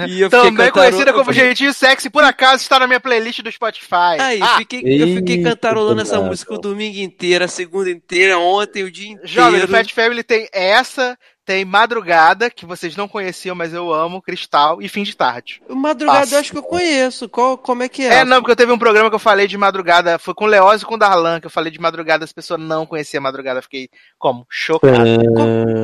[0.07, 4.19] E Também conhecida como Jeitinho Sexy, por acaso está na minha playlist do Spotify.
[4.19, 8.83] Aí, Ah, fiquei, eu fiquei cantarolando essa música o domingo inteiro, a segunda inteira, ontem,
[8.83, 9.27] o dia inteiro.
[9.27, 14.21] Jovem, no Fat Family tem essa, tem Madrugada, que vocês não conheciam, mas eu amo,
[14.21, 15.61] Cristal e Fim de Tarde.
[15.69, 16.35] Madrugada Nossa.
[16.35, 17.29] eu acho que eu conheço.
[17.29, 18.15] Qual, como é que é?
[18.15, 20.47] É, não, porque eu teve um programa que eu falei de madrugada, foi com o
[20.47, 23.61] Leoz e com o Darlan, que eu falei de madrugada, as pessoas não conheciam madrugada,
[23.61, 24.45] fiquei como?
[24.49, 24.95] Chocado.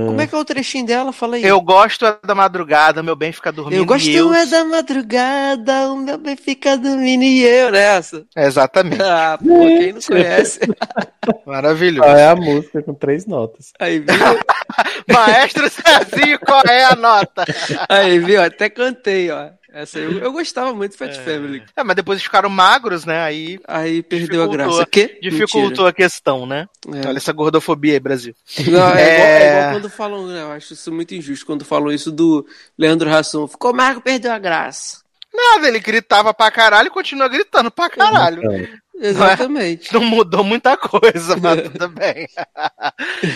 [0.08, 1.14] Como é que é o trechinho dela?
[1.14, 1.44] Fala aí.
[1.44, 3.78] Eu gosto é da madrugada, meu bem fica dormindo.
[3.78, 4.34] Eu gosto eu...
[4.34, 8.26] é da madrugada, o meu bem fica dormindo e eu nessa.
[8.36, 9.02] Exatamente.
[9.02, 10.60] Ah, pô, quem não conhece?
[11.46, 12.08] Maravilhoso.
[12.08, 13.72] Qual é a música com três notas?
[13.80, 14.08] Aí, viu?
[15.12, 17.46] Maestro Cezinho, qual é a nota?
[17.90, 18.42] Aí, viu?
[18.42, 19.50] Até cantei, ó.
[19.74, 21.64] Essa aí, eu, eu gostava muito do Fat Family.
[21.78, 23.24] É, mas depois ficaram magros, né?
[23.24, 24.86] Aí Aí perdeu a graça.
[24.86, 25.18] Quê?
[25.22, 26.68] Dificultou a questão, né?
[26.94, 27.08] É.
[27.08, 28.36] Olha essa gordofobia aí, Brasil.
[28.60, 29.58] Não, é, Igual, é É.
[29.60, 32.46] igual quando falam, né, eu acho isso muito injusto, quando falam isso do
[32.78, 33.48] Leandro Hassum.
[33.48, 35.00] Ficou magro, perdeu a graça.
[35.34, 38.42] Nada, ele gritava pra caralho e continua gritando pra caralho.
[38.96, 39.94] Exatamente.
[39.94, 42.28] Não mudou muita coisa, mas tudo bem.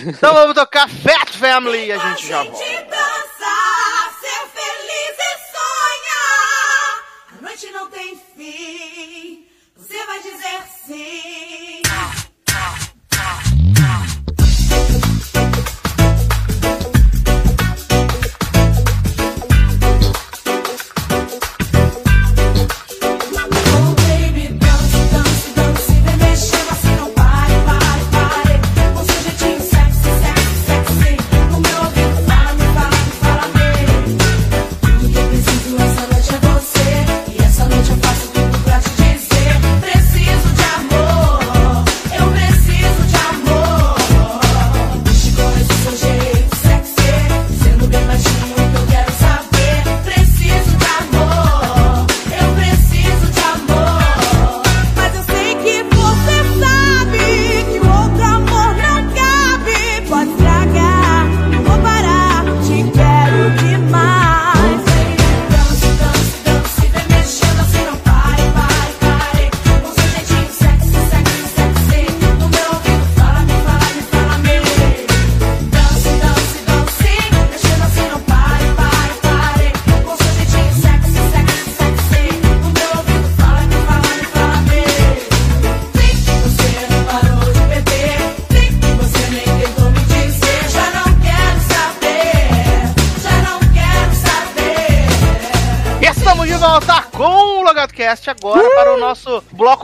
[0.08, 2.60] então vamos tocar Fat Family e a gente já volta.
[2.60, 7.40] dançar, ser feliz e sonhar.
[7.40, 9.46] A noite não tem fim.
[9.76, 11.82] Você vai dizer sim.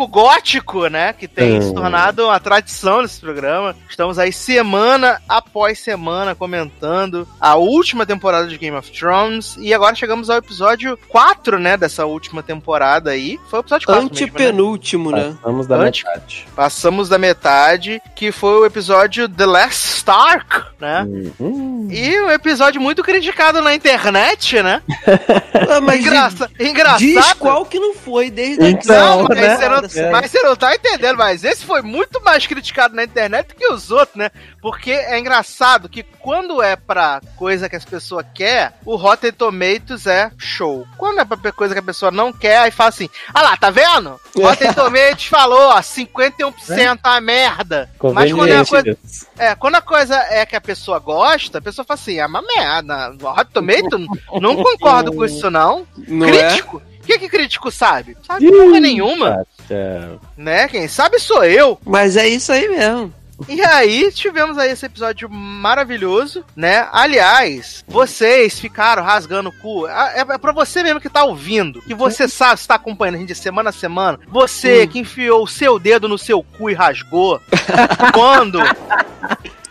[0.07, 1.13] Gótico, né?
[1.13, 1.61] Que tem Hum.
[1.61, 3.75] se tornado uma tradição nesse programa.
[3.89, 9.55] Estamos aí semana após semana comentando a última temporada de Game of Thrones.
[9.59, 11.77] E agora chegamos ao episódio 4, né?
[11.77, 13.39] Dessa última temporada aí.
[13.49, 14.23] Foi o episódio 4 mesmo, né?
[14.25, 15.35] Antepenúltimo, né?
[15.41, 16.47] Passamos da Antes- metade.
[16.55, 21.05] Passamos da metade, que foi o episódio The Last Stark, né?
[21.39, 21.87] Uhum.
[21.91, 24.81] E um episódio muito criticado na internet, né?
[25.73, 26.99] Ah, mas Engraça- engraçado.
[26.99, 29.55] diz qual que não foi desde Então, a mas, né?
[29.57, 30.09] você não, É.
[30.09, 33.67] mas você não tá entendendo, mas esse foi muito mais criticado na internet do que
[33.67, 34.31] os outros, né?
[34.61, 40.05] Porque é engraçado que quando é pra coisa que as pessoas quer, o Rotten Tomatoes
[40.05, 40.85] é show.
[40.97, 43.69] Quando é pra coisa que a pessoa não quer, aí fala assim, ah lá, tá
[43.69, 44.19] vendo?
[44.37, 47.89] Rotten Tomatoes falou, ó, 51% a merda.
[48.13, 48.97] Mas quando é, a coisa,
[49.37, 52.41] é, quando a coisa é que a pessoa gosta, a pessoa fala assim, é uma
[52.41, 53.15] merda.
[53.19, 54.07] Rotten Tomatoes,
[54.39, 55.87] não concordo com isso não.
[56.07, 56.31] Não é?
[56.31, 56.81] crítico?
[57.01, 58.15] O que que crítico sabe?
[58.25, 60.19] Sabe porra nenhuma, Tchau.
[60.35, 60.67] né?
[60.67, 61.79] Quem sabe sou eu.
[61.85, 63.13] Mas é isso aí mesmo.
[63.47, 66.87] E aí, tivemos aí esse episódio maravilhoso, né?
[66.91, 69.87] Aliás, vocês ficaram rasgando o cu.
[69.87, 73.17] É, é pra você mesmo que tá ouvindo, que você sabe, se tá acompanhando a
[73.19, 76.73] gente de semana a semana, você que enfiou o seu dedo no seu cu e
[76.73, 77.41] rasgou,
[78.13, 78.59] quando...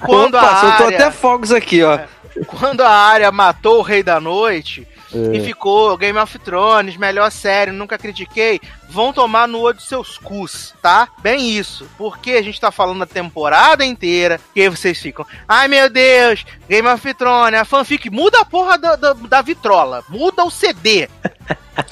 [0.00, 1.98] Quando Opa, a soltou área, até fogos aqui, ó.
[2.46, 5.36] quando a área matou o Rei da Noite É.
[5.36, 10.16] e ficou Game of Thrones, melhor série, nunca critiquei, vão tomar no olho dos seus
[10.18, 11.08] cus, tá?
[11.20, 11.88] Bem isso.
[11.98, 16.44] Porque a gente tá falando a temporada inteira, que aí vocês ficam, ai meu Deus,
[16.68, 21.08] Game of Thrones, a fanfic, muda a porra da, da, da vitrola, muda o CD.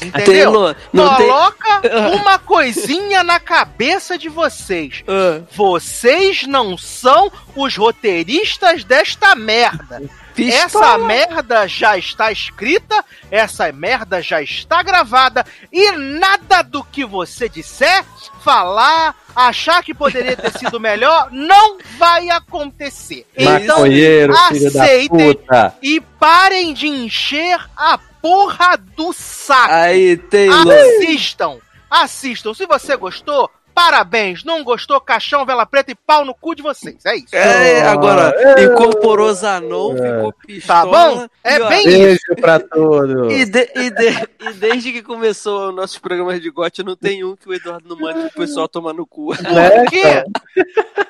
[0.04, 0.74] Entendeu?
[0.92, 1.80] Não tem- Coloca
[2.14, 5.02] uma coisinha na cabeça de vocês.
[5.08, 10.02] Ah, Vocês não são os roteiristas desta merda.
[10.46, 10.98] Essa pistola.
[10.98, 18.04] merda já está escrita, essa merda já está gravada e nada do que você disser,
[18.42, 23.26] falar, achar que poderia ter sido melhor, não vai acontecer.
[23.36, 25.38] Então, aceitem
[25.82, 29.72] e parem de encher a porra do saco.
[29.72, 30.68] Aí, Taylor.
[30.68, 31.58] Assistam,
[31.90, 32.54] assistam.
[32.54, 34.42] Se você gostou, parabéns.
[34.42, 36.96] Não gostou, caixão, vela preta e pau no cu de vocês.
[37.06, 37.34] É isso.
[37.34, 40.80] É, agora, incorporou Zanon, ficou pistola.
[40.82, 41.26] Tá bom?
[41.44, 43.32] É e, ó, bem Beijo pra todos.
[43.32, 47.22] E, de- e de- e desde que começou os nossos programas de gote, não tem
[47.24, 49.28] um que o Eduardo não manda pro pessoal tomar no cu.
[49.36, 50.24] Por quê?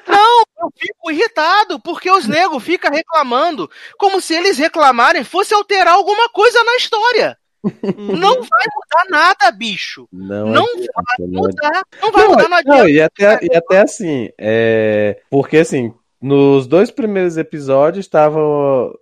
[0.07, 5.95] Não, eu fico irritado porque os negros ficam reclamando como se eles reclamarem fosse alterar
[5.95, 7.39] alguma coisa na história.
[7.65, 10.09] Não vai mudar nada, bicho.
[10.13, 11.83] Não, Não adianta, vai não mudar.
[12.03, 12.91] Não vai Não, mudar, não não, adianta.
[12.91, 18.39] e, até, e até assim, é, porque assim, nos dois primeiros episódios tava,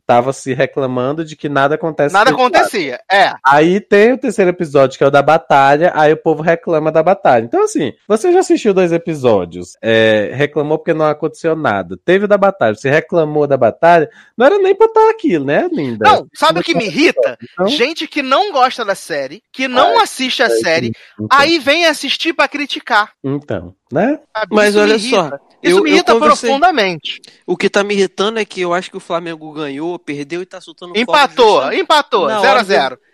[0.07, 2.13] tava se reclamando de que nada acontece.
[2.13, 3.01] Nada acontecia.
[3.11, 3.33] É.
[3.45, 7.03] Aí tem o terceiro episódio, que é o da batalha, aí o povo reclama da
[7.03, 7.45] batalha.
[7.45, 11.99] Então, assim, você já assistiu dois episódios, é, reclamou porque não aconteceu nada.
[12.05, 15.69] Teve o da batalha, você reclamou da batalha, não era nem pra estar aquilo, né,
[15.73, 16.05] linda?
[16.05, 17.39] Não, sabe o que me irrita?
[17.43, 21.87] Então, Gente que não gosta da série, que não assiste a série, então, aí vem
[21.87, 23.13] assistir pra criticar.
[23.25, 24.19] então, né?
[24.37, 24.55] sabe?
[24.55, 25.17] Mas olha irrita.
[25.17, 27.21] só, Isso eu- me irrita profundamente.
[27.47, 30.47] O que tá me irritando é que eu acho que o Flamengo ganhou, perdeu e
[30.47, 32.29] tá soltando Empatou, empatou,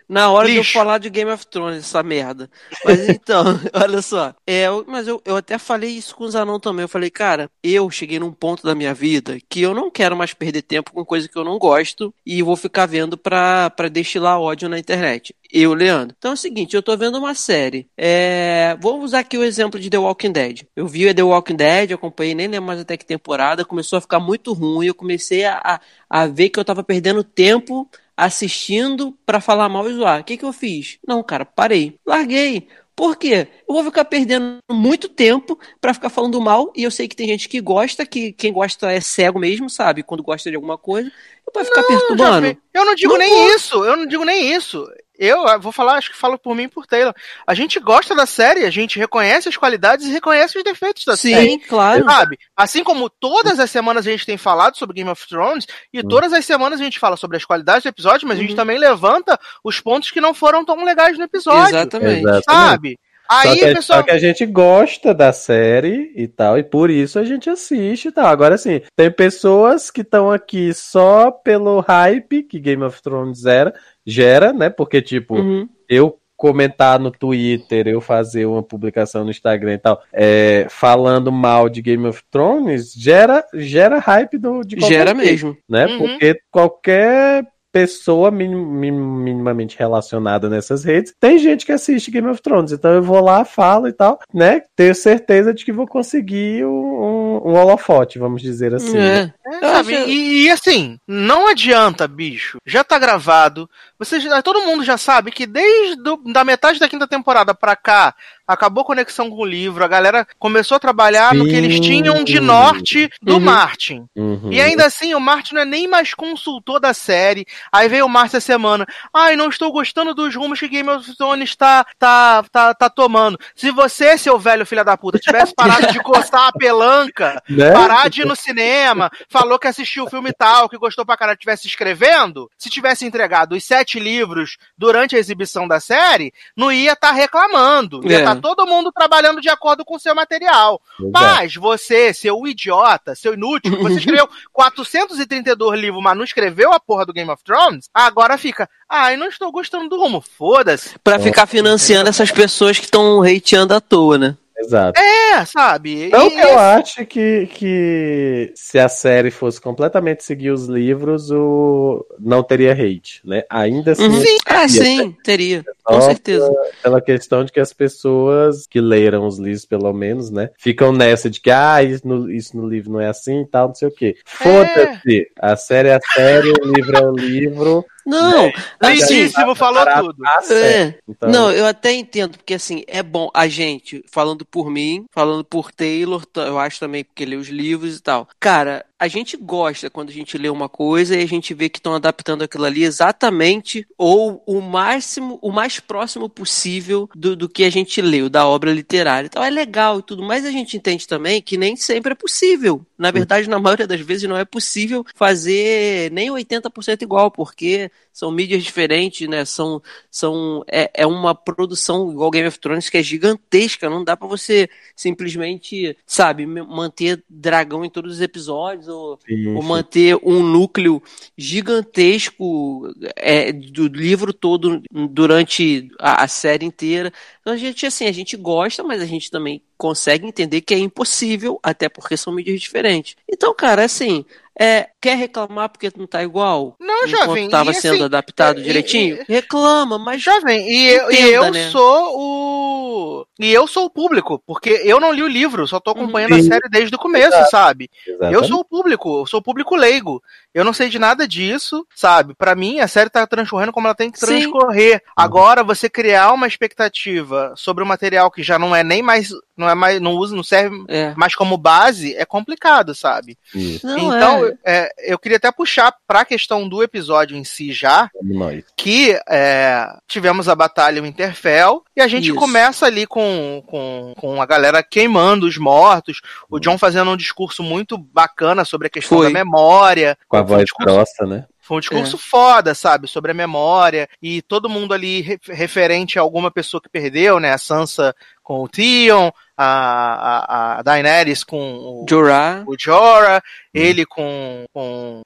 [0.07, 0.73] na 0 a hora de- 0 Na hora de eu Lixo.
[0.73, 2.49] falar de Game of Thrones, essa merda.
[2.83, 3.43] Mas então,
[3.73, 4.33] olha só.
[4.47, 6.83] É, mas eu, eu até falei isso com o Zanon também.
[6.83, 10.33] Eu falei, cara, eu cheguei num ponto da minha vida que eu não quero mais
[10.33, 14.39] perder tempo com coisa que eu não gosto e vou ficar vendo pra, pra destilar
[14.39, 15.35] ódio na internet.
[15.51, 16.15] Eu, Leandro.
[16.17, 17.87] Então é o seguinte, eu tô vendo uma série.
[17.97, 20.61] É, vou usar aqui o exemplo de The Walking Dead.
[20.75, 24.19] Eu vi The Walking Dead, acompanhei, nem lembro mais até que temporada, começou a ficar
[24.19, 25.79] muito ruim, eu comecei a, a,
[26.23, 30.21] a ver que eu tava perdendo tempo assistindo pra falar mal e zoar.
[30.21, 30.97] O que que eu fiz?
[31.07, 31.95] Não, cara, parei.
[32.05, 32.67] Larguei.
[32.95, 33.47] Por quê?
[33.67, 37.27] Eu vou ficar perdendo muito tempo pra ficar falando mal e eu sei que tem
[37.27, 40.03] gente que gosta, que quem gosta é cego mesmo, sabe?
[40.03, 41.11] Quando gosta de alguma coisa,
[41.55, 42.35] vai ficar perturbando.
[42.45, 43.55] Jovem, Eu não digo Não nem vou.
[43.55, 44.87] isso, eu não digo nem isso.
[45.23, 47.13] Eu ah, vou falar, acho que falo por mim e por Taylor.
[47.47, 51.15] A gente gosta da série, a gente reconhece as qualidades e reconhece os defeitos da
[51.15, 51.49] série.
[51.51, 52.03] Sim, claro.
[52.03, 52.37] Sabe?
[52.57, 56.07] Assim como todas as semanas a gente tem falado sobre Game of Thrones, e Hum.
[56.09, 58.47] todas as semanas a gente fala sobre as qualidades do episódio, mas a Uhum.
[58.47, 61.75] gente também levanta os pontos que não foram tão legais no episódio.
[61.75, 62.19] Exatamente.
[62.19, 62.43] Exatamente.
[62.45, 62.99] Sabe?
[63.31, 63.99] Só Aí, que, pessoal.
[63.99, 68.09] só que a gente gosta da série e tal, e por isso a gente assiste
[68.09, 68.27] e tal.
[68.27, 73.73] Agora, assim, tem pessoas que estão aqui só pelo hype que Game of Thrones era,
[74.05, 74.69] gera, né?
[74.69, 75.67] Porque, tipo, Uhum.
[75.89, 81.69] eu comentar no Twitter, eu fazer uma publicação no Instagram e tal, é, falando mal
[81.69, 85.57] de Game of Thrones, gera, gera hype do, de qualquer Gera jeito, mesmo.
[85.69, 85.85] né?
[85.85, 85.97] Uhum.
[85.99, 92.41] Porque qualquer pessoa minim- minim- minimamente relacionada nessas redes, tem gente que assiste Game of
[92.41, 92.71] Thrones.
[92.71, 94.61] Então eu vou lá, falo e tal, né?
[94.75, 98.93] Tenho certeza de que vou conseguir um, um holofote, vamos dizer assim.
[98.97, 99.33] né?
[99.45, 99.93] É, sabe?
[100.05, 102.59] E, e, assim, não adianta, bicho.
[102.65, 103.67] Já tá gravado.
[103.97, 107.75] Você já- todo mundo já sabe que desde do- da metade da quinta temporada pra
[107.75, 108.13] cá
[108.47, 109.83] acabou a conexão com o livro.
[109.83, 111.81] A galera começou a trabalhar no que eles Sim.
[111.81, 113.39] tinham de norte do Uhum.
[113.39, 114.05] Martin.
[114.15, 114.51] Uhum.
[114.51, 117.45] E ainda assim, o Martin não é nem mais consultor da série.
[117.71, 118.85] Aí veio o Martin essa semana.
[119.13, 123.37] Ai, não estou gostando dos rumos que Game of Thrones tá, tá, tá, tá tomando.
[123.55, 127.71] Se você, seu velho filho da puta, tivesse parado de coçar a pelanca, Né?
[127.71, 131.37] parar de ir no cinema, falou que assistiu o filme tal, que gostou pra caralho,
[131.37, 136.93] tivesse escrevendo, se tivesse entregado os sete livros durante a exibição da série, não ia
[136.93, 138.01] estar reclamando.
[138.09, 138.19] Ia É.
[138.19, 140.79] estar todo mundo trabalhando de acordo com o seu material.
[141.11, 147.05] Mas você, seu idiota, seu inútil, você escreveu 432 livros, mas não escreveu a porra
[147.05, 150.99] do Game of Thrones, agora fica, ai, não estou gostando do rumo, foda-se.
[150.99, 154.37] Pra ficar financiando essas pessoas que estão hateando à toa, né?
[154.63, 154.99] Exato.
[154.99, 156.09] É, sabe?
[156.09, 161.31] Não E- que eu acho que, que se a série fosse completamente seguir os livros,
[161.31, 162.05] o...
[162.19, 163.43] não teria hate, né?
[163.49, 164.03] Ainda assim.
[164.07, 164.19] Uhum.
[164.19, 164.67] teria, Ah, né?
[164.67, 165.63] sim, teria.
[165.83, 166.51] Com certeza.
[166.81, 171.29] Pela, questão de que as pessoas que leram os livros, pelo menos, né, ficam nessa
[171.29, 173.87] de que, ah, isso no, isso no livro não é assim e tal, não sei
[173.87, 174.15] o quê.
[174.25, 175.27] Foda-se!
[175.39, 177.85] A série é a série, o livro é o livro.
[178.05, 180.15] Não, assim, Lindíssimo, falou tudo.
[180.51, 180.95] É.
[181.07, 185.43] Então- Não, eu até entendo, porque assim, é bom a gente, falando por mim, falando
[185.43, 188.27] por Taylor, eu acho também porque lê os livros e tal.
[188.39, 191.77] Cara, a gente gosta quando a gente lê uma coisa e a gente vê que
[191.77, 197.65] estão adaptando aquilo ali exatamente ou o máximo, o mais próximo possível do, do que
[197.65, 199.27] a gente leu, da obra literária.
[199.27, 202.85] Então é legal e tudo, mas a gente entende também que nem sempre é possível.
[202.97, 208.31] Na verdade, na maioria das vezes não é possível fazer nem 80% igual, porque são
[208.31, 209.43] mídias diferentes, né?
[209.43, 214.15] São, são é, é uma produção igual Game of Thrones que é gigantesca, não dá
[214.15, 218.92] pra você simplesmente, sabe, manter dragão em todos os episódios
[219.27, 219.61] Sim, sim.
[219.63, 221.01] manter um núcleo
[221.37, 227.11] gigantesco é, do livro todo durante a, a série inteira.
[227.41, 230.77] Então a gente assim, a gente gosta, mas a gente também consegue entender que é
[230.77, 233.15] impossível, até porque são mídias diferentes.
[233.29, 234.23] Então, cara, assim,
[234.59, 236.75] é, quer reclamar porque não tá igual?
[236.79, 239.17] Não, enquanto jovem, tava e sendo assim, adaptado e- direitinho?
[239.27, 241.69] e- Reclama, mas Jovem, e, eu- e Entenda, eu né?
[241.71, 243.25] sou o.
[243.39, 246.43] E eu sou o público, porque eu não li o livro, só tô acompanhando a
[246.43, 247.49] série desde o começo, Exato.
[247.49, 247.89] sabe?
[248.31, 250.21] Eu sou o público, eu sou o público leigo.
[250.53, 252.35] Eu não sei de nada disso, sabe?
[252.35, 254.25] Pra mim, a série tá transcorrendo como ela tem que Sim.
[254.27, 255.01] transcorrer.
[255.15, 259.29] Agora, você criar uma expectativa sobre um material que já não é nem mais.
[259.57, 259.99] Não é mais.
[259.99, 261.13] Não usa, não serve é.
[261.15, 263.37] mais como base, é complicado, sabe?
[263.53, 264.42] Isso, Não então, é.
[264.65, 268.63] É, eu queria até puxar pra questão do episódio em si já, nós.
[268.77, 272.35] que é, tivemos a batalha o Interfell e a gente Isso.
[272.35, 277.63] começa ali com, com, com a galera queimando os mortos, o John fazendo um discurso
[277.63, 279.27] muito bacana sobre a questão Foi.
[279.27, 280.17] da memória.
[280.27, 281.45] Com a Foi um voz discurso- grossa, né?
[281.65, 283.07] Foi um discurso foda, sabe?
[283.07, 284.09] Sobre a memória.
[284.21, 287.53] E todo mundo ali re- referente a alguma pessoa que perdeu, né?
[287.53, 288.13] A Sansa
[288.43, 293.41] com o Theon, a, a, a Daenerys com o, Jorah, o Jorah,
[293.73, 295.21] ele com, com.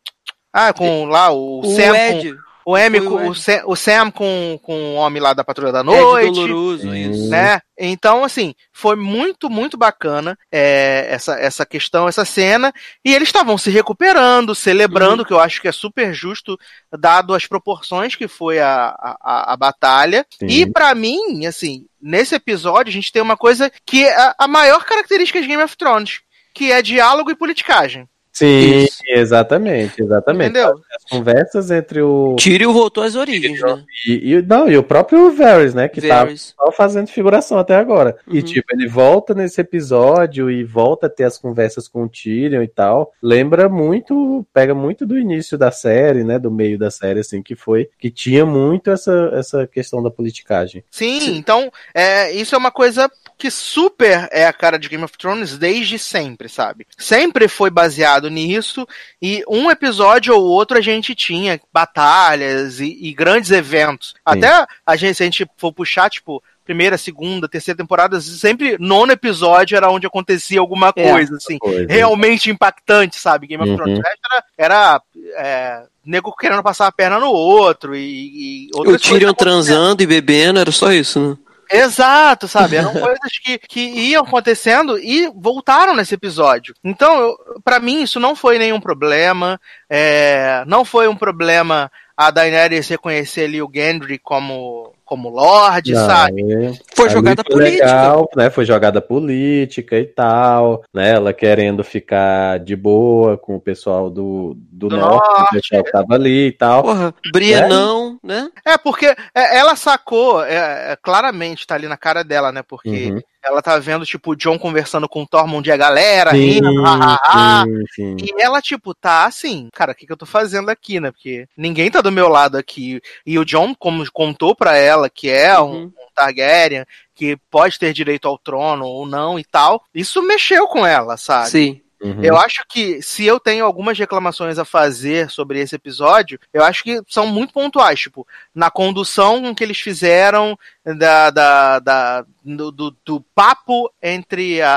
[0.54, 1.90] Ah, com lá o, o Sam.
[1.94, 2.36] com- Ed,
[2.66, 3.34] o M, o com, o.
[3.36, 6.34] Sam, o Sam com, com o homem lá da Patrulha da Noite.
[6.34, 6.94] Doloroso, Hum.
[6.96, 7.30] isso.
[7.30, 7.62] Né?
[7.80, 12.74] Então, assim, foi muito, muito bacana é, essa, essa questão, essa cena.
[13.06, 16.58] E eles estavam se recuperando, celebrando, que eu acho que é super justo,
[16.92, 20.26] dado as proporções que foi a, a, a- batalha.
[20.38, 20.48] Sim.
[20.48, 24.86] E pra mim, assim, nesse episódio, a gente tem uma coisa que é a, maior
[24.86, 26.22] característica de Game of Thrones,
[26.54, 28.08] que é diálogo e politicagem.
[28.38, 29.02] Sim, Isso.
[29.08, 30.50] exatamente, exatamente.
[30.52, 30.80] Entendeu?
[30.96, 32.36] As conversas entre o.
[32.38, 33.84] Tyrion voltou às origens, né?
[34.08, 35.88] E, e- não, e o próprio Varys, né?
[35.88, 36.54] Que tá Varys.
[36.56, 38.16] só fazendo figuração até agora.
[38.28, 38.44] E, Uhum.
[38.46, 42.68] tipo, ele volta nesse episódio e volta a ter as conversas com o Tyrion e
[42.68, 43.12] tal.
[43.24, 46.38] Lembra muito, pega muito do início da série, né?
[46.38, 47.90] Do meio da série, assim, que foi.
[47.98, 50.84] Que tinha muito essa, essa questão da politicagem.
[50.92, 55.18] Sim, então é, isso é uma coisa que super é a cara de Game of
[55.18, 56.88] Thrones desde sempre, sabe?
[56.98, 58.88] Sempre foi baseado nisso
[59.22, 64.16] e um episódio ou outro a gente tinha batalhas e, e grandes eventos.
[64.26, 69.12] Até a gente, se a gente for puxar, tipo, primeira, segunda, terceira temporada, sempre nono
[69.12, 71.86] episódio era onde acontecia alguma É, coisa, assim, Coisa.
[71.88, 73.48] realmente impactante, sabe?
[73.48, 73.78] Game of Uhum.
[73.78, 74.00] Thrones.
[74.00, 75.02] Era, era
[75.38, 80.60] é, nego querendo passar a perna no outro e, e O Tyrion transando e bebendo,
[80.60, 81.38] era só isso, né?
[81.72, 82.78] Exato, sabe?
[82.78, 86.74] Eram coisas que, que iam acontecendo e voltaram nesse episódio.
[86.84, 89.60] Então, para mim, isso não foi nenhum problema.
[89.90, 96.06] é, não foi um problema a Daenerys reconhecer ali o Gendry como, como Lorde, Não,
[96.06, 96.42] sabe?
[96.66, 96.74] é.
[96.94, 97.86] Foi jogada foi política.
[97.86, 98.50] legal, né?
[98.50, 101.12] Foi jogada política e tal, né?
[101.14, 105.42] Ela querendo ficar de boa com o pessoal do, do, Do norte, norte.
[105.56, 106.84] o pessoal que tava ali e tal.
[106.84, 108.50] Porra, Brienão, né?
[108.66, 112.62] É, porque é, ela sacou, é, é, claramente tá ali na cara dela, né?
[112.68, 113.22] Porque Uhum.
[113.44, 116.84] ela tá vendo, tipo, o John conversando com o Tormund e a galera, Sim, rindo,
[116.84, 117.64] hahaha.
[117.66, 118.16] sim, sim.
[118.26, 121.12] E ela, tipo, tá assim, cara, o que, que eu tô fazendo aqui, né?
[121.12, 123.00] Porque ninguém tá do meu lado aqui.
[123.26, 127.94] E o John, como contou pra ela que é um, um Targaryen, que pode ter
[127.94, 131.50] direito ao trono ou não e tal, isso mexeu com ela, sabe?
[131.50, 131.82] Sim.
[132.02, 132.24] Uhum.
[132.24, 136.84] Eu acho que se eu tenho algumas reclamações a fazer sobre esse episódio, eu acho
[136.84, 142.72] que são muito pontuais, tipo, na condução com que eles fizeram da, da, da- do,
[142.72, 144.70] do- do papo entre a,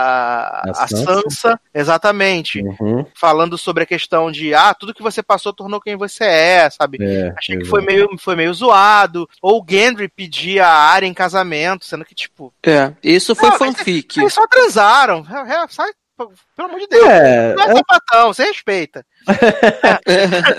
[0.66, 1.22] A a Sansa.
[1.22, 3.06] Sansa, exatamente, Uhum.
[3.14, 6.98] falando sobre a questão de, ah, tudo que você passou tornou quem você é, sabe?
[7.01, 9.28] É, Achei que foi meio, foi meio zoado.
[9.40, 13.59] Ou o Gendry pedir a Arya em casamento, sendo que, tipo, É, isso foi Não,
[13.59, 14.18] fanfic.
[14.18, 15.24] eles só transaram.
[15.30, 15.90] É, é, sai,
[16.56, 17.06] pelo amor de Deus.
[17.09, 19.05] É, não é, é- sapatão, você respeita.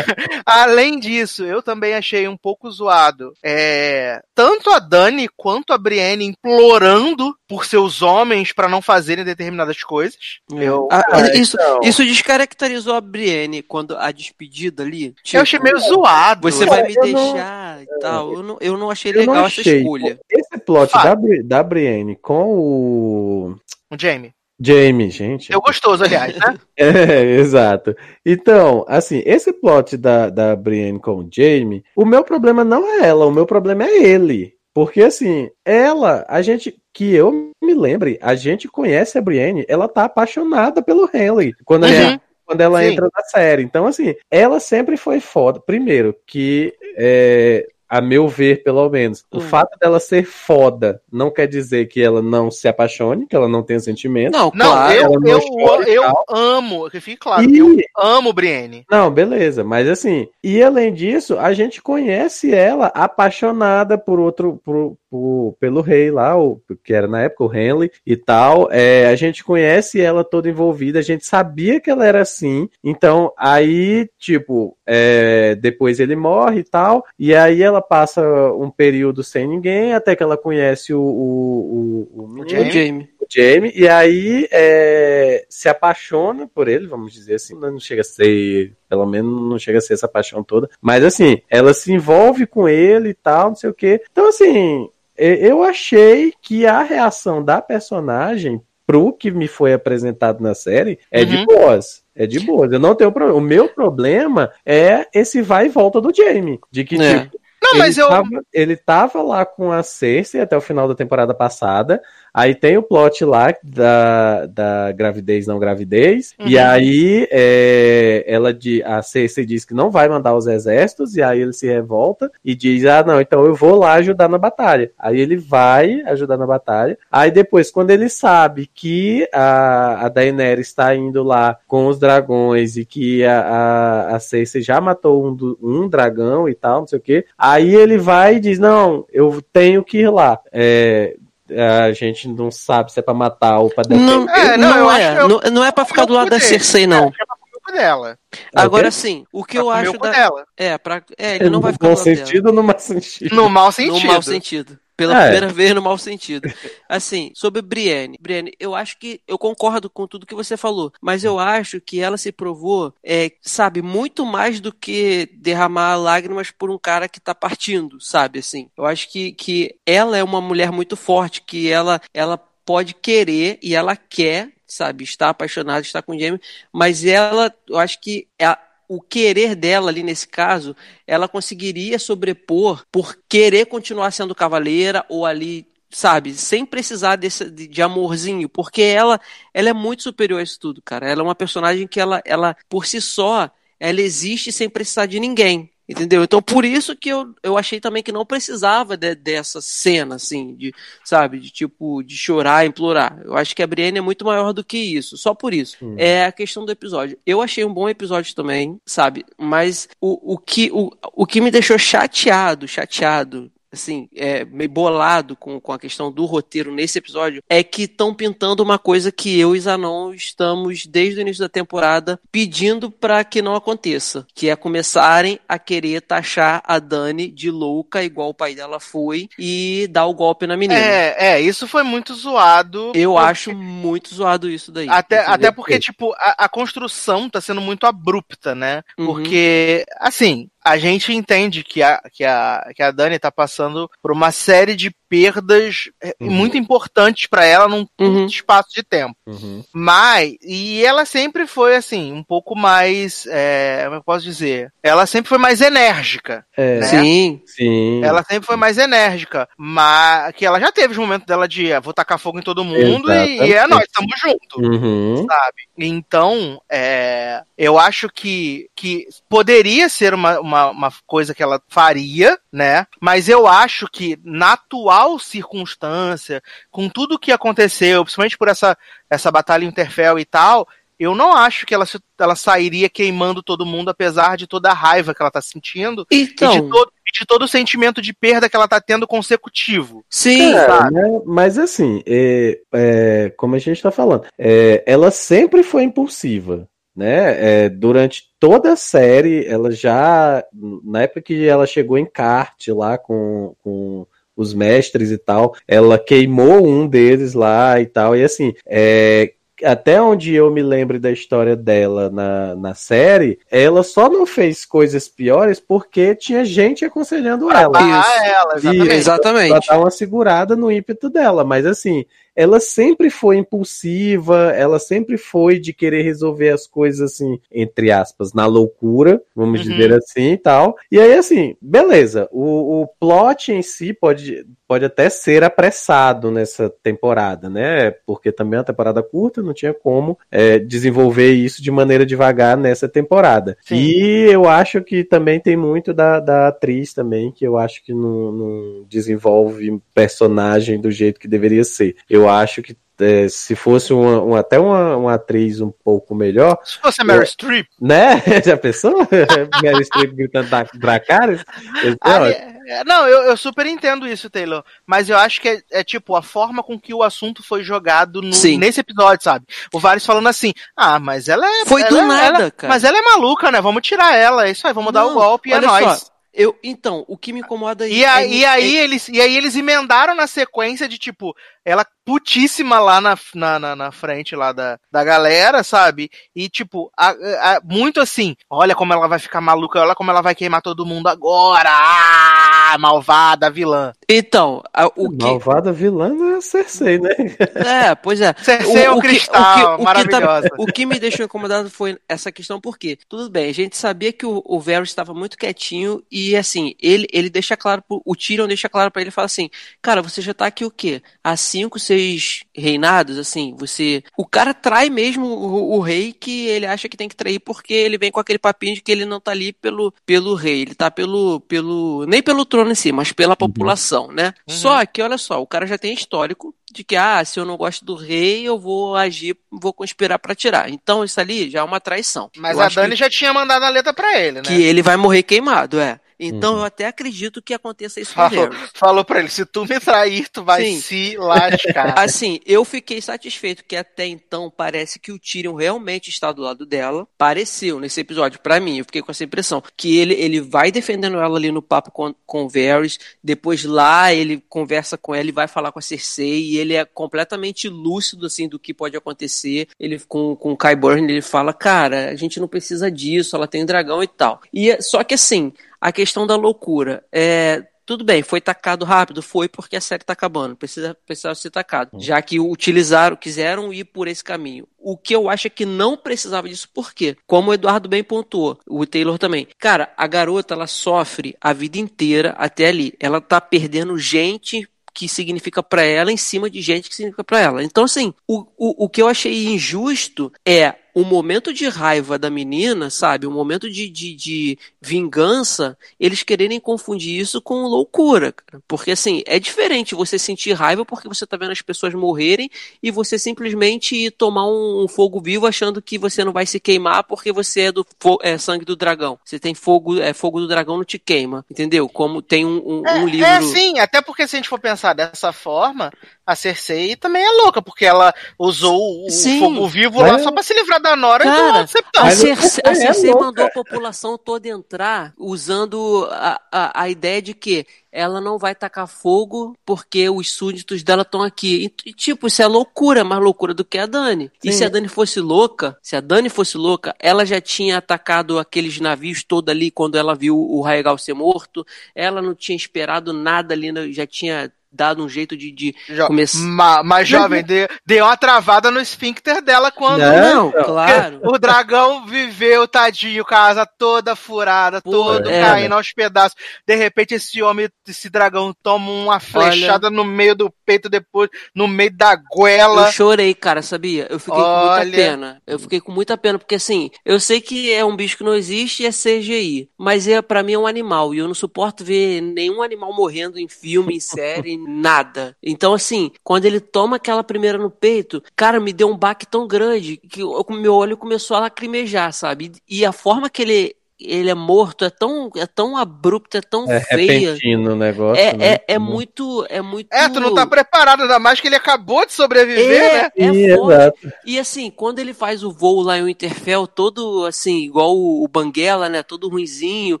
[0.44, 3.32] Além disso, eu também achei um pouco zoado.
[3.44, 9.82] É, tanto a Dani quanto a Brienne implorando por seus homens pra não fazerem determinadas
[9.82, 10.18] coisas.
[10.52, 11.80] Eu, Ah, Ah, isso, então.
[11.82, 15.12] isso descaracterizou a Brienne quando a despedida ali.
[15.22, 16.50] tipo, eu achei meio zoado.
[16.50, 18.32] Você vai É, me eu não- deixar e tal.
[18.32, 19.78] Eu não, eu não achei Eu legal não essa achei.
[19.78, 20.18] escolha.
[20.30, 21.14] Esse plot da,
[21.44, 23.56] da Brienne com o
[23.90, 24.32] O Jamie.
[24.64, 25.52] Jamie, gente.
[25.52, 26.56] Eu gostoso, aliás, né?
[26.76, 27.94] É, exato.
[28.24, 33.06] Então, assim, esse plot da, da Brienne com o Jamie, o meu problema não é
[33.08, 34.54] ela, o meu problema é ele.
[34.74, 39.86] Porque, assim, ela, a gente, que eu me lembre, a gente conhece a Brienne, ela
[39.86, 41.54] tá apaixonada pelo Henry.
[41.64, 41.90] Quando, Uhum.
[41.92, 42.86] gente- quando ela Sim.
[42.86, 43.62] entra na série.
[43.62, 45.60] Então, assim, ela sempre foi foda.
[45.60, 49.40] Primeiro, que é, a meu ver, pelo menos, o Hum.
[49.40, 53.62] fato dela ser foda não quer dizer que ela não se apaixone, que ela não
[53.62, 54.32] tenha sentimento.
[54.32, 54.94] Não, Não, claro.
[54.94, 56.24] eu, ela eu, eu tal.
[56.30, 58.86] amo, que fique claro, E- eu amo Brienne.
[58.90, 64.96] Não, beleza, mas assim, e além disso, a gente conhece ela apaixonada por outro, por,
[65.10, 68.68] por- pelo rei lá, o, que era na época o Henley e tal.
[68.72, 72.70] É, a gente conhece ela toda envolvida, a gente sabia que ela era assim.
[72.82, 78.22] Então, aí, tipo, é, depois ele morre e tal, e aí ela passa
[78.52, 83.08] um período sem ninguém, até que ela conhece o, o, o, o menino, O Jamie.
[83.20, 88.04] o Jamie, e aí é, se apaixona por ele, vamos dizer assim, não chega a
[88.04, 92.46] ser, pelo menos não chega a ser essa paixão toda, mas assim, ela se envolve
[92.46, 94.00] com ele e tal, não sei o que.
[94.10, 94.88] Então, assim,
[95.18, 100.98] e- eu achei que a reação da personagem pro que me foi apresentado na série
[101.10, 101.46] é de Uhum.
[101.46, 102.02] boas.
[102.14, 102.70] É de boas.
[102.70, 103.38] Eu não tenho problema.
[103.38, 106.58] O meu problema é esse vai e volta do Jamie.
[106.70, 107.20] De que, É.
[107.20, 107.38] tipo,
[107.72, 108.08] Não, mas ele eu.
[108.08, 112.02] Tava, ele tava lá com a Cersei até o final da temporada passada.
[112.34, 116.34] Aí tem o plot lá da, da gravidez, não gravidez.
[116.46, 116.62] E Uhum.
[116.64, 121.14] aí é, ela de, a Cersei diz que não vai mandar os exércitos.
[121.16, 124.38] E aí ele se revolta e diz: Ah, não, então eu vou lá ajudar na
[124.38, 124.90] batalha.
[124.98, 126.96] Aí ele vai ajudar na batalha.
[127.10, 132.76] Aí depois, quando ele sabe que a, a Daenerys está indo lá com os dragões
[132.76, 136.86] e que a, a, a Cersei já matou um, do- um dragão e tal, não
[136.86, 137.24] sei o que.
[137.36, 140.38] Aí ele vai e diz: Não, eu tenho que ir lá.
[140.50, 141.16] É,
[141.60, 144.04] a gente não sabe se é pra matar ou pra defender.
[144.10, 144.94] Não, É, não, não, eu é.
[145.06, 146.38] acho que eu- não, não é pra ficar do lado da.
[146.40, 147.08] Cersei, não.
[147.08, 148.18] É, pra culpa dela.
[148.54, 150.10] Agora sim, o que Pra eu comer acho da.
[150.10, 150.44] dela.
[150.56, 151.02] É, pra...
[151.18, 152.16] é, ele não vai no ficar bom lado dela.
[152.16, 153.34] sentido ou no mau sentido?
[153.34, 153.94] No mau sentido.
[154.00, 154.78] No mau sentido.
[155.02, 155.22] Pela É.
[155.22, 156.48] primeira vez no mau sentido.
[156.88, 158.16] Assim, sobre Brienne.
[158.20, 162.00] Brienne, eu acho que eu concordo com tudo que você falou, mas eu acho que
[162.00, 167.20] ela se provou, é, sabe, muito mais do que derramar lágrimas por um cara que
[167.20, 168.68] tá partindo, sabe, assim.
[168.76, 173.58] Eu acho que, que ela é uma mulher muito forte, que ela, ela pode querer
[173.62, 176.40] e ela quer, sabe, estar apaixonada, estar com o Jamie,
[176.72, 178.58] mas ela, eu acho que a-
[178.94, 185.24] o querer dela ali nesse caso, ela conseguiria sobrepor por querer continuar sendo cavaleira ou
[185.24, 189.18] ali, sabe, sem precisar desse, de, de amorzinho, porque ela,
[189.54, 191.08] ela é muito superior a isso tudo, cara.
[191.08, 193.50] Ela é uma personagem que ela, ela por si só,
[193.80, 195.71] ela existe sem precisar de ninguém.
[195.92, 196.24] Entendeu?
[196.24, 200.54] Então, por isso que eu, eu achei também que não precisava de- dessa cena, assim,
[200.56, 200.74] de,
[201.04, 203.20] sabe, de tipo, de chorar, implorar.
[203.24, 205.76] Eu acho que a Brienne é muito maior do que isso, só por isso.
[205.98, 207.18] É a questão do episódio.
[207.26, 209.24] Eu achei um bom episódio também, sabe?
[209.38, 215.34] Mas o, o, que, o, o que me deixou chateado, chateado, assim, é, meio bolado
[215.34, 219.38] com, com a questão do roteiro nesse episódio, é que estão pintando uma coisa que
[219.38, 224.48] eu e Zanon estamos, desde o início da temporada, pedindo para que não aconteça, que
[224.48, 229.88] é começarem a querer taxar a Dani de louca, igual o pai dela foi, e
[229.90, 230.78] dar o golpe na menina.
[230.78, 232.92] É, é, isso foi muito zoado.
[232.94, 234.88] Eu porque- acho muito zoado isso daí.
[234.88, 238.82] Até, até porque, tipo, a, a construção tá sendo muito abrupta, né?
[238.98, 239.06] Uhum.
[239.06, 244.12] Porque, assim, a gente entende que a, que, a, que a Dani tá passando por
[244.12, 249.14] uma série de perdas é, muito importantes pra ela num curto espaço de tempo.
[249.26, 249.62] Uhum.
[249.70, 254.72] Mas, e ela sempre foi, assim, um pouco mais, é, como eu posso dizer?
[254.82, 256.46] Ela sempre foi mais enérgica.
[256.56, 256.78] É.
[256.78, 256.86] né?
[256.86, 257.42] Sim.
[257.44, 258.02] Sim.
[258.02, 261.80] Ela sempre foi mais enérgica, mas que ela já teve os momentos dela de ah,
[261.80, 265.26] vou tacar fogo em todo mundo e, e é nós, estamos juntos Uhum.
[265.26, 265.62] sabe?
[265.76, 272.38] Então, é, eu acho que, que poderia ser uma, uma, uma coisa que ela faria,
[272.50, 272.86] né?
[273.00, 278.76] Mas eu acho que na atual circunstância, com tudo que aconteceu, principalmente por essa,
[279.08, 280.66] essa batalha Interfell e tal,
[280.98, 284.74] eu não acho que ela, se- ela sairia queimando todo mundo, apesar de toda a
[284.74, 286.52] raiva que ela tá sentindo Então.
[286.52, 290.04] e de todo, e de todo o sentimento de perda que ela tá tendo consecutivo.
[290.08, 295.62] Sim, Cara, né, mas assim, é, é, como a gente tá falando, é, ela sempre
[295.64, 297.64] foi impulsiva, né?
[297.64, 300.44] É, durante toda a série, ela já,
[300.84, 304.06] na época que ela chegou em kart lá com, com
[304.36, 309.32] os mestres e tal, ela queimou um deles lá e tal, e assim, é,
[309.64, 314.64] até onde eu me lembro da história dela na, na série, ela só não fez
[314.64, 317.78] coisas piores porque tinha gente aconselhando ela.
[317.78, 318.88] Ah, ela, exatamente.
[318.88, 319.48] E- Exatamente.
[319.66, 321.44] Pra dar uma segurada no ímpeto dela.
[321.44, 322.04] Mas assim,
[322.34, 328.32] ela sempre foi impulsiva, ela sempre foi de querer resolver as coisas assim, entre aspas,
[328.32, 329.66] na loucura, vamos Uhum.
[329.70, 330.76] dizer assim e tal.
[330.90, 336.70] E aí, assim, beleza, o, o plot em si pode, pode até ser apressado nessa
[336.82, 337.90] temporada, né?
[338.06, 342.56] Porque também é uma temporada curta, não tinha como é, desenvolver isso de maneira devagar
[342.56, 343.56] nessa temporada.
[343.70, 347.92] E eu acho que também tem muito da, da atriz também, que eu acho que
[347.92, 351.96] não, não desenvolve personagem do jeito que deveria ser.
[352.08, 356.56] Eu acho que é, se fosse uma, uma- até uma, uma atriz um pouco melhor.
[356.62, 357.66] Se fosse a Meryl é, Streep.
[357.80, 358.22] Né?
[358.44, 358.94] Já pensou?
[359.62, 361.40] Meryl Streep gritando da Dracarys?
[361.82, 364.62] Esse é é, não, eu, eu super entendo isso, Taylor.
[364.86, 368.22] Mas eu acho que é, é, tipo a forma com que o assunto foi jogado
[368.22, 369.44] no- nesse episódio, sabe?
[369.72, 371.66] O Varys falando assim: ah, mas ela é.
[371.66, 372.72] Foi ela do nada, ela- cara.
[372.72, 373.60] Mas ela é maluca, né?
[373.60, 374.46] Vamos tirar ela.
[374.46, 375.98] É isso aí, vamos dar o Não, golpe e é nóis.
[375.98, 379.08] só, Eu, então, o que me incomoda E, é- a- é- e aí é- eles,
[379.08, 381.34] e aí eles emendaram na sequência de tipo,
[381.64, 386.10] ela putíssima lá na, na, na, na frente lá da, da galera, sabe?
[386.34, 390.22] E tipo, a- a- muito assim, olha como ela vai ficar maluca, olha como ela
[390.22, 393.92] vai queimar todo mundo agora, ah, malvada, vilã.
[394.08, 395.24] Então, a- o que.
[395.24, 397.10] Malvada vilã não é a Cersei, né?
[397.54, 398.34] É, pois é.
[398.42, 400.48] Cersei é o cristal, maravilhosa.
[400.58, 404.26] o que me deixou incomodado foi essa questão, porque, tudo bem, a gente sabia que
[404.26, 408.46] o, o Varys estava muito quietinho e, assim, ele, ele deixa claro, pro- o Tyrion
[408.46, 409.48] deixa claro pra ele, fala assim,
[409.80, 411.02] cara, você já tá aqui o quê?
[411.22, 414.02] Há cinco, seis reinados, assim, você...
[414.16, 417.72] O cara trai mesmo o, o rei que ele acha que tem que trair porque
[417.72, 420.74] ele vem com aquele papinho de que ele não tá ali pelo, pelo rei, ele
[420.74, 422.04] tá pelo, pelo...
[422.06, 424.32] nem pelo trono em si, mas pela população, né?
[424.46, 427.56] Só que, olha só, o cara já tem histórico de que, ah, se eu não
[427.56, 430.70] gosto do rei, eu vou agir, vou conspirar pra tirar.
[430.70, 432.30] Então, isso ali já é uma traição.
[432.36, 434.42] Mas Eu a Dani que, já tinha mandado a letra pra ele, né?
[434.42, 436.00] que ele vai morrer queimado, é.
[436.26, 438.70] Então, eu até acredito que aconteça isso com o Falou, Varys.
[438.74, 440.80] falou pra ele, se tu me trair, tu vai Sim.
[440.80, 441.98] se lascar.
[441.98, 446.64] Assim, eu fiquei satisfeito que até então parece que o Tyrion realmente está do lado
[446.64, 447.06] dela.
[447.18, 449.62] Pareceu nesse episódio, pra mim, eu fiquei com essa impressão.
[449.76, 454.12] Que ele, ele vai defendendo ela ali no papo com, com o Varys, depois lá
[454.12, 458.26] ele conversa com ela e vai falar com a Cersei, e ele é completamente lúcido,
[458.26, 459.68] assim, do que pode acontecer.
[459.78, 463.48] Ele, com, com o Kai Burn, ele fala, cara, a gente não precisa disso, ela
[463.48, 464.40] tem dragão e tal.
[464.52, 465.52] E, só que assim,
[465.82, 469.20] a questão da loucura, é, tudo bem, foi tacado rápido?
[469.20, 470.54] Foi porque a série tá acabando.
[470.54, 472.00] Precisa, precisava ser tacado.
[472.00, 474.68] Já que utilizaram, quiseram ir por esse caminho.
[474.78, 477.16] O que eu acho é que não precisava disso, por quê?
[477.26, 479.48] Como o Eduardo bem pontuou, o Taylor também.
[479.58, 482.94] Cara, a garota, ela sofre a vida inteira até ali.
[483.00, 487.40] Ela tá perdendo gente que significa pra ela em cima de gente que significa pra
[487.40, 487.64] ela.
[487.64, 492.28] Então, assim, o, o, o que eu achei injusto é o momento de raiva da
[492.28, 493.26] menina, sabe?
[493.26, 498.62] O momento de, de, de vingança, eles quererem confundir isso com loucura, cara.
[498.68, 502.50] Porque assim, é diferente você sentir raiva porque você tá vendo as pessoas morrerem
[502.82, 507.04] e você simplesmente tomar um, um fogo vivo achando que você não vai se queimar
[507.04, 507.86] porque você é do
[508.22, 509.18] é, sangue do dragão.
[509.24, 511.88] Você tem fogo, é fogo do dragão não te queima, entendeu?
[511.88, 513.26] Como tem um, um, um livro.
[513.26, 515.90] É, sim, até porque se a gente for pensar dessa forma,
[516.24, 519.40] a Cersei também é louca, porque ela usou o Sim.
[519.40, 521.58] fogo vivo lá Mas- só pra se livrar da Nora Cara, e do
[521.98, 527.34] a Cersei, a Cersei mandou a população toda entrar usando a, a, a ideia de
[527.34, 531.72] que ela não vai tacar fogo porque os súditos dela estão aqui.
[531.84, 534.30] E, e, tipo, isso é loucura, mais loucura do que a Dani.
[534.42, 534.58] E Sim.
[534.58, 538.80] se a Dani fosse louca, se a Dani fosse louca, ela já tinha atacado aqueles
[538.80, 541.66] navios todo ali quando ela viu o Raegal ser morto.
[541.94, 546.06] Ela não tinha esperado nada ali, né, já tinha dado um jeito de, de Jo-
[546.06, 546.38] começar.
[546.38, 550.00] Ma- mas, jovem, deu, deu uma travada no esfíncter dela quando.
[550.00, 551.20] Não, Porque claro.
[551.24, 555.76] O dragão viveu, tadinho, casa toda furada, todo é, caindo né?
[555.76, 556.36] aos pedaços.
[556.66, 561.68] De repente, esse homem, esse dragão, toma uma flechada no meio do peito, depois no
[561.68, 562.86] meio da goela.
[562.86, 564.06] Eu chorei, cara, sabia?
[564.10, 564.82] Eu fiquei com Olha.
[564.84, 565.42] muita pena.
[565.46, 568.34] Eu fiquei com muita pena, porque assim, eu sei que é um bicho que não
[568.34, 571.84] existe e é CGI, mas é para mim é um animal e eu não suporto
[571.84, 575.36] ver nenhum animal morrendo em filme, em série, nada.
[575.42, 579.46] Então assim, quando ele toma aquela primeira no peito, cara, me deu um baque tão
[579.46, 582.52] grande que o meu olho começou a lacrimejar, sabe?
[582.68, 583.76] E a forma que ele
[584.06, 587.30] ele é morto é tão é tão abrupta, é tão É feia.
[587.32, 588.22] repentino o negócio.
[588.22, 588.46] É, né?
[588.54, 592.04] é, é muito é muito É, tu não tá preparado, ainda mais que ele acabou
[592.06, 593.10] de sobreviver, é, né?
[593.16, 594.12] é exato.
[594.26, 598.28] E assim, quando ele faz o voo lá em Winterfell, todo assim, igual o, o
[598.28, 599.02] Banguela, né?
[599.02, 600.00] Todo ruinzinho.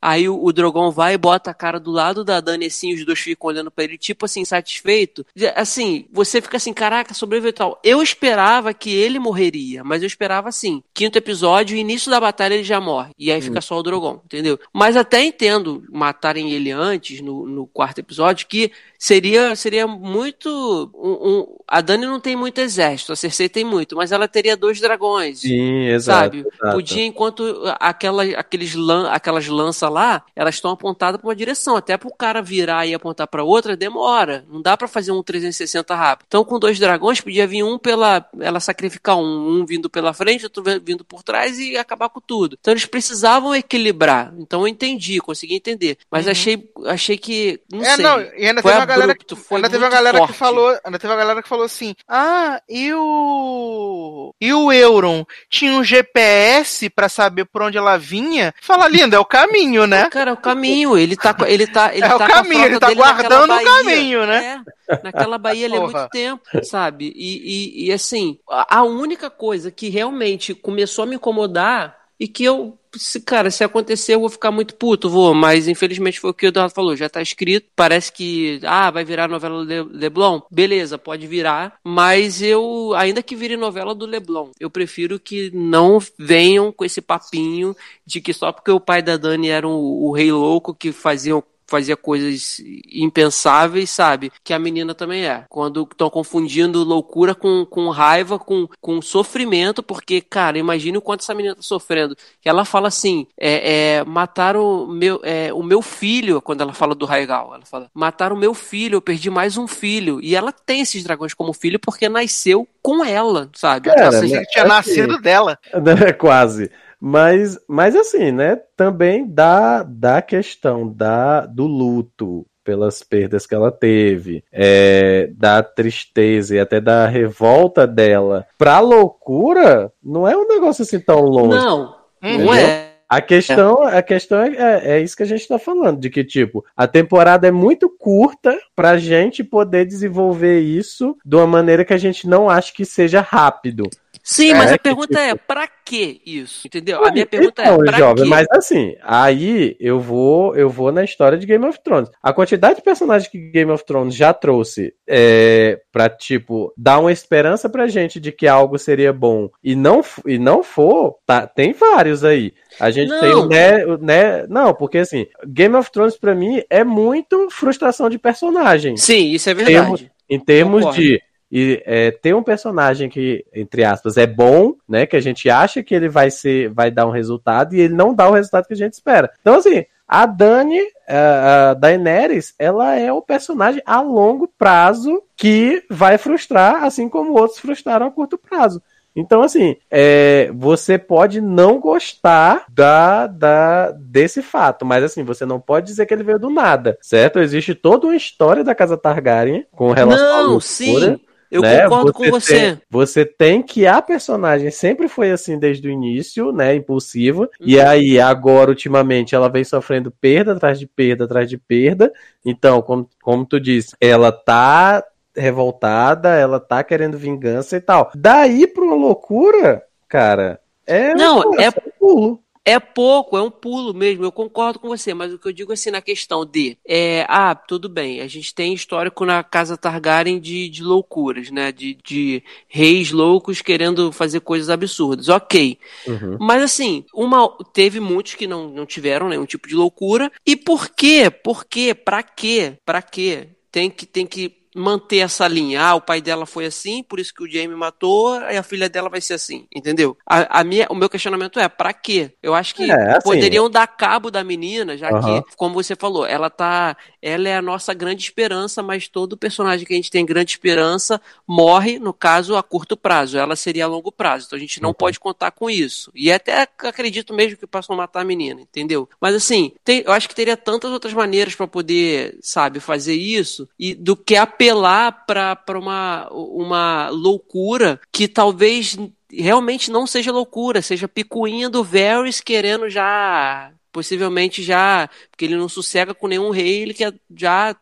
[0.00, 3.04] Aí o, o Drogon vai e bota a cara do lado da Dani assim, os
[3.04, 5.24] dois ficam olhando pra ele, tipo assim, satisfeito.
[5.56, 7.80] Assim, você fica assim, caraca, sobreviveu e tal.
[7.82, 12.64] Eu esperava que ele morreria, mas eu esperava assim, quinto episódio, início da batalha ele
[12.64, 13.10] já morre.
[13.18, 14.58] E aí fica só o Drogon, entendeu?
[14.72, 18.72] Mas até entendo matarem ele antes, no, no quarto episódio, que
[19.06, 20.48] seria, seria muito.
[20.94, 24.56] um- um- a Dani não tem muito exército, a Cersei tem muito, mas ela teria
[24.56, 25.40] dois dragões.
[25.40, 26.36] Sim, exato.
[26.36, 26.38] Sabe?
[26.54, 26.72] exato.
[26.76, 31.74] Podia, enquanto aquela, aqueles lan, aquelas lanças lá, elas estão apontadas para uma direção.
[31.76, 34.44] Até pro cara virar e apontar para outra, demora.
[34.48, 36.26] Não dá para fazer um 360 rápido.
[36.28, 38.24] Então, com dois dragões, podia vir um pela.
[38.38, 42.56] Ela sacrificar um, um vindo pela frente, outro vindo por trás e acabar com tudo.
[42.60, 44.32] Então, eles precisavam equilibrar.
[44.38, 45.96] Então, eu entendi, consegui entender.
[46.10, 47.58] Mas achei, achei que.
[47.72, 47.84] Não Uhum.
[47.84, 48.04] é, sei.
[48.04, 50.38] não, e ainda foi teve uma galera, foi ainda teve uma galera que forte.
[50.38, 55.72] falou, ainda teve uma galera que falou assim: "Ah, e o e o Euron tinha
[55.72, 60.08] um GPS pra saber por onde ela vinha?" Fala, linda, é o caminho, né?
[60.10, 60.96] Cara, é o caminho.
[60.96, 63.64] Ele tá, ele tá, ele É o tá a caminho, ele tá guardando o baía.
[63.66, 64.62] caminho, né?
[64.88, 67.12] É, naquela baía ele é muito tempo, sabe?
[67.16, 72.44] E, e, e, assim, a única coisa que realmente começou a me incomodar e que
[72.44, 76.34] eu, se, cara, se acontecer eu vou ficar muito puto, vou, mas infelizmente foi o
[76.34, 79.98] que o Eduardo falou, já tá escrito, parece que, ah, vai virar novela do Le-
[79.98, 85.50] Leblon, beleza, pode virar, mas eu, ainda que vire novela do Leblon, eu prefiro que
[85.52, 87.74] não venham com esse papinho
[88.06, 91.42] de que só porque o pai da Dani era o, o rei louco que faziam
[91.72, 92.60] fazia coisas
[92.92, 94.30] impensáveis, sabe?
[94.44, 95.46] Que a menina também é.
[95.48, 101.20] Quando estão confundindo loucura com, com raiva, com, com sofrimento, porque, cara, imagine o quanto
[101.20, 102.14] essa menina tá sofrendo.
[102.44, 107.06] Ela fala assim: é, é, mataram meu, é, o meu filho, quando ela fala do
[107.06, 110.20] Raigal, ela fala: mataram o meu filho, eu perdi mais um filho.
[110.22, 113.88] E ela tem esses dragões como filho porque nasceu com ela, sabe?
[113.88, 115.58] Cara, Assim, né, Tinha assim, nascido dela.
[115.72, 116.70] né, Quase.
[117.04, 118.60] Mas, mas assim, né?
[118.76, 126.54] Também da, da questão da, do luto pelas perdas que ela teve, é, da tristeza
[126.54, 131.56] e até da revolta dela pra loucura, não é um negócio assim tão longe.
[131.56, 132.92] Não, não é.
[133.08, 136.24] A questão, a questão é, é, é isso que a gente tá falando, de que,
[136.24, 141.92] tipo, a temporada é muito curta pra gente poder desenvolver isso de uma maneira que
[141.92, 143.90] a gente não acha que seja rápido.
[144.22, 146.66] Sim, mas É a pergunta tipo, é, pra que isso?
[146.66, 147.04] Entendeu?
[147.04, 148.30] A minha pergunta então, é, pra jovem, quê?
[148.30, 152.08] mas assim, aí eu vou, eu vou na história de Game of Thrones.
[152.22, 157.10] A quantidade de personagens que Game of Thrones já trouxe é, pra, tipo, dar uma
[157.10, 161.72] esperança pra gente de que algo seria bom e não, e não for, tá, tem
[161.72, 162.52] vários aí.
[162.78, 163.20] A gente Não.
[163.20, 167.48] tem o né, o né, não, porque assim, Game of Thrones pra mim é muito
[167.50, 168.96] frustração de personagem.
[168.96, 170.10] Sim, isso é verdade.
[170.30, 171.02] Em termos Concordo.
[171.02, 171.20] de
[171.52, 175.04] e, é, ter um personagem que, entre aspas, é bom, né?
[175.04, 178.14] Que a gente acha que ele vai ser, vai dar um resultado e ele não
[178.14, 179.30] dá o resultado que a gente espera.
[179.42, 185.82] Então, assim, a Dani, a a Daenerys, ela é o personagem a longo prazo que
[185.90, 188.82] vai frustrar, assim como outros frustraram a curto prazo.
[189.14, 195.60] Então, assim, é, você pode não gostar da, da, desse fato, mas assim, você não
[195.60, 197.38] pode dizer que ele veio do nada, certo?
[197.38, 201.20] Existe toda uma história da Casa Targaryen com relação à Não, loucura, sim.
[201.52, 201.82] Eu né?
[201.82, 202.54] concordo com você.
[202.54, 206.74] Tem, você tem que a personagem sempre foi assim desde o início, né?
[206.74, 207.46] Impulsiva.
[207.60, 207.86] E Uhum.
[207.86, 212.10] aí, agora, ultimamente, ela vem sofrendo perda atrás de perda atrás de perda.
[212.42, 215.04] Então, como, como tu disse, ela tá
[215.36, 218.10] revoltada, ela tá querendo vingança e tal.
[218.14, 221.14] Daí pra uma loucura, cara, é.
[221.14, 222.41] Não, é pulo.
[222.64, 224.24] É pouco, é um pulo mesmo.
[224.24, 227.54] Eu concordo com você, mas o que eu digo assim na questão de, é, ah,
[227.54, 231.72] tudo bem, a gente tem histórico na casa Targaryen de, de loucuras, né?
[231.72, 235.28] De, de reis loucos querendo fazer coisas absurdas.
[235.28, 235.76] Ok.
[236.06, 236.36] Uhum.
[236.40, 240.30] Mas assim, uma, teve muitos que não, não tiveram nenhum tipo de loucura.
[240.46, 241.30] E por quê?
[241.30, 241.94] Por quê?
[241.94, 242.74] Pra quê?
[242.84, 243.48] Pra quê?
[243.72, 245.82] Tem que, tem que manter essa linha.
[245.82, 248.88] Ah, o pai dela foi assim, por isso que o Jamie matou, e a filha
[248.88, 250.16] dela vai ser assim, entendeu?
[250.26, 252.32] A, a minha, o meu questionamento é, pra quê?
[252.42, 256.26] Eu acho que É, assim- poderiam dar cabo da menina, já que, como você falou,
[256.26, 260.24] ela tá, ela é a nossa grande esperança, mas todo personagem que a gente tem
[260.24, 263.36] grande esperança morre, no caso, a curto prazo.
[263.38, 264.94] Ela seria a longo prazo, então a gente não Uhum.
[264.94, 266.10] pode contar com isso.
[266.14, 269.08] E até acredito mesmo que possam matar a menina, entendeu?
[269.20, 273.68] Mas assim, tem- eu acho que teria tantas outras maneiras pra poder, sabe, fazer isso
[273.78, 278.96] e do que apelar pra pra uma, uma loucura que talvez
[279.30, 285.68] realmente não seja loucura, seja picuinha do Varys querendo já possivelmente já, porque ele não
[285.68, 287.76] sossega com nenhum rei, ele quer já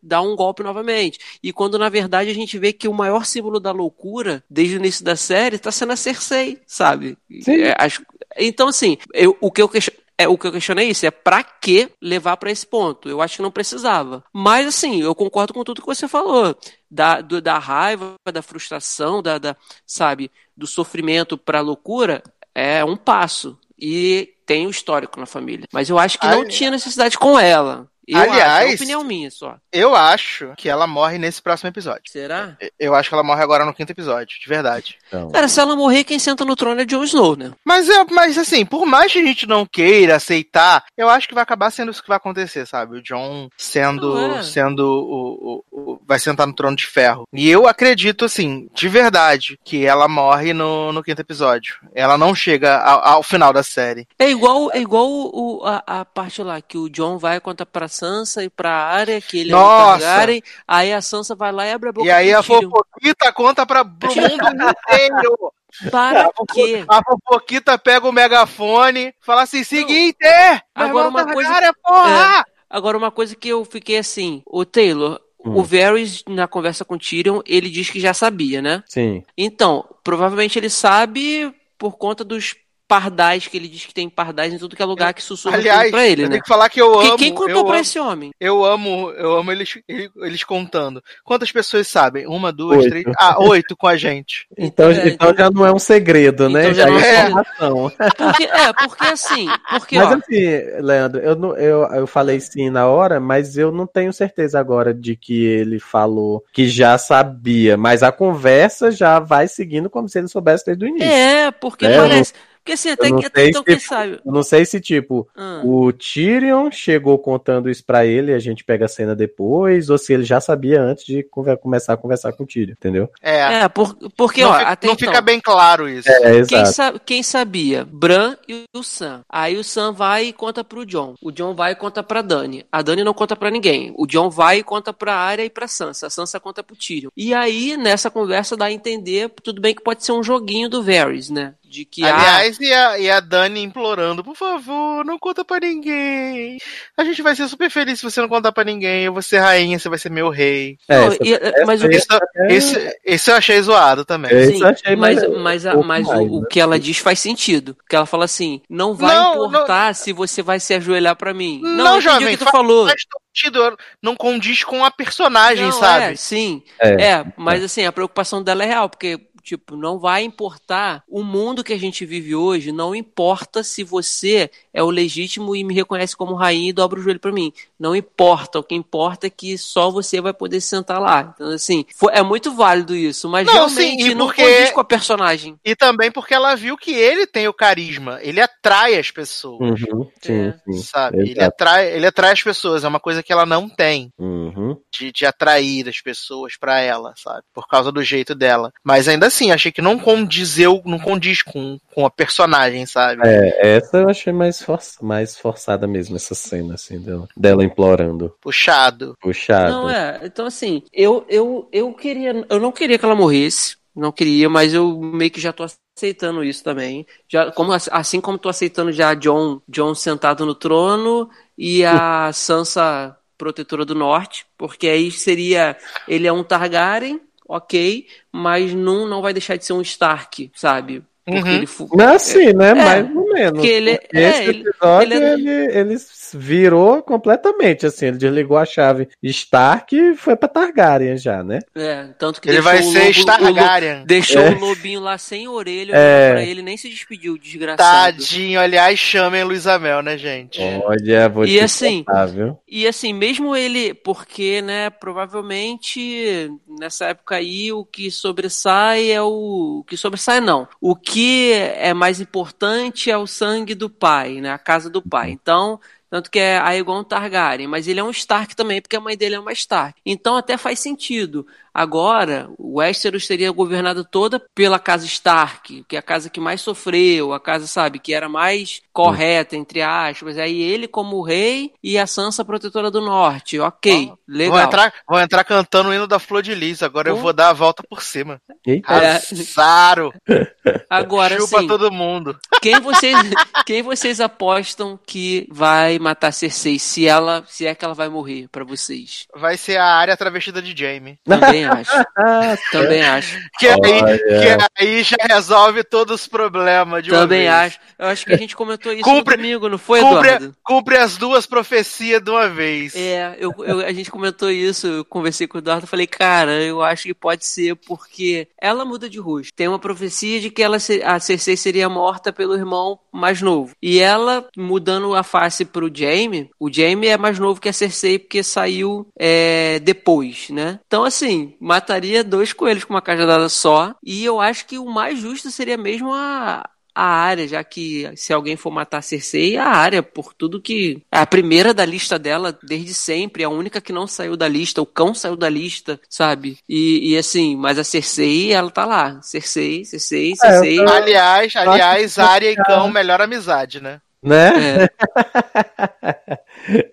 [0.00, 1.18] dar um golpe novamente.
[1.42, 4.78] E quando na verdade a gente vê que o maior símbolo da loucura desde o
[4.78, 7.18] início da série está sendo a Cersei, sabe?
[7.48, 8.04] É, acho-
[8.38, 11.10] então assim, eu, o que eu question- é, o que eu questionei é isso, é
[11.10, 13.08] pra que levar pra esse ponto?
[13.08, 14.24] Eu acho que não precisava.
[14.32, 16.56] Mas assim, eu concordo com tudo que você falou.
[16.90, 19.56] Da, do- da raiva, da frustração, da, da,
[19.86, 22.22] sabe, do sofrimento pra loucura,
[22.54, 23.58] é um passo.
[23.78, 25.66] E tem o histórico na família.
[25.72, 27.86] Mas eu acho que não tinha necessidade com ela.
[28.08, 29.56] Eu acho, é Aliás- opinião minha só.
[29.72, 32.02] Eu acho que ela morre nesse próximo episódio.
[32.10, 32.56] Será?
[32.78, 34.96] Eu acho que ela morre agora no quinto episódio, de verdade.
[35.08, 37.52] Então, Cara, se ela morrer, quem senta no trono é Jon Snow, né?
[37.64, 41.34] Mas, é, mas assim, por mais que a gente não queira aceitar, eu acho que
[41.34, 42.98] vai acabar sendo isso que vai acontecer, sabe?
[42.98, 44.18] O John sendo.
[44.36, 44.42] É.
[44.42, 47.24] sendo o, o- o- Vai sentar no trono de ferro.
[47.32, 51.76] E eu acredito, assim, de verdade, que ela morre no, no quinto episódio.
[51.94, 54.06] Ela não chega ao, ao final da série.
[54.18, 57.88] É igual, é igual o, a, a parte lá que o John vai contar pra
[57.96, 61.88] Sansa e pra área que ele é Targaryen, aí a Sansa vai lá e abre
[61.88, 64.46] a boca E aí a fofoquita conta pra, pro mundo
[64.90, 65.52] inteiro.
[65.90, 66.84] Para A quê?
[66.88, 70.60] A fofoquita pega o megafone, fala assim: seguinte, é!
[70.74, 72.46] Agora uma coisa- Targaryen, porra!
[72.68, 75.58] Agora, uma coisa que eu fiquei assim, o Taylor, Hum.
[75.58, 78.82] o Varys, na conversa com o Tyrion, ele diz que já sabia, né?
[78.88, 79.22] sim.
[79.38, 82.56] Então, provavelmente ele sabe por conta dos
[82.88, 85.68] pardais, que ele diz que tem pardais em tudo que é lugar que sussurram tudo
[85.68, 86.30] Aliás, pra ele, eu né?
[86.32, 87.18] tenho que falar que eu Quem- amo.
[87.18, 88.30] quem contou eu pra amo- esse homem?
[88.38, 91.02] Eu amo, eu amo eles, eles contando.
[91.24, 92.26] Quantas pessoas sabem?
[92.26, 92.90] Uma, duas, Oito.
[92.90, 93.04] três.
[93.18, 94.46] Ah, oito com a gente.
[94.56, 96.62] Então, É, então já não é um segredo, né?
[96.62, 97.92] Então já Já não é é informação.
[98.16, 102.70] Porque, é, porque assim, porque, Mas ó, assim, Leandro, eu, não- eu, eu falei sim
[102.70, 107.76] na hora, mas eu não tenho certeza agora de que ele falou que já sabia.
[107.76, 111.08] Mas a conversa já vai seguindo como se ele soubesse desde o início.
[111.08, 112.32] é, porque É, eu parece,
[112.66, 115.60] porque assim, até que, sei então se- quem sabe, Eu não sei se, tipo, Ah.
[115.64, 119.96] o Tyrion chegou contando isso pra ele e a gente pega a cena depois, ou
[119.96, 123.08] se ele já sabia antes de conver- começar a conversar com o Tyrion, entendeu?
[123.22, 123.62] É.
[123.62, 126.08] é, por, porque, não ó, fica, até não então, fica bem claro isso.
[126.10, 126.72] É, Quem, exato.
[126.72, 127.84] sa- quem sabia?
[127.88, 129.22] Bran e o Sam.
[129.28, 131.14] Aí o Sam vai e conta pro John.
[131.22, 132.66] O John vai e conta pra Dani.
[132.72, 133.92] A Dani não conta pra ninguém.
[133.96, 136.08] O John vai e conta pra Arya e pra Sansa.
[136.08, 137.10] A Sansa conta pro Tyrion.
[137.16, 140.82] E aí, nessa conversa, dá a entender, tudo bem que pode ser um joguinho do
[140.82, 141.54] Varys, né?
[141.76, 145.60] De que ah, Aliás, e, a, e a Dani implorando, por favor, não conta pra
[145.60, 146.56] ninguém.
[146.96, 149.04] A gente vai ser super feliz se você não contar pra ninguém.
[149.04, 150.78] Eu vou ser rainha, você vai ser meu rei.
[150.88, 152.06] É, Não, essa- e- essa mas o Isso,
[152.48, 154.30] esse, esse eu achei zoado também.
[154.32, 156.46] É, Sim, achei mas, mais- mas, a- mas o- mais, o, né?
[156.50, 157.76] que ela diz faz sentido.
[157.90, 161.60] Que ela fala assim: não vai Não, importar se você vai se ajoelhar pra mim.
[161.62, 162.86] Não, Não, jovem, o que tu fa- falou.
[162.86, 163.02] Faz
[163.36, 166.04] sentido, não condiz com a personagem, Não, sabe?
[166.14, 166.62] É, sim.
[166.80, 171.04] É, É, mas assim, a preocupação dela é real, porque, tipo, não vai importar.
[171.08, 175.64] O mundo que a gente vive hoje não importa se você é o legítimo e
[175.64, 177.52] me reconhece como rainha e dobra o joelho pra mim.
[177.80, 181.32] Não importa, o que importa é que só você vai poder sentar lá.
[181.34, 184.80] Então, assim, foi- é muito válido isso, mas Não, realmente sim, não porque- condiz com
[184.80, 185.56] a personagem.
[185.64, 189.80] E também porque ela viu que ele tem o carisma, ele atrai as pessoas.
[189.82, 190.82] Uhum, sim, sim.
[190.82, 191.30] Sabe?
[191.30, 194.10] Ele atrai, ele atrai as pessoas, é uma coisa que ela não tem.
[194.18, 194.76] Uhum.
[194.98, 197.42] De, de atrair as pessoas pra ela, sabe?
[197.54, 198.72] Por causa do jeito dela.
[198.84, 203.20] Mas ainda assim, achei que não condizeu, não condiz com, com a personagem, sabe?
[203.24, 208.34] É, essa eu achei mais, for mais forçada mesmo, essa cena, assim, dela, dela implorando.
[208.40, 209.16] Puxado.
[209.20, 209.70] Puxado.
[209.70, 210.20] Não, é.
[210.24, 212.44] Então, assim, eu, eu, eu queria.
[212.48, 213.76] Eu não queria que ela morresse.
[213.94, 217.06] Não queria, mas eu meio que já tô aceitando isso também.
[217.26, 223.16] Já, como, assim como tô aceitando já John, John sentado no trono e a Sansa
[223.38, 224.44] protetora do norte.
[224.58, 225.78] Porque aí seria.
[226.06, 231.02] Ele é um Targaryen, ok, mas não, não vai deixar de ser um Stark, sabe?
[231.26, 231.54] Porque Uhum.
[231.56, 232.70] ele fu- Não, sim, né?
[232.70, 233.52] É, Mais ou menos.
[233.54, 235.98] porque ele- é, ele- episódio, ele é- ele, ele
[236.36, 241.60] virou completamente, assim, ele desligou a chave Stark e foi pra Targaryen já, né?
[241.74, 244.04] É, tanto que Ele deixou vai o ser Stargaryen.
[244.06, 244.50] deixou É.
[244.50, 246.30] o lobinho lá sem orelha É.
[246.32, 248.18] pra ele, nem se despediu, desgraçado.
[248.18, 250.60] Tadinho, aliás, chamem Luísa Mel, né, gente?
[250.84, 252.58] Olha, vou E te assim, contar, viu?
[252.68, 259.80] E assim, mesmo ele, porque, né, provavelmente nessa época aí o que sobressai é o,
[259.80, 260.68] o que sobressai não.
[260.80, 265.30] O que é mais importante é o sangue do pai, né, a casa do pai.
[265.30, 269.16] Então, tanto que é Aegon Targaryen, mas ele é um Stark também, porque a mãe
[269.16, 270.00] dele é uma Stark.
[270.04, 271.46] Então até faz sentido.
[271.76, 276.62] Agora, o Westeros seria governado toda pela casa Stark, que é a casa que mais
[276.62, 280.38] sofreu, a casa, sabe, que era mais correta, entre aspas.
[280.38, 283.60] Aí ele como rei e a Sansa protetora do norte.
[283.60, 284.56] Ok, legal.
[284.56, 287.20] Vão entrar, vão entrar cantando o hino da Flor de Lis, agora eu Pô.
[287.24, 288.40] vou dar a volta por cima.
[288.66, 288.90] Eita.
[288.90, 290.10] Arrasaram.
[290.88, 291.66] Agora Chupa sim.
[291.66, 292.36] todo mundo.
[292.60, 293.16] Quem vocês,
[293.64, 296.78] quem vocês apostam que vai matar Cersei?
[296.78, 299.26] Se ela, se é que ela vai morrer pra vocês?
[299.34, 301.18] Vai ser a área travestida de Jamie.
[301.24, 301.90] Também acho.
[302.72, 303.38] Também acho.
[303.58, 304.18] Que aí, Olha.
[304.18, 307.50] que aí já resolve todos os problemas de uma Também vez.
[307.52, 307.78] acho.
[307.98, 310.54] Eu acho que a gente comentou isso Cumpre- no domingo, não foi, Cumpre, Eduardo?
[310.62, 312.94] cumpre as duas profecias de uma vez.
[312.94, 316.82] É, eu, eu- a gente comentou isso, eu conversei com o Eduardo, falei, cara, eu
[316.82, 319.52] acho que pode ser porque ela muda de rosto.
[319.54, 323.72] Tem uma profecia de que ela, se- a Cersei seria morta pelo irmão mais novo.
[323.82, 328.18] E ela, mudando a face pro Jaime, o Jaime é mais novo que a Cersei
[328.18, 330.78] porque saiu é, depois, né?
[330.86, 333.94] Então, assim, mataria dois coelhos com uma cajadada só.
[334.02, 338.32] E eu acho que o mais justo seria mesmo a, a área, já que se
[338.32, 341.02] alguém for matar a Cersei, a área, por tudo que.
[341.12, 344.80] É a primeira da lista dela desde sempre, a única que não saiu da lista,
[344.80, 346.58] o cão saiu da lista, sabe?
[346.66, 349.20] E, e assim, mas a Cersei, ela tá lá.
[349.20, 350.80] Cersei, Cersei, Cersei.
[350.80, 354.00] Aliás, acho aliás, que- Arya e Cão, melhor amizade, né?
[354.22, 354.88] Né?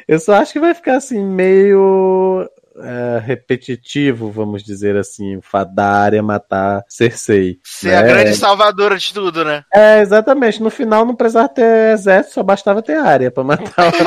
[0.07, 5.39] Eu só acho que vai ficar assim, meio é, repetitivo, vamos dizer assim,
[5.73, 7.59] da área matar Cersei.
[7.63, 7.97] Ser né?
[7.97, 9.63] a grande salvadora de tudo, né?
[9.73, 10.61] É, exatamente.
[10.61, 13.91] No final não precisava ter exército, só bastava ter área pra matar.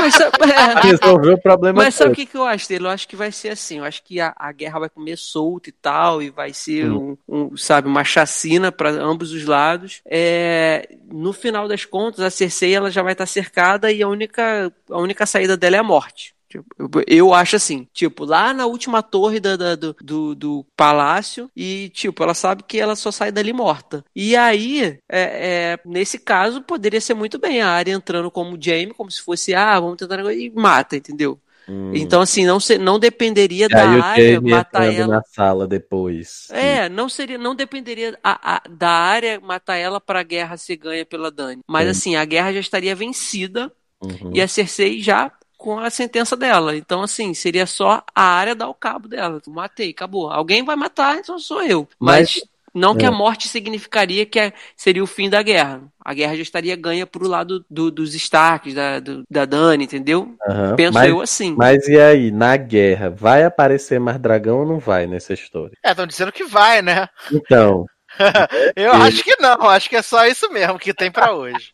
[0.46, 0.86] É.
[0.86, 2.86] Resolver o problema Mas sabe o que, que eu acho dele?
[2.86, 3.78] Eu acho que vai ser assim.
[3.78, 7.16] Eu acho que a, a guerra vai comer solta e tal, e vai ser Hum.
[7.28, 10.00] um, um, sabe, uma chacina para ambos os lados.
[10.04, 14.72] É, no final das contas, a Cersei ela já vai estar cercada e a única,
[14.90, 16.35] a única saída dela é a morte.
[16.62, 21.50] Tipo, eu, acho assim, tipo, lá na última torre da, da- do, do, do palácio,
[21.56, 24.04] e, tipo, ela sabe que ela só sai dali morta.
[24.14, 28.94] E aí, é, é, nesse caso, poderia ser muito bem a área entrando como Jaime,
[28.94, 31.40] como se fosse, ah, vamos tentar negócio, e mata, entendeu?
[31.68, 31.90] Hum.
[31.94, 35.16] Então, assim, não, se- não dependeria E da área Jamie matar entrando ela.
[35.16, 36.46] na sala depois.
[36.50, 40.76] É, não seria, não dependeria a- a- da área matar ela para a guerra ser
[40.76, 41.62] ganha pela Dani.
[41.66, 41.90] Mas Sim.
[41.90, 44.30] assim, a guerra já estaria vencida Uhum.
[44.34, 46.76] e a Cersei já com a sentença dela.
[46.76, 49.40] Então, assim, seria só a área dar o cabo dela.
[49.48, 50.30] Matei, acabou.
[50.30, 51.88] Alguém vai matar, então sou eu.
[51.98, 52.42] Mas, Mas-
[52.74, 53.08] não que é.
[53.08, 55.82] a morte significaria que é- seria o fim da guerra.
[56.04, 60.36] A guerra já estaria ganha pro lado do- dos Starks, da, do- da Dani, entendeu?
[60.46, 60.76] Aham.
[60.76, 61.54] Penso Mas- eu assim.
[61.56, 65.72] Mas e aí, na guerra, vai aparecer mais dragão ou não vai nessa história?
[65.82, 67.08] É, estão dizendo que vai, né?
[67.32, 67.86] Então,
[68.76, 71.72] Eu acho que não, acho que é só isso mesmo que tem pra hoje.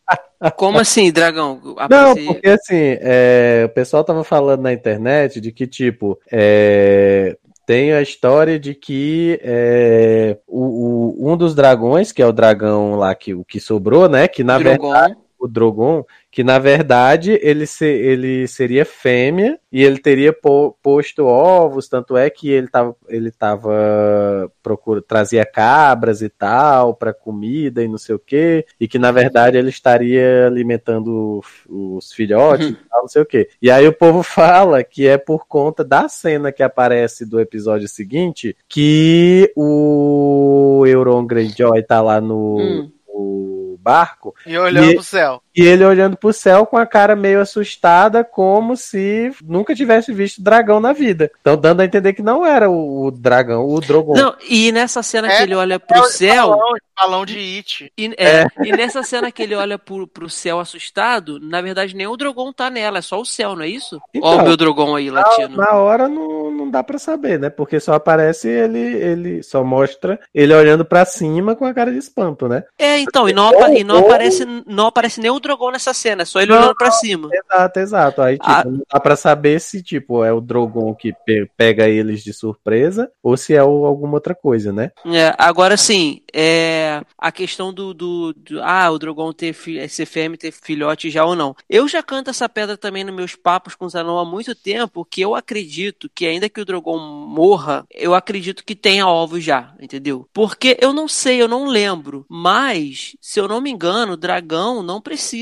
[0.55, 1.59] Como assim, dragão?
[1.89, 7.93] Não, porque assim, é, o pessoal tava falando na internet de que, tipo, é, tem
[7.93, 13.15] a história de que é, o, o- um dos dragões, que é o dragão lá
[13.15, 14.27] que, o que sobrou, né?
[14.27, 14.91] Que na Drogon.
[14.91, 15.15] verdade.
[15.43, 21.25] O Drogon, que na verdade ele, se, ele seria fêmea e ele teria po, posto
[21.25, 27.83] ovos, tanto é que ele tava, ele tava procura, trazia cabras e tal para comida
[27.83, 32.73] e não sei o que, e que na verdade ele estaria alimentando os filhotes e
[32.73, 33.49] tal, não sei o que.
[33.61, 37.89] E aí o povo fala que é por conta da cena que aparece do episódio
[37.89, 42.91] seguinte que o Euron Greyjoy tá lá no, Hum.
[43.07, 43.52] no
[43.83, 45.43] barco E olhando E- pro céu.
[45.55, 50.41] E ele olhando pro céu com a cara meio assustada, como se nunca tivesse visto
[50.41, 51.31] dragão na vida.
[51.41, 54.13] Então, dando a entender que não era o, o dragão, o Drogon.
[54.15, 56.49] Não, e nessa cena que É, ele olha é pro o céu.
[56.49, 57.91] balão, balão de It.
[57.97, 62.07] E, é, e nessa cena que ele olha pro, pro céu assustado, na verdade nem
[62.07, 63.99] o Drogon tá nela, é só o céu, não é isso?
[64.13, 65.57] Então, Ó o meu Drogon aí, na, latino.
[65.57, 67.49] na hora não, não dá pra saber, né?
[67.49, 71.97] Porque só aparece ele, ele só mostra ele olhando pra cima com a cara de
[71.97, 72.63] espanto, né?
[72.77, 75.93] É, então, e não, apa- e não Ou- aparece, não aparece nem o Drogon nessa
[75.93, 77.29] cena, é só ele Não, olhando pra cima.
[77.31, 78.21] Exato, exato.
[78.21, 78.63] Aí, tipo, Ah.
[78.65, 83.11] não dá pra saber se, tipo, é o Drogon que pe- pega eles de surpresa
[83.21, 84.91] ou se é o- alguma outra coisa, né?
[85.05, 90.05] É, agora sim, é, a questão do, do, do- Ah, o Drogon ter fi- ser
[90.05, 91.55] fêmea, ter filhote já ou não.
[91.69, 95.05] Eu já canto essa pedra também nos meus papos com o Zanon há muito tempo,
[95.05, 99.73] que eu acredito que ainda que o Drogon morra, eu acredito que tenha ovos já,
[99.81, 100.27] entendeu?
[100.33, 104.81] Porque eu não sei, eu não lembro, mas, se eu não me engano, o dragão
[104.81, 105.32] não precisa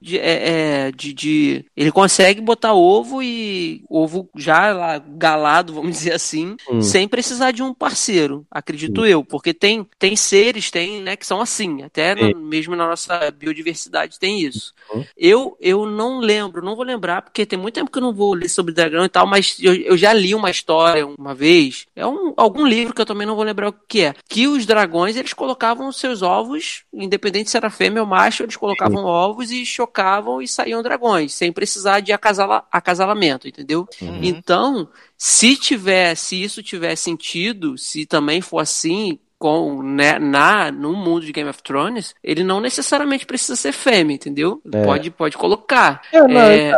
[0.00, 5.92] de, é, é, de, de- Ele consegue botar ovo e ovo já lá galado, vamos
[5.96, 6.80] dizer assim, Hum.
[6.80, 11.40] sem precisar de um parceiro, acredito eu, porque tem, tem seres, tem, né, que são
[11.40, 14.72] assim, até na- mesmo na nossa biodiversidade tem isso.
[14.92, 15.04] Uhum.
[15.16, 18.34] Eu, eu não lembro, não vou lembrar, porque tem muito tempo que eu não vou
[18.34, 22.06] ler sobre dragão e tal, mas eu, eu já li uma história uma vez, é
[22.06, 25.16] um, algum livro que eu também não vou lembrar o que é, que os dragões,
[25.16, 29.64] eles colocavam os seus ovos, independente se era fêmea ou macho, eles colocavam ovos e
[29.64, 33.86] chocavam e saíam dragões, sem precisar de acasala, acasalamento, entendeu?
[34.00, 34.20] Uhum.
[34.22, 40.94] Então, se tiver, se isso tiver sentido, se também for assim, com né, na no
[40.94, 44.60] mundo de Game of Thrones, ele não necessariamente precisa ser fêmea, entendeu?
[44.72, 44.84] É.
[44.84, 46.02] Pode pode colocar.
[46.12, 46.72] É, não, É.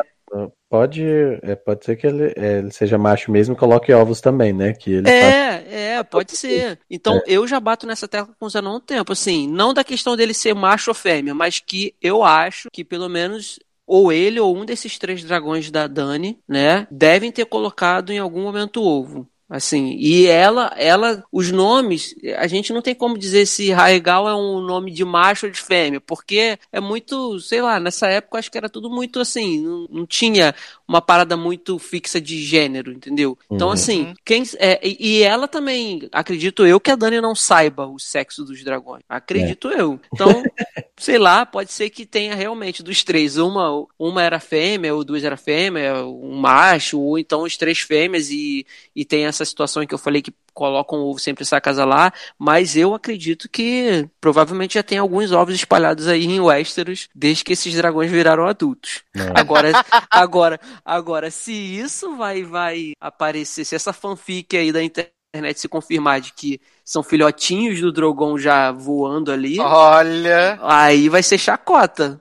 [0.71, 1.03] Pode,
[1.43, 4.75] é, pode ser que ele, é, ele seja macho mesmo e coloque ovos também, né?
[4.75, 6.79] Que ele É, é, pode ser.
[6.91, 9.83] Então eu já bato nessa tecla com o Zanon há um tempo, assim, não da
[9.83, 14.39] questão dele ser macho ou fêmea, mas que eu acho que pelo menos ou ele
[14.39, 18.87] ou um desses três dragões da Dani, né, devem ter colocado em algum momento o
[18.87, 19.27] ovo.
[19.51, 24.35] Assim, e ela, ela, os nomes, a gente não tem como dizer se Raigal é
[24.35, 28.51] um nome de macho ou de fêmea, porque é muito, sei lá, nessa época acho
[28.51, 30.55] que era tudo muito assim, não, não tinha
[30.89, 33.39] uma parada muito fixa de gênero, entendeu?
[33.53, 33.75] Então, Uhum.
[33.75, 38.43] assim, quem, é, e ela também, acredito eu, que a Dani não saiba o sexo
[38.43, 39.03] dos dragões.
[39.07, 40.01] Acredito eu.
[40.15, 40.43] Então,
[40.97, 43.37] sei lá, pode ser que tenha realmente dos três.
[43.37, 48.31] Uma, uma era fêmea, ou duas era fêmea, um macho, ou então os três fêmeas,
[48.31, 48.67] e,
[48.97, 52.13] e tem essa situação em que eu falei que colocam o ovo sem precisar acasalar,
[52.39, 57.53] mas eu acredito que provavelmente já tem alguns ovos espalhados aí em Westeros desde que
[57.53, 59.03] esses dragões viraram adultos.
[59.35, 59.71] Agora,
[60.11, 65.15] agora, agora, se isso vai, vai aparecer, se essa fanfic aí da internet
[65.57, 70.59] se confirmar de que são filhotinhos do Drogon já voando ali, Olha.
[70.63, 72.21] aí vai ser chacota.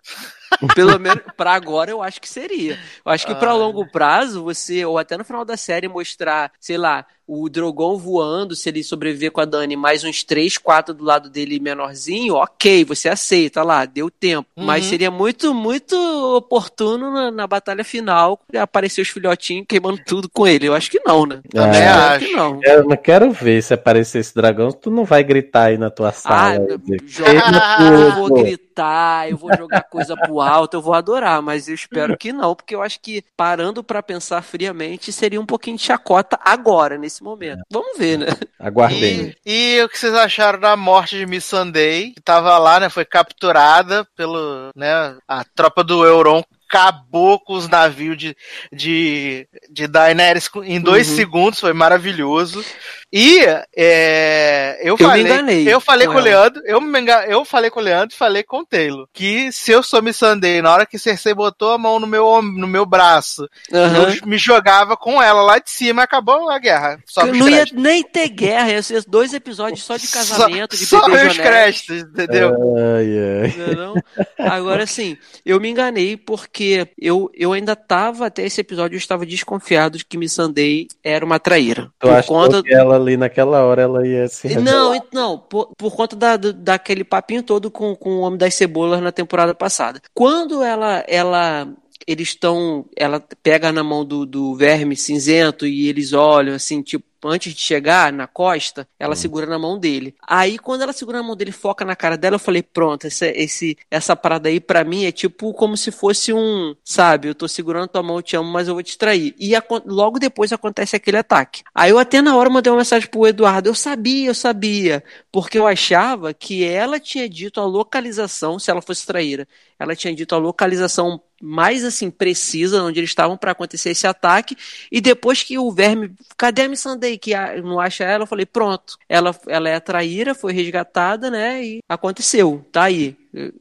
[0.73, 2.79] Pelo menos pra agora eu acho que seria.
[3.05, 6.77] Eu acho que pra longo prazo, você, ou até no final da série, mostrar, sei
[6.77, 11.03] lá, o Drogon voando, se ele sobreviver com a Dani, mais uns 3, 4 do
[11.03, 14.47] lado dele menorzinho, ok, você aceita lá, deu tempo.
[14.55, 14.89] Mas Uhum.
[14.89, 15.95] seria muito, muito
[16.37, 20.67] oportuno na, na batalha final aparecer os filhotinhos queimando tudo com ele.
[20.67, 21.41] Eu acho que não, né?
[21.51, 22.25] Também Eu acho.
[22.25, 22.59] que não.
[22.63, 26.09] Eu não quero ver se aparecer esse dragão, tu não vai gritar aí na tua
[26.09, 26.77] Ah, sala.
[26.77, 30.93] dizer, joga- "Queima eu vou tudo." gritar, eu vou jogar coisa pro alto, eu vou
[30.93, 35.41] adorar, mas eu espero que não, porque eu acho que parando pra pensar friamente seria
[35.41, 37.61] um pouquinho de chacota agora, nesse momento.
[37.71, 38.27] Vamos ver, né?
[38.59, 39.33] Aguardem.
[39.45, 42.11] E, e o que vocês acharam da morte de Miss Sunday?
[42.11, 42.89] Que tava lá, né?
[42.89, 45.15] Foi capturada pelo, né?
[45.27, 48.35] A tropa do Euron acabou com os navios de,
[48.73, 51.15] de, de Daenerys em dois Uhum.
[51.15, 52.63] segundos, foi maravilhoso.
[53.11, 53.39] E
[53.75, 56.21] é, eu, Eu me falei, enganei eu falei com com, o.
[56.23, 59.49] Leandro, eu, me enga- eu falei com o Leandro e falei com o Taylor, que
[59.51, 62.67] se eu sou Miss Sunday, na hora que Cersei botou a mão no meu, no
[62.67, 64.09] meu braço, Aham.
[64.21, 66.99] eu me jogava com ela lá de cima, acabou a guerra.
[67.05, 71.05] Só não ia nem ter guerra, ia ser dois episódios só de casamento, de só
[71.05, 71.41] bebê os Jonete.
[71.41, 72.51] créditos, entendeu?
[72.77, 73.75] Ai, ai.
[73.75, 73.95] Não,
[74.39, 79.25] Agora sim, eu me enganei porque eu, eu ainda tava, até esse episódio, eu estava
[79.25, 81.89] desconfiado de que Miss Sunday era uma traíra.
[81.99, 85.05] Tu por conta que ela ali naquela hora ela ia se Não, revelar.
[85.13, 89.11] não, por, por conta da, daquele papinho todo com, com o Homem das Cebolas na
[89.11, 90.01] temporada passada.
[90.13, 91.67] Quando ela, ela,
[92.05, 97.05] eles estão, ela pega na mão do, do verme cinzento e eles olham assim, tipo,
[97.23, 100.15] antes de chegar na costa, ela segura na mão dele.
[100.25, 103.27] Aí, quando ela segura na mão dele, foca na cara dela, eu falei, pronto, esse,
[103.31, 107.47] esse, essa parada aí pra mim é tipo como se fosse um, sabe, eu tô
[107.47, 109.33] segurando tua mão, eu te amo, mas eu vou te trair.
[109.39, 111.63] E acon- logo depois acontece aquele ataque.
[111.73, 115.57] Aí eu até na hora mandei uma mensagem pro Eduardo, eu sabia, eu sabia, porque
[115.57, 119.47] eu achava que ela tinha dito a localização, se ela fosse traíra,
[119.79, 124.57] ela tinha dito a localização mais assim precisa onde eles estavam para acontecer esse ataque
[124.91, 126.69] e depois que o verme cadê a
[127.07, 131.31] Missandei que não acha ela eu falei pronto ela ela é a traíra foi resgatada
[131.31, 133.15] né e aconteceu tá aí.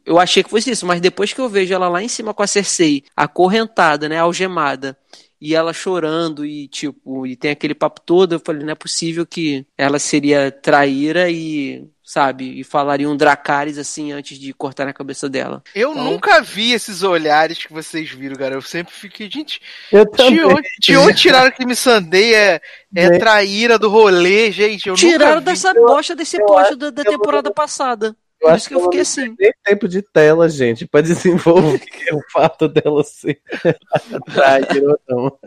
[0.04, 2.42] Eu achei que fosse isso mas depois que eu vejo ela lá em cima com
[2.42, 4.96] a Cersei acorrentada né algemada
[5.40, 9.26] e ela chorando e tipo e tem aquele papo todo eu falei não é possível
[9.26, 14.92] que ela seria traíra e sabe e falaria um Dracarys assim antes de cortar na
[14.92, 18.54] cabeça dela Eu Então- nunca vi esses olhares que vocês viram, cara.
[18.54, 19.60] Eu sempre fiquei, gente,
[19.90, 22.60] Eu de onde, de onde tiraram que me Sandei é,
[22.94, 23.18] é Né?
[23.18, 24.88] traíra do rolê, gente?
[24.88, 25.44] Eu Tiraram nunca vi.
[25.46, 28.16] dessa bosta desse pódio da, da temporada passada.
[28.46, 29.34] Eu Por acho isso que eu ela fiquei assim.
[29.34, 31.80] tem nem tempo de tela, gente, pra desenvolver
[32.12, 33.40] o fato dela ser
[34.32, 35.38] traíra ou não.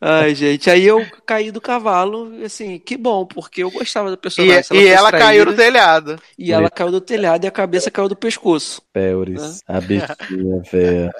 [0.00, 4.18] Ai, gente, aí eu caí do cavalo, assim, que bom, porque eu gostava da E,
[4.18, 4.64] personagem.
[4.72, 6.16] E ela traíra, caiu no telhado.
[6.38, 8.80] E ela caiu do telhado e a cabeça caiu do pescoço.
[8.92, 11.12] Péuris, a bichinha, véia.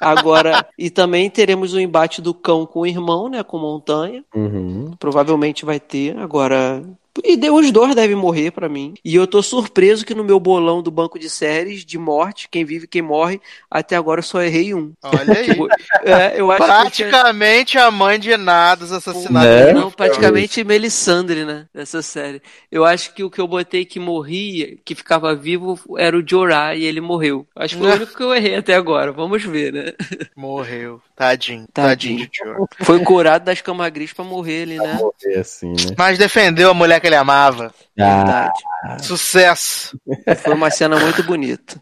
[0.00, 4.24] Agora, e também teremos o embate do cão com o irmão, né, com montanha.
[4.34, 4.92] Uhum.
[4.98, 6.16] Provavelmente vai ter.
[6.18, 6.82] Agora.
[7.24, 8.94] E de- os dois devem morrer pra mim.
[9.04, 12.64] E eu tô surpreso que no meu bolão do banco de séries de morte, quem
[12.64, 13.40] vive e quem morre,
[13.70, 14.92] até agora eu só errei um.
[15.02, 15.48] Olha aí.
[16.04, 19.66] É, eu acho tinha- Praticamente a mãe de Nados assassinada.
[19.66, 19.72] Né?
[19.72, 21.66] Não, praticamente Melisandre, né?
[21.72, 22.42] Dessa série.
[22.70, 26.74] Eu acho que o que eu botei que morria, que ficava vivo, era o Jorah
[26.74, 27.46] e ele morreu.
[27.54, 29.12] Acho que foi o único que eu errei até agora.
[29.12, 29.92] Vamos ver, né?
[30.36, 31.00] Morreu.
[31.14, 31.66] Tadinho.
[31.72, 32.18] Tadinho.
[32.18, 32.66] Tadinho de Jorah.
[32.80, 34.94] Foi curado das camas gris pra morrer ali, né?
[34.94, 35.94] Morrer assim, né?
[35.96, 37.74] Mas defendeu a mulher que ele amava.
[38.00, 38.60] Ah, Verdade.
[39.00, 39.98] Sucesso.
[40.42, 41.80] Foi uma cena muito bonita.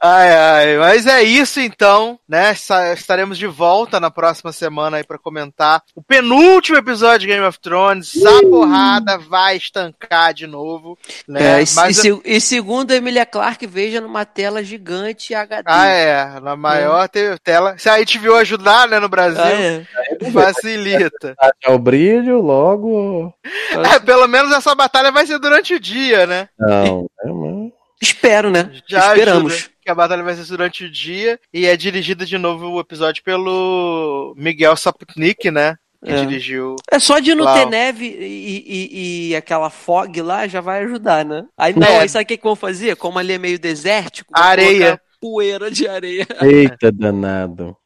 [0.00, 2.50] Ai, ai, mas é isso então, né?
[2.50, 7.44] Esta- Estaremos de volta na próxima semana aí pra comentar o penúltimo episódio de Game
[7.46, 8.12] of Thrones.
[8.24, 11.60] A porrada vai estancar de novo, né?
[11.60, 15.62] É, e, Mas- e e segundo a Emilia Clarke, veja numa tela gigante HD.
[15.66, 17.76] Ah, é, na maior te- tela.
[17.78, 20.30] Se a HBO ajudar, né, no Brasil, Ah, é.
[20.32, 21.34] facilita.
[21.38, 23.32] achar o brilho logo.
[23.44, 26.48] É, pelo menos essa batalha vai ser durante o dia, né?
[26.58, 27.72] Não, é, mas...
[28.00, 28.70] Espero, né?
[28.88, 29.52] Já Esperamos.
[29.52, 32.80] ajuda, que a batalha vai ser durante o dia e é dirigida de novo o
[32.80, 35.76] episódio pelo Miguel Saputnik, né?
[36.04, 36.16] Que É.
[36.16, 36.74] dirigiu.
[36.90, 40.82] É só de não Lá, ter neve e, e- e aquela fog lá já vai
[40.82, 41.44] ajudar, né?
[41.56, 42.00] Aí não, É.
[42.00, 42.96] aí sabe o que, que vão fazer?
[42.96, 44.86] Como ali é meio desértico, Areia.
[44.98, 46.26] colocar poeira de areia.
[46.40, 47.76] Eita, danado.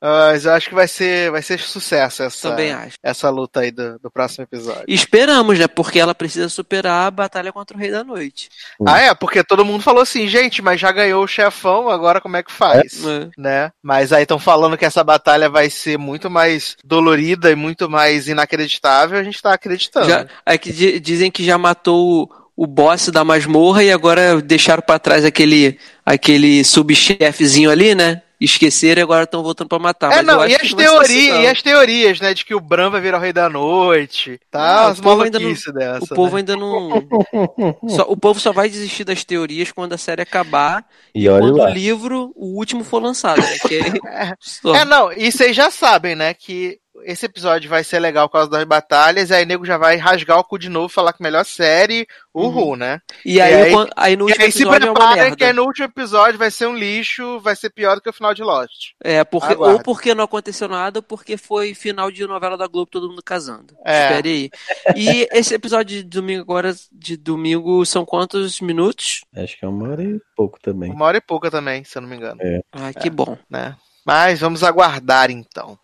[0.00, 2.94] Mas eu acho que vai ser, vai ser sucesso essa, Também acho.
[3.02, 4.84] essa luta aí do, do próximo episódio.
[4.86, 5.66] E Esperamos, né?
[5.66, 8.48] Porque ela precisa superar a batalha contra o Rei da Noite.
[8.86, 12.36] Ah, é, porque todo mundo falou assim, gente, mas já ganhou o chefão, agora como
[12.36, 13.04] é que faz?
[13.04, 13.28] É.
[13.36, 13.72] Né?
[13.82, 18.28] Mas aí estão falando que essa batalha vai ser muito mais dolorida e muito mais
[18.28, 20.06] inacreditável, a gente tá acreditando.
[20.08, 24.82] Já, é que di- dizem que já matou o, boss da masmorra e agora deixaram
[24.82, 28.22] pra trás aquele, aquele subchefezinho ali, né?
[28.38, 30.12] Esqueceram e agora estão voltando pra matar.
[30.12, 31.40] É, Mas não, e as, não assim, não.
[31.40, 34.60] e as teorias, né, de que o Bran vai virar o rei da noite, tá?
[34.60, 36.40] Ah, As o povo ainda não- dessa, O povo né?
[36.40, 37.02] ainda não.
[37.88, 40.84] Só- o povo só vai desistir das teorias quando a série acabar
[41.14, 41.70] E olha quando lá.
[41.70, 43.56] o livro, o último, for lançado, né?
[43.66, 43.76] Que
[44.06, 44.80] é...
[44.80, 48.50] É, não, e vocês já sabem, né, que esse episódio vai ser legal por causa
[48.50, 51.22] das batalhas, e aí o nego já vai rasgar o cu de novo, falar que
[51.22, 53.00] melhor série, uhul, né?
[53.24, 55.36] E aí, quan- aí no e último aí se episódio é uma preparem merda.
[55.36, 58.12] que aí no último episódio vai ser um lixo, vai ser pior do que o
[58.12, 58.92] final de Lost.
[59.02, 62.90] É, porque, ou porque não aconteceu nada, ou porque foi final de novela da Globo,
[62.90, 63.74] todo mundo casando.
[63.84, 64.02] É.
[64.08, 64.50] Espere aí.
[64.96, 69.20] E esse episódio de domingo agora, de domingo, são quantos minutos?
[69.36, 70.90] Acho que é uma hora e pouco também.
[70.90, 72.38] Uma hora e pouca também, se eu não me engano.
[72.42, 72.60] É.
[72.72, 73.36] Ah, que bom.
[73.48, 73.76] né?
[74.04, 75.76] Mas vamos aguardar então.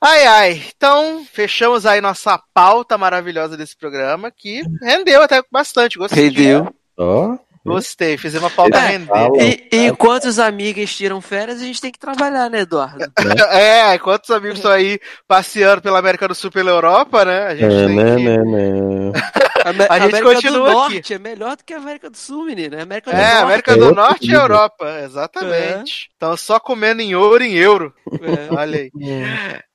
[0.00, 0.62] Ai, ai.
[0.76, 5.98] Então, fechamos aí nossa pauta maravilhosa desse programa, que rendeu até bastante.
[5.98, 6.28] Gostei.
[6.28, 6.72] Rendeu.
[6.96, 7.36] Ó.
[7.64, 9.68] Gostei, fizemos uma pauta É, render.
[9.70, 13.04] E, e enquanto os amigas tiram férias, a gente tem que trabalhar, né, Eduardo?
[13.50, 17.46] É, enquanto os amigos estão aí passeando pela América do Sul e pela Europa, né?
[17.48, 18.22] A gente É, tem né, que.
[18.22, 19.12] né, né.
[19.64, 20.94] A, A gente América continua do aqui.
[20.94, 22.76] Norte é melhor do que a América do Sul, menino.
[22.76, 23.42] É América do É, Norte.
[23.42, 26.08] América do Norte e Europa, exatamente.
[26.12, 27.92] Estão só comendo em ouro em euro.
[28.56, 28.90] Olha aí.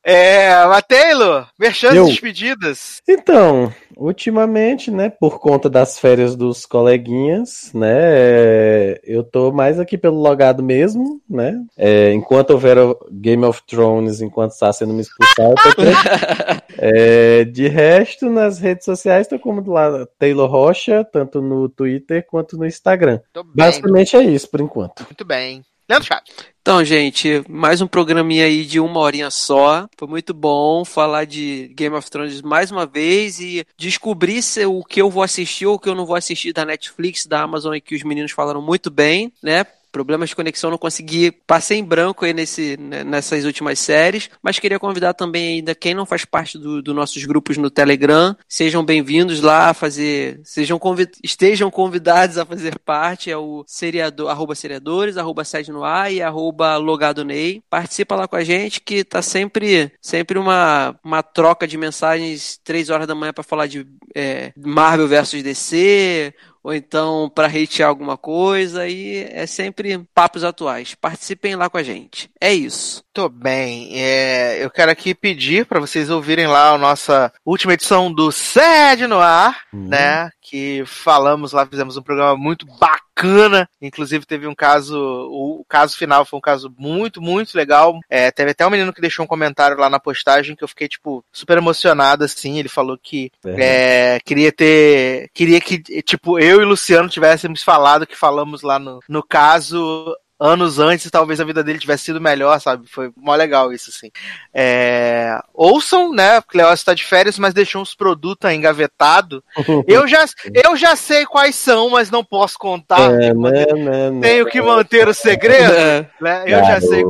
[0.04, 2.06] É, mas Taylor, merchan Eu.
[2.06, 3.02] despedidas.
[3.08, 10.20] Então, ultimamente, né, por conta das férias dos coleguinhas, né, eu tô mais aqui pelo
[10.20, 15.84] logado mesmo, né, é, enquanto houver o Game of Thrones, enquanto está sendo me aqui.
[16.76, 22.26] É, de resto, nas redes sociais, tô como do lado Taylor Rocha, tanto no Twitter
[22.28, 23.22] quanto no Instagram.
[23.56, 25.04] Basicamente é isso, por enquanto.
[25.04, 25.64] Muito bem.
[25.88, 26.53] Leandro Chaves.
[26.66, 29.86] Então, gente, mais um programinha aí de uma horinha só.
[29.98, 34.82] Foi muito bom falar de Game of Thrones mais uma vez e descobrir se o
[34.82, 37.78] que eu vou assistir ou o que eu não vou assistir da Netflix, da Amazon
[37.84, 39.66] que os meninos falaram muito bem, né?
[39.94, 44.58] Problemas de conexão, não consegui, passei em branco aí nesse, né, nessas últimas séries, mas
[44.58, 48.84] queria convidar também ainda quem não faz parte dos do nossos grupos no Telegram, sejam
[48.84, 54.56] bem-vindos lá a fazer, sejam convi estejam convidados a fazer parte, é o seriador, arroba
[54.56, 57.62] seriadores, arroba sede no ar e arroba logado Ney.
[57.70, 62.90] Participa lá com a gente que tá sempre, sempre uma, uma troca de mensagens três
[62.90, 66.34] horas da manhã para falar de é, Marvel versus DC,
[66.64, 70.96] ou então para hatear alguma coisa, e é sempre papos atuais.
[70.96, 72.30] Participem lá com a gente.
[72.40, 73.04] É isso.
[73.14, 73.90] Tô bem.
[73.94, 79.06] É, eu quero aqui pedir para vocês ouvirem lá a nossa última edição do Sede
[79.06, 80.30] no Ar, né?
[80.44, 83.70] Que falamos lá, fizemos um programa muito bacana.
[83.82, 85.00] Inclusive teve um caso,
[85.32, 87.98] o, caso final foi um caso muito, muito legal.
[88.10, 90.88] É, teve até um menino que deixou um comentário lá na postagem que eu fiquei,
[90.90, 92.60] tipo, super emocionado, assim.
[92.60, 95.30] Ele falou que é, queria ter.
[95.34, 100.14] Queria que, tipo, eu e o Luciano tivéssemos falado que falamos lá no, no caso
[100.40, 102.88] anos antes, talvez a vida dele tivesse sido melhor, sabe?
[102.88, 104.10] Foi mó legal isso, assim.
[104.54, 106.42] É, ouçam, né?
[106.42, 109.42] Porque Leócio está de férias, mas deixou uns produtos aí engavetados.
[109.88, 113.14] eu, já, eu já sei quais são, mas não posso contar.
[113.14, 115.74] É, tenho, que manter, né, né, tenho que manter o segredo.
[116.20, 116.44] né?
[116.46, 117.04] Eu já sei.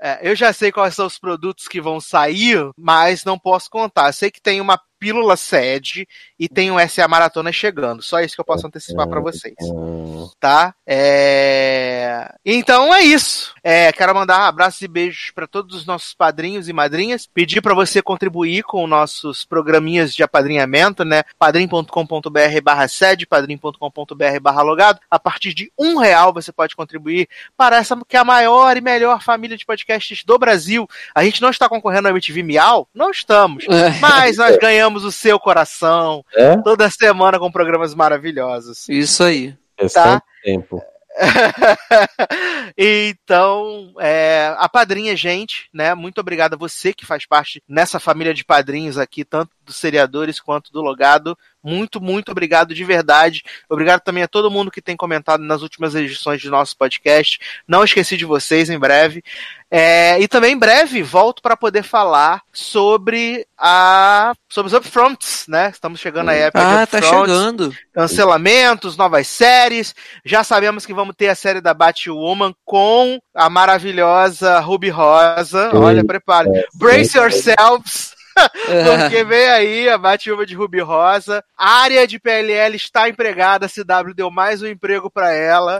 [0.00, 4.08] É, eu já sei quais são os produtos que vão sair, mas não posso contar.
[4.08, 6.06] Eu sei que tem uma pílula sede
[6.38, 8.02] e tem um SA Maratona chegando.
[8.02, 9.54] Só isso que eu posso antecipar para vocês.
[10.38, 10.74] Tá?
[10.86, 12.32] É...
[12.44, 13.54] Então é isso.
[13.64, 17.26] É, quero mandar abraços e beijos para todos os nossos padrinhos e madrinhas.
[17.26, 21.22] Pedir para você contribuir com nossos programinhas de apadrinhamento, né?
[21.38, 25.00] padrim.com.br barra sede, padrim.com.br barra logado.
[25.10, 28.80] A partir de um real você pode contribuir para essa que é a maior e
[28.80, 30.86] melhor família de podcasts do Brasil.
[31.14, 32.86] A gente não está concorrendo ao MTV Miau?
[32.94, 33.64] Não estamos.
[34.00, 36.56] Mas nós ganhamos o seu coração É?
[36.62, 38.88] toda semana com programas maravilhosos.
[38.88, 39.56] Isso aí.
[39.76, 40.22] Questão Tá?
[40.42, 40.82] tempo.
[42.76, 45.94] então, é, a padrinha, gente, né?
[45.94, 50.40] Muito obrigado a você que faz parte nessa família de padrinhos aqui, tanto dos seriadores
[50.40, 51.36] quanto do logado.
[51.62, 53.42] Muito, muito obrigado de verdade.
[53.68, 57.38] Obrigado também a todo mundo que tem comentado nas últimas edições de nosso podcast.
[57.66, 59.22] Não esqueci de vocês em breve.
[59.72, 65.70] É, e também em breve volto para poder falar sobre a sobre os upfronts, né?
[65.70, 67.76] Estamos chegando à época de Ah, tá upfronts, chegando.
[67.92, 69.94] cancelamentos, novas séries.
[70.24, 75.70] Já sabemos que vamos ter a série da Batwoman com a maravilhosa Ruby Rosa.
[75.72, 76.48] Olha, prepare.
[76.74, 78.18] Brace yourselves.
[79.10, 81.44] Porque vem aí a Batwoman de Ruby Rosa.
[81.56, 83.66] A área de PLL está empregada.
[83.66, 85.78] A CW deu mais um emprego para ela.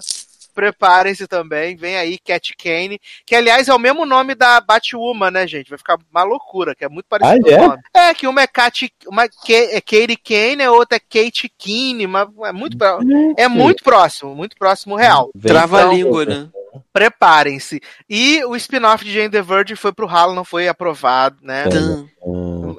[0.52, 1.76] Preparem-se também.
[1.76, 5.70] Vem aí Cat Kane, que aliás é o mesmo nome da Batwoman, né, gente?
[5.70, 7.58] Vai ficar uma loucura, que é muito parecido Ah, é?
[7.58, 7.82] o nome.
[7.94, 12.06] É, que uma é, Cat, uma Ke- é Katie Kane, a outra é Kate Kane,
[12.06, 12.98] mas é muito, pró-
[13.38, 15.30] é muito próximo, muito próximo real.
[15.34, 16.48] Vem Trava a então, língua, né?
[16.92, 17.80] Preparem-se.
[18.08, 21.64] E o spin-off de Jane the Virgin foi pro ralo, não foi aprovado, né?
[21.68, 22.08] Tum.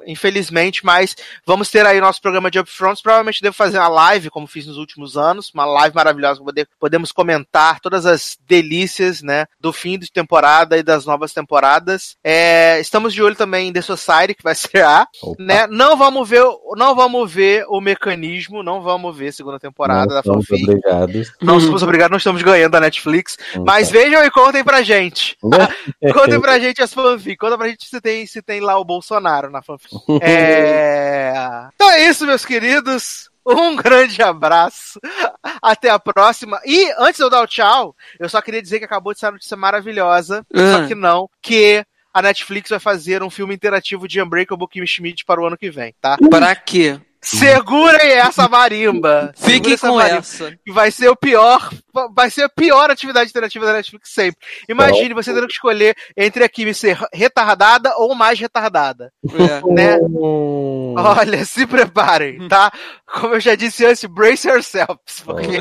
[0.06, 1.14] Infelizmente, mas
[1.46, 3.02] vamos ter aí nosso programa de Upfronts.
[3.02, 7.12] Provavelmente devo fazer uma live, como fiz nos últimos anos, uma live maravilhosa poder podemos
[7.12, 12.16] comentar todas as delícias, né, do fim de temporada e das novas temporadas.
[12.24, 15.06] É, estamos de olho também em The Society, que vai ser a,
[15.38, 15.66] né?
[15.66, 20.06] Não vamos ver, o- não vamos ver o mecanismo, não vamos ver a segunda temporada
[20.06, 20.62] Não da fanfic.
[20.64, 21.32] obrigados.
[21.40, 23.36] Não somos obrigados, não estamos ganhando da Netflix.
[23.56, 23.92] Hum, Mas tá.
[23.92, 25.36] vejam e contem pra gente.
[26.14, 27.36] contem pra gente as fanfic.
[27.36, 29.91] Conta pra gente se tem, se tem lá o Bolsonaro na fanfic.
[30.22, 31.34] É...
[31.74, 33.30] Então é isso, meus queridos.
[33.44, 35.00] Um grande abraço.
[35.60, 36.60] Até a próxima.
[36.64, 39.30] E antes de eu dar o tchau, eu só queria dizer que acabou de sair
[39.30, 40.46] uma notícia maravilhosa.
[40.54, 40.72] Ah.
[40.72, 45.24] Só que não, que a Netflix vai fazer um filme interativo de Unbreakable Kimmy Schmidt
[45.24, 46.16] para o ano que vem, tá?
[46.30, 47.00] Pra quê?
[47.24, 49.32] Segurem essa marimba.
[49.36, 50.58] Fiquem com marimba, essa.
[50.64, 51.70] Que vai ser o pior.
[52.14, 54.38] Vai ser a pior atividade interativa da Netflix sempre.
[54.68, 59.12] Imagine você tendo que escolher entre a Kimi ser retardada ou mais retardada.
[59.24, 59.72] É.
[59.72, 59.98] Né?
[60.96, 62.72] Olha, se preparem, tá?
[63.06, 65.58] Como eu já disse antes, brace yourselves, porque,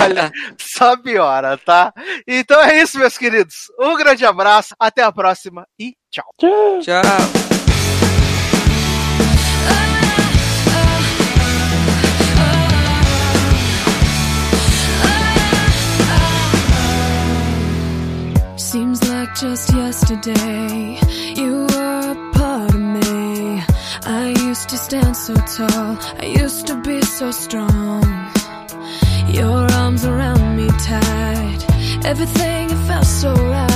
[0.00, 1.92] olha, só piora, tá?
[2.26, 3.66] Então é isso, meus queridos.
[3.78, 6.24] Um grande abraço, até a próxima e tchau.
[6.38, 6.82] Tchau.
[6.82, 7.45] Seems
[19.96, 21.00] yesterday
[21.34, 23.62] you were a part of me.
[24.04, 28.04] I used to stand so tall, I used to be so strong.
[29.28, 31.60] Your arms around me tight,
[32.04, 33.75] everything felt so right.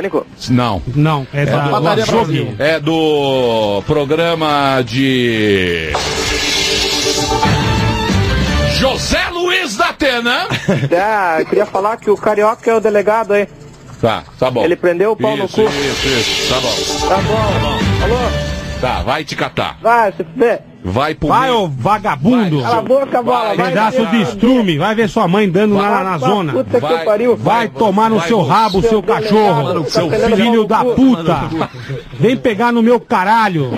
[0.00, 0.26] Pânico?
[0.48, 0.82] Não.
[0.94, 2.54] Não, é, da do, Brasil.
[2.58, 5.92] é do programa de.
[8.78, 10.46] José Luiz da Atena.
[10.98, 13.46] Ah, eu queria falar que o Carioca é o delegado aí.
[14.00, 14.64] Tá, tá bom.
[14.64, 15.68] Ele prendeu o pau no Isso, cu.
[15.68, 17.08] Isso, isso, tá bom.
[17.08, 17.36] Tá bom.
[17.36, 17.89] Alô?
[18.80, 19.78] Tá, vai te catar.
[19.82, 20.62] Vai, se fuder.
[20.82, 21.28] Vai pro.
[21.28, 22.62] Vai, ô vagabundo!
[22.62, 23.54] Cala a boca, bola.
[23.54, 26.52] Vai, Pedaço de estrume, vai ver sua mãe dando lá na, Vai zona.
[26.52, 27.36] puta que Vai, pariu.
[27.36, 31.50] vai tomar no vai, seu rabo, seu seu cachorro, tá seu filho da puta.
[32.18, 33.70] Vem pegar no meu caralho.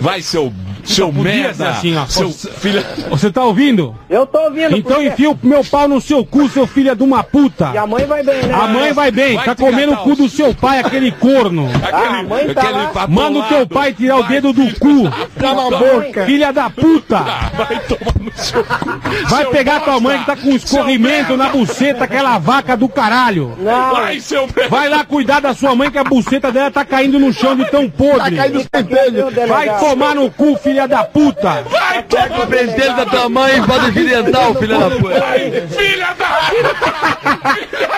[0.00, 0.52] Vai, seu.
[0.88, 1.68] Seu merda.
[1.70, 2.06] assim, ó.
[2.06, 2.84] Seu Você- filho.
[3.10, 3.94] Você tá ouvindo?
[4.08, 4.76] Eu tô ouvindo.
[4.76, 7.70] Então enfia o meu pau no seu cu, seu filho de uma puta.
[7.74, 8.54] E a mãe vai bem, né?
[8.54, 11.68] A mãe vai bem, Vai tá comendo o cu do seu pai, aquele corno.
[11.98, 12.84] Ah, a mãe tá lá.
[12.84, 13.12] atolado.
[13.12, 15.10] Manda o teu pai tirar o dedo do cu.
[15.38, 16.24] Cala a boca.
[16.26, 17.18] Filha da puta.
[17.18, 19.00] Vai tomar no seu cu.
[19.28, 20.00] Vai Seu pegar tua bosta.
[20.08, 23.54] mãe que tá com escorrimento na buceta, aquela vaca do caralho.
[23.58, 23.90] Não.
[23.94, 24.68] Vai, seu merda.
[24.68, 27.64] Vai lá cuidar da sua mãe que a buceta dela tá caindo no chão de
[27.70, 28.36] tão podre.
[28.36, 28.42] Tá
[28.82, 29.48] caindo.
[29.48, 31.62] Vai tomar no cu, filha filha da puta!
[31.68, 35.18] Vai, tá pega o da tua mãe e bota filha da puta!
[35.18, 36.74] Vai, filha da Filha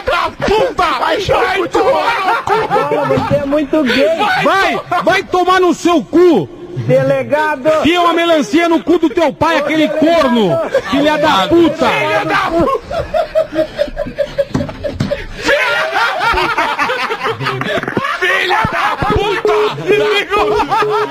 [0.07, 0.85] da puta!
[0.98, 2.55] Vai, vai tomar no cu!
[3.19, 4.16] Você é muito gay!
[4.43, 6.48] Vai, vai tomar no seu cu!
[6.86, 7.82] Delegado!
[7.82, 10.23] Fia é uma melancia no cu do teu pai, Ô, aquele delegado.
[10.23, 10.59] corno!
[10.90, 11.86] Filha da puta!
[11.86, 12.97] Filha da puta!
[18.20, 19.77] Filha da puta!
[19.85, 21.11] Filha da puta!